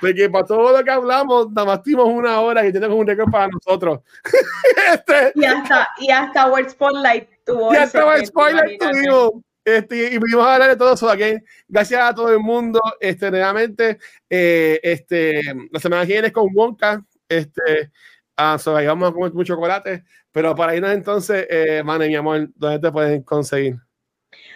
que 0.00 0.30
para 0.30 0.44
todo 0.44 0.76
lo 0.76 0.84
que 0.84 0.90
hablamos, 0.90 1.50
nada 1.50 1.66
más 1.66 1.82
tuvimos 1.82 2.08
una 2.08 2.40
hora 2.40 2.66
y 2.66 2.72
tenemos 2.72 2.96
un 2.96 3.06
récord 3.06 3.30
para 3.30 3.48
nosotros. 3.48 4.00
este, 4.92 5.32
y 5.34 5.44
hasta, 5.44 5.88
y 5.98 6.10
hasta 6.10 6.50
World 6.50 6.70
Spotlight 6.70 7.28
tuvo. 7.44 7.72
Y 7.72 7.76
hasta 7.76 8.04
World 8.04 8.26
Spotlight 8.26 8.80
tuvimos. 8.80 9.30
Este, 9.64 10.14
y 10.14 10.18
pudimos 10.18 10.46
hablar 10.46 10.70
de 10.70 10.76
todo 10.76 10.94
eso 10.94 11.10
aquí. 11.10 11.36
Gracias 11.68 12.00
a 12.00 12.14
todo 12.14 12.32
el 12.32 12.38
mundo. 12.38 12.80
Este, 13.00 13.30
realmente, 13.30 13.98
eh, 14.30 14.80
este, 14.82 15.42
la 15.70 15.78
semana 15.78 16.06
que 16.06 16.12
viene 16.12 16.28
es 16.28 16.32
con 16.32 16.48
Wonka. 16.54 17.04
Este, 17.28 17.90
uh, 18.38 18.58
so, 18.58 18.72
vamos 18.72 19.10
a 19.10 19.12
comer 19.12 19.32
mucho 19.32 19.54
chocolate. 19.54 20.04
Pero 20.32 20.54
para 20.54 20.74
irnos 20.74 20.92
entonces, 20.92 21.46
eh, 21.50 21.82
Mane, 21.84 22.08
mi 22.08 22.16
amor, 22.16 22.48
¿dónde 22.54 22.78
te 22.78 22.92
pueden 22.92 23.22
conseguir? 23.22 23.76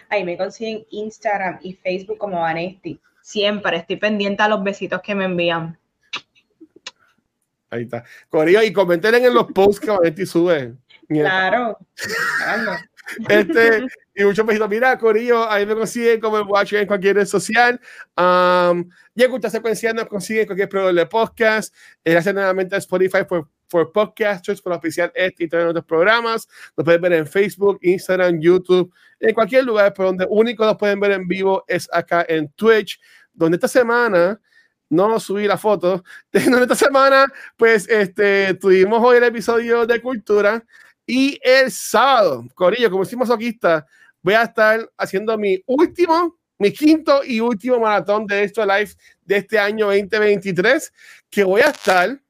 Ahí 0.09 0.23
me 0.23 0.37
consiguen 0.37 0.85
Instagram 0.89 1.59
y 1.61 1.73
Facebook 1.73 2.17
como 2.17 2.39
Vanesti. 2.39 2.99
Siempre 3.23 3.77
estoy 3.77 3.95
pendiente 3.95 4.43
a 4.43 4.49
los 4.49 4.61
besitos 4.61 5.01
que 5.01 5.15
me 5.15 5.23
envían. 5.23 5.79
Ahí 7.69 7.83
está. 7.83 8.03
Corillo, 8.27 8.61
y 8.61 8.73
comenten 8.73 9.15
en 9.15 9.33
los 9.33 9.47
posts 9.53 9.79
que 9.79 9.91
Vanetti 9.91 10.25
sube. 10.25 10.75
Claro. 11.07 11.77
este, 13.29 13.87
y 14.13 14.25
muchos 14.25 14.45
besitos. 14.45 14.69
Mira, 14.69 14.97
Corillo, 14.97 15.49
ahí 15.49 15.65
me 15.65 15.73
consiguen 15.73 16.19
como 16.19 16.37
el 16.37 16.43
Watcher 16.43 16.81
en 16.81 16.87
cualquier 16.87 17.15
red 17.15 17.25
social. 17.25 17.79
Um, 18.17 18.89
y 19.15 19.23
escucha 19.23 19.49
secuencia 19.49 19.93
nos 19.93 20.07
consiguen 20.07 20.45
cualquier 20.45 20.67
proveedor 20.67 20.95
de 20.95 21.05
podcast. 21.05 21.73
Gracias 22.03 22.35
nuevamente 22.35 22.75
a 22.75 22.79
Spotify 22.79 23.23
por, 23.25 23.47
por 23.73 23.91
podcasters, 23.91 24.61
por 24.61 24.71
oficial 24.71 25.11
este 25.15 25.45
y 25.45 25.47
todos 25.47 25.63
nuestros 25.63 25.85
programas. 25.85 26.47
Nos 26.77 26.85
pueden 26.85 27.01
ver 27.01 27.13
en 27.13 27.25
Facebook, 27.25 27.79
Instagram, 27.81 28.39
YouTube, 28.39 28.93
en 29.19 29.33
cualquier 29.33 29.63
lugar, 29.63 29.91
pero 29.97 30.09
donde 30.09 30.27
único 30.29 30.63
nos 30.63 30.77
pueden 30.77 30.99
ver 30.99 31.13
en 31.13 31.27
vivo 31.27 31.65
es 31.67 31.89
acá 31.91 32.23
en 32.29 32.49
Twitch, 32.49 33.01
donde 33.33 33.55
esta 33.55 33.67
semana 33.67 34.39
no 34.89 35.19
subí 35.19 35.47
la 35.47 35.57
foto, 35.57 36.03
donde 36.31 36.61
esta 36.61 36.75
semana 36.75 37.25
pues 37.57 37.89
este, 37.89 38.53
tuvimos 38.53 39.03
hoy 39.03 39.17
el 39.17 39.23
episodio 39.23 39.87
de 39.87 39.99
cultura 39.99 40.63
y 41.07 41.39
el 41.41 41.71
sábado, 41.71 42.45
Corillo, 42.53 42.91
como 42.91 43.01
hicimos 43.01 43.27
está 43.27 43.87
voy 44.21 44.35
a 44.35 44.43
estar 44.43 44.87
haciendo 44.99 45.35
mi 45.35 45.59
último, 45.65 46.37
mi 46.59 46.71
quinto 46.71 47.23
y 47.25 47.39
último 47.39 47.79
maratón 47.79 48.27
de 48.27 48.43
esto 48.43 48.63
live 48.63 48.91
de 49.23 49.37
este 49.37 49.57
año 49.57 49.87
2023, 49.87 50.93
que 51.31 51.43
voy 51.43 51.61
a 51.61 51.69
estar 51.69 52.22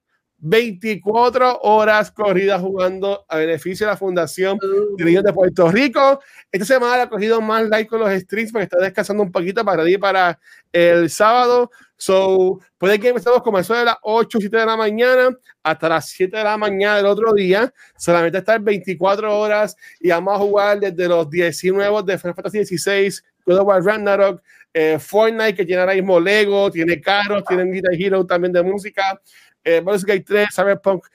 24 0.46 1.62
horas 1.62 2.12
corridas 2.12 2.60
jugando 2.60 3.26
a 3.30 3.38
beneficio 3.38 3.86
de 3.86 3.94
la 3.94 3.98
Fundación 3.98 4.60
de 4.98 5.06
Niños 5.06 5.24
de 5.24 5.32
Puerto 5.32 5.72
Rico. 5.72 6.20
Esta 6.52 6.66
semana 6.66 7.04
ha 7.04 7.10
cogido 7.10 7.40
más 7.40 7.70
like 7.70 7.88
con 7.88 8.02
los 8.02 8.12
streams 8.12 8.52
porque 8.52 8.66
está 8.66 8.78
descansando 8.78 9.24
un 9.24 9.32
poquito 9.32 9.64
para 9.64 9.90
ir 9.90 10.02
para 10.02 10.38
el 10.74 11.10
sábado. 11.10 11.72
So, 11.96 12.60
puede 12.78 13.00
que 13.00 13.08
empezamos 13.08 13.42
comenzó 13.42 13.74
de 13.74 13.86
las 13.86 13.96
8 14.02 14.38
o 14.38 14.42
7 14.42 14.58
de 14.58 14.66
la 14.66 14.76
mañana 14.76 15.30
hasta 15.64 15.88
las 15.88 16.10
7 16.10 16.36
de 16.36 16.44
la 16.44 16.58
mañana 16.58 16.98
del 16.98 17.06
otro 17.06 17.32
día. 17.32 17.74
Solamente 17.98 18.40
estar 18.40 18.60
24 18.60 19.40
horas 19.40 19.78
y 20.02 20.10
vamos 20.10 20.36
a 20.36 20.40
jugar 20.40 20.78
desde 20.82 21.08
los 21.08 21.30
19 21.30 22.04
de 22.04 22.18
Final 22.18 22.36
Fantasy 22.36 22.58
16, 22.58 23.24
God 23.46 23.60
of 23.60 23.68
War 23.68 23.82
Ragnarok, 23.82 24.44
eh, 24.74 25.00
Fortnite 25.00 25.56
que 25.56 25.64
tiene 25.64 25.80
ahora 25.80 25.94
mismo 25.94 26.20
Lego, 26.20 26.70
tiene 26.70 27.00
carros, 27.00 27.46
tiene 27.46 27.64
Guitar 27.72 27.94
Hero 27.94 28.26
también 28.26 28.52
de 28.52 28.62
música 28.62 29.22
eh, 29.64 29.82
Baldur's 29.82 30.06
Gate 30.06 30.24
3, 30.26 30.48
Cyberpunk, 30.54 31.06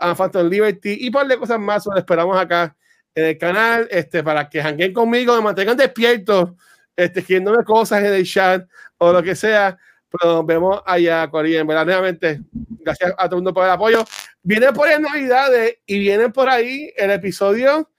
uh, 0.00 0.14
Phantom 0.14 0.48
Liberty 0.48 0.98
y 1.00 1.10
par 1.10 1.26
de 1.26 1.36
cosas 1.36 1.58
más. 1.58 1.86
Lo 1.86 1.96
esperamos 1.96 2.36
acá 2.38 2.76
en 3.14 3.24
el 3.24 3.38
canal 3.38 3.88
este, 3.90 4.22
para 4.22 4.48
que 4.48 4.60
hanguen 4.60 4.92
conmigo, 4.92 5.34
me 5.34 5.40
mantengan 5.40 5.76
despiertos, 5.76 6.50
este, 6.94 7.20
escribiéndome 7.20 7.64
cosas 7.64 8.00
en 8.04 8.12
el 8.12 8.24
chat 8.24 8.66
o 8.98 9.12
lo 9.12 9.22
que 9.22 9.34
sea. 9.34 9.76
Pero 10.08 10.34
nos 10.34 10.46
vemos 10.46 10.82
allá, 10.86 11.28
Corina. 11.28 11.60
En 11.60 11.66
verdad, 11.66 11.86
nuevamente, 11.86 12.40
gracias 12.52 13.12
a 13.18 13.24
todo 13.24 13.36
el 13.36 13.42
mundo 13.42 13.54
por 13.54 13.64
el 13.64 13.70
apoyo. 13.70 14.04
Viene 14.42 14.72
por 14.72 14.88
ahí 14.88 15.00
Navidades 15.00 15.78
y 15.84 15.98
viene 15.98 16.30
por 16.30 16.48
ahí 16.48 16.92
el 16.96 17.10
episodio 17.10 17.90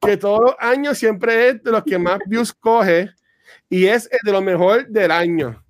que 0.00 0.16
todos 0.16 0.40
los 0.40 0.54
años 0.58 0.98
siempre 0.98 1.48
es 1.48 1.62
de 1.62 1.70
los 1.70 1.82
que 1.82 1.98
más 1.98 2.18
views 2.26 2.52
coge 2.52 3.10
y 3.68 3.86
es 3.86 4.08
de 4.22 4.32
lo 4.32 4.40
mejor 4.40 4.86
del 4.88 5.10
año. 5.10 5.64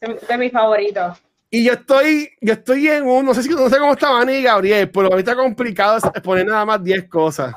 De 0.00 0.38
mis 0.38 0.52
favoritos. 0.52 1.25
Y 1.56 1.64
yo 1.64 1.72
estoy, 1.72 2.28
yo 2.42 2.52
estoy 2.52 2.86
en 2.86 3.06
un, 3.06 3.24
no 3.24 3.32
sé 3.32 3.42
si 3.42 3.48
no 3.48 3.70
sé 3.70 3.78
cómo 3.78 3.94
está 3.94 4.10
Vani 4.10 4.34
y 4.34 4.42
Gabriel, 4.42 4.90
pero 4.90 5.06
a 5.06 5.16
mí 5.16 5.20
está 5.20 5.34
complicado 5.34 5.98
poner 6.22 6.44
nada 6.44 6.66
más 6.66 6.84
10 6.84 7.08
cosas. 7.08 7.54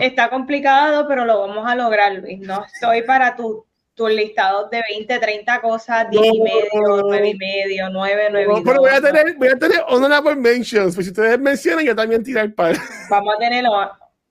Está 0.00 0.28
complicado, 0.28 1.06
pero 1.06 1.24
lo 1.24 1.38
vamos 1.38 1.64
a 1.64 1.76
lograr, 1.76 2.14
Luis. 2.14 2.40
No 2.40 2.64
estoy 2.64 3.02
para 3.02 3.36
tu, 3.36 3.64
tus 3.94 4.10
listados 4.10 4.68
de 4.70 4.82
20, 4.96 5.20
30 5.20 5.60
cosas, 5.60 6.10
10 6.10 6.20
y 6.20 6.40
medio, 6.40 7.02
9 7.04 7.28
y 7.28 7.36
medio, 7.36 7.90
9, 7.90 8.28
9 8.32 8.46
no, 8.48 8.64
Pero 8.64 8.80
voy 8.80 8.90
a 8.90 9.00
tener, 9.00 9.36
voy 9.36 9.48
a 9.50 9.56
tener 9.56 9.84
honorable 9.86 10.34
mentions, 10.34 10.96
pues 10.96 11.06
si 11.06 11.12
ustedes 11.12 11.38
mencionan, 11.38 11.84
yo 11.84 11.94
también 11.94 12.24
tirar 12.24 12.52
par. 12.52 12.74
Vamos 13.08 13.34
a 13.36 13.38
tener, 13.38 13.64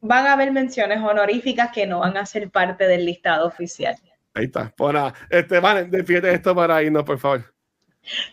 van 0.01 0.27
a 0.27 0.33
haber 0.33 0.51
menciones 0.51 0.99
honoríficas 0.99 1.71
que 1.71 1.87
no 1.87 1.99
van 1.99 2.17
a 2.17 2.25
ser 2.25 2.49
parte 2.49 2.85
del 2.87 3.05
listado 3.05 3.47
oficial. 3.47 3.95
Ahí 4.33 4.47
está. 4.47 4.73
Pues 4.75 4.93
nada, 4.93 5.13
este, 5.29 5.61
vale, 5.61 5.85
despídete 5.85 6.33
esto 6.33 6.53
para 6.53 6.83
irnos, 6.83 7.05
por 7.05 7.17
favor. 7.17 7.45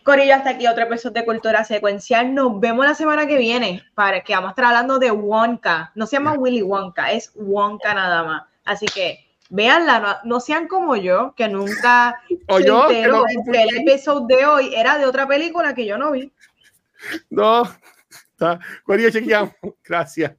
Corillo, 0.02 0.34
hasta 0.34 0.50
aquí 0.50 0.66
otro 0.66 0.84
episodio 0.84 1.20
de 1.20 1.24
Cultura 1.26 1.62
Secuencial. 1.64 2.34
Nos 2.34 2.58
vemos 2.58 2.84
la 2.86 2.94
semana 2.94 3.26
que 3.26 3.36
viene 3.38 3.82
para 3.94 4.22
que 4.22 4.34
vamos 4.34 4.48
a 4.48 4.50
estar 4.52 4.64
hablando 4.64 4.98
de 4.98 5.10
Wonka. 5.10 5.92
No 5.94 6.06
se 6.06 6.16
llama 6.16 6.32
Willy 6.32 6.62
Wonka, 6.62 7.12
es 7.12 7.32
Wonka 7.34 7.92
nada 7.94 8.22
más. 8.24 8.42
Así 8.64 8.86
que 8.86 9.26
véanla, 9.50 10.00
no, 10.00 10.16
no 10.24 10.40
sean 10.40 10.68
como 10.68 10.96
yo, 10.96 11.34
que 11.36 11.48
nunca 11.48 12.20
O 12.48 12.60
yo, 12.60 12.88
que 12.88 13.06
no- 13.06 13.24
el 13.26 13.76
episodio 13.76 14.26
de 14.26 14.46
hoy 14.46 14.74
era 14.74 14.98
de 14.98 15.04
otra 15.06 15.26
película 15.28 15.74
que 15.74 15.86
yo 15.86 15.98
no 15.98 16.12
vi. 16.12 16.32
No. 17.30 17.62
Está. 18.30 18.58
Corillo, 18.84 19.10
chequeamos. 19.10 19.52
Gracias. 19.84 20.32